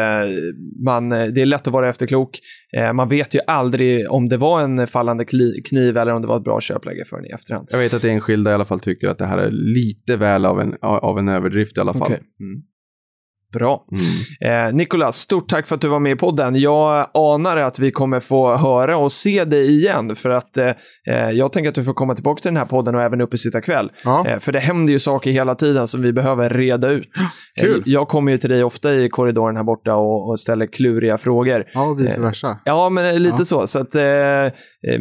man, 0.85 1.09
det 1.09 1.41
är 1.41 1.47
lätt 1.47 1.67
att 1.67 1.73
vara 1.73 1.89
efterklok. 1.89 2.39
Eh, 2.77 2.93
man 2.93 3.09
vet 3.09 3.35
ju 3.35 3.41
aldrig 3.47 4.11
om 4.11 4.29
det 4.29 4.37
var 4.37 4.61
en 4.61 4.87
fallande 4.87 5.25
kniv 5.65 5.97
eller 5.97 6.13
om 6.13 6.23
det 6.23 6.29
var 6.29 6.37
ett 6.37 6.45
bra 6.45 6.61
köpläge 6.61 7.05
för 7.05 7.17
den 7.17 7.27
i 7.27 7.29
efterhand. 7.29 7.69
Jag 7.71 7.79
vet 7.79 7.95
att 7.95 8.05
enskilda 8.05 8.51
i 8.51 8.55
alla 8.55 8.65
fall 8.65 8.81
tycker 8.81 9.09
att 9.09 9.19
det 9.19 9.27
här 9.27 9.39
är 9.39 9.51
lite 9.51 10.17
väl 10.17 10.47
av 10.47 10.61
en, 10.61 10.75
av 10.81 11.19
en 11.19 11.29
överdrift 11.29 11.79
i 11.79 11.81
alla 11.81 11.95
fall. 11.95 12.13
Okej. 12.13 12.21
Mm. 12.41 12.63
Bra. 13.53 13.85
Mm. 14.43 14.69
Eh, 14.69 14.75
Nikolas, 14.75 15.17
stort 15.17 15.49
tack 15.49 15.67
för 15.67 15.75
att 15.75 15.81
du 15.81 15.89
var 15.89 15.99
med 15.99 16.13
i 16.13 16.17
podden. 16.17 16.57
Jag 16.61 17.07
anar 17.15 17.57
att 17.57 17.79
vi 17.79 17.91
kommer 17.91 18.21
få 18.21 18.57
höra 18.57 18.97
och 18.97 19.13
se 19.13 19.45
dig 19.45 19.71
igen 19.71 20.17
för 20.17 20.31
att 20.31 20.57
eh, 20.57 20.69
eh, 21.11 21.31
jag 21.31 21.53
tänker 21.53 21.69
att 21.69 21.75
du 21.75 21.85
får 21.85 21.95
komma 21.95 22.15
tillbaka 22.15 22.41
till 22.41 22.49
den 22.49 22.57
här 22.57 22.65
podden 22.65 22.95
och 22.95 23.03
även 23.03 23.21
upp 23.21 23.35
i 23.35 23.39
sitta 23.39 23.61
kväll. 23.61 23.91
Ja. 24.05 24.27
Eh, 24.29 24.39
för 24.39 24.53
det 24.53 24.59
händer 24.59 24.93
ju 24.93 24.99
saker 24.99 25.31
hela 25.31 25.55
tiden 25.55 25.89
som 25.89 26.03
vi 26.03 26.13
behöver 26.13 26.51
reda 26.51 26.89
ut. 26.89 27.09
Kul. 27.61 27.77
Eh, 27.77 27.83
jag 27.85 28.09
kommer 28.09 28.33
ju 28.33 28.39
till 28.39 28.51
dig 28.51 28.65
ofta 28.65 28.95
i 28.95 29.09
korridoren 29.09 29.57
här 29.57 29.65
borta 29.65 29.95
och, 29.95 30.29
och 30.31 30.41
ställer 30.41 30.67
kluriga 30.67 31.19
frågor. 31.19 31.65
Ja, 31.75 31.83
och 31.87 32.01
vice 32.01 32.21
versa. 32.21 32.59
Ja, 32.65 32.89
men 32.89 33.07
eh, 33.15 33.19
lite 33.21 33.37
Ja. 33.39 33.45
så. 33.45 33.67
Så 33.67 33.79
att, 33.79 33.95
eh, 33.97 34.03
eh, 34.05 34.51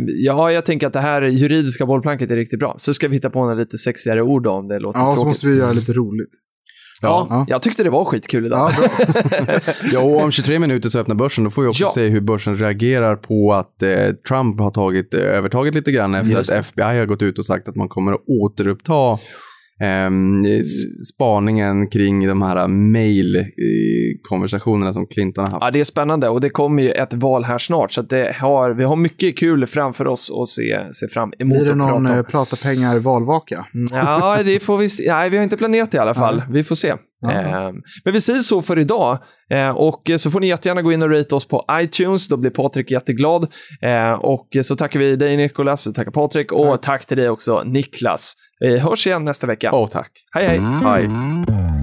ja, 0.08 0.52
jag 0.52 0.66
tänker 0.66 0.88
att 0.88 0.93
det 0.93 1.00
här 1.00 1.22
juridiska 1.22 1.86
bollplanket 1.86 2.32
är 2.32 2.36
riktigt 2.36 2.60
bra. 2.60 2.76
Så 2.78 2.93
ska 2.93 3.08
vi 3.08 3.16
hitta 3.16 3.30
på 3.30 3.39
några 3.39 3.54
lite 3.56 3.78
sexigare 3.78 4.22
ord 4.22 4.43
då, 4.43 4.52
om 4.52 4.68
det 4.68 4.80
låter 4.80 5.00
Ja, 5.00 5.06
och 5.06 5.12
så 5.12 5.16
tråkigt. 5.16 5.28
måste 5.28 5.50
vi 5.50 5.58
göra 5.58 5.72
lite 5.74 5.93
roligt. 5.93 6.30
Ja, 7.06 7.28
Ja. 7.30 7.45
jag 7.49 7.62
tyckte 7.62 7.84
det 7.84 7.89
var 7.89 8.06
skitkul 8.06 8.45
idag. 8.45 8.72
Ja. 8.72 8.89
Ja, 9.93 9.99
och 9.99 10.22
om 10.22 10.32
23 10.32 10.60
minuter 10.60 10.89
så 10.89 10.99
öppnar 10.99 11.16
börsen. 11.16 11.43
Då 11.43 11.49
får 11.49 11.62
vi 11.62 11.68
också 11.68 11.84
Ja. 11.84 11.89
se 11.95 12.08
hur 12.08 12.22
börsen 12.22 12.58
reagerar 12.58 13.16
på 13.16 13.53
att 13.53 13.84
eh, 13.84 13.89
Trump 14.28 14.60
har 14.60 14.72
tagit 14.72 15.14
eh, 15.14 15.20
övertaget 15.22 15.76
lite 15.76 15.91
grann 15.91 16.16
efter 16.16 16.32
Just 16.38 16.51
att. 16.51 16.58
FBI 16.66 16.82
har 16.99 17.06
gått 17.06 17.22
ut 17.22 17.39
och 17.39 17.45
sagt 17.45 17.68
att 17.70 17.76
man 17.76 17.88
kommer 17.89 18.14
att 18.14 18.22
återuppta 18.28 19.18
ehm, 19.82 20.43
spaningen 21.13 21.88
kring 21.88 22.28
de 22.28 22.41
här 22.41 22.67
mail-konversationerna 22.67 24.93
som 24.93 25.07
Clinton 25.07 25.45
har 25.45 25.51
haft. 25.51 25.63
Ja, 25.63 25.71
det 25.71 25.80
är 25.80 25.84
spännande 25.84 26.30
och 26.30 26.41
det 26.41 26.49
kommer 26.49 26.84
ju 26.84 26.89
ett 26.89 27.13
val 27.13 27.43
här 27.43 27.57
snart. 27.57 27.91
Så 27.91 28.01
att 28.01 28.09
det 28.09 28.36
har, 28.36 28.69
vi 28.69 28.84
har 28.84 28.95
mycket 28.95 29.38
kul 29.38 29.67
framför 29.67 30.07
oss 30.07 30.32
att 30.41 30.47
se, 30.47 30.80
se 30.91 31.07
fram 31.07 31.34
emot 31.39 31.57
Blir 31.57 31.69
det 31.69 31.76
någon 31.76 32.05
prata 32.05 32.19
eh, 32.19 32.23
prata 32.23 32.55
pengar 32.55 32.99
valvaka? 32.99 33.65
Ja, 33.91 34.39
det 34.45 34.59
får 34.59 34.78
vi 34.78 34.89
se. 34.89 35.13
Nej, 35.13 35.30
vi 35.30 35.38
har 35.38 35.43
inte 35.43 35.57
planerat 35.57 35.91
det 35.91 35.97
i 35.97 35.99
alla 35.99 36.13
fall. 36.13 36.43
Vi 36.49 36.63
får 36.63 36.76
se. 36.76 36.93
Ja. 37.32 37.67
Eh, 37.67 37.73
men 38.03 38.13
vi 38.13 38.21
säger 38.21 38.39
så 38.39 38.61
för 38.61 38.80
idag. 38.80 39.17
Eh, 39.51 39.69
och 39.69 40.11
så 40.17 40.32
får 40.32 40.39
ni 40.39 40.47
jättegärna 40.47 40.82
gå 40.82 40.91
in 40.91 41.03
och 41.03 41.11
rate 41.11 41.36
oss 41.36 41.47
på 41.47 41.65
iTunes. 41.71 42.28
Då 42.28 42.38
blir 42.38 42.51
Patrik 42.51 42.91
jätteglad. 42.91 43.47
Eh, 43.82 44.11
och 44.11 44.47
så 44.63 44.76
tackar 44.76 44.99
vi 44.99 45.15
dig 45.15 45.38
Nikolas, 45.38 45.88
vi 45.88 45.93
tackar 45.93 46.11
Patrik 46.11 46.51
och 46.51 46.82
tack 46.82 47.05
till 47.05 47.17
dig 47.17 47.30
också 47.30 47.63
Niklas. 47.65 48.34
Vi 48.59 48.78
hörs 48.78 49.07
igen 49.07 49.26
nästa 49.26 49.47
vecka. 49.47 49.69
Åh, 49.73 49.88
tack. 49.88 50.11
Hej 50.36 50.47
hej! 50.47 50.59
Hej. 50.59 51.74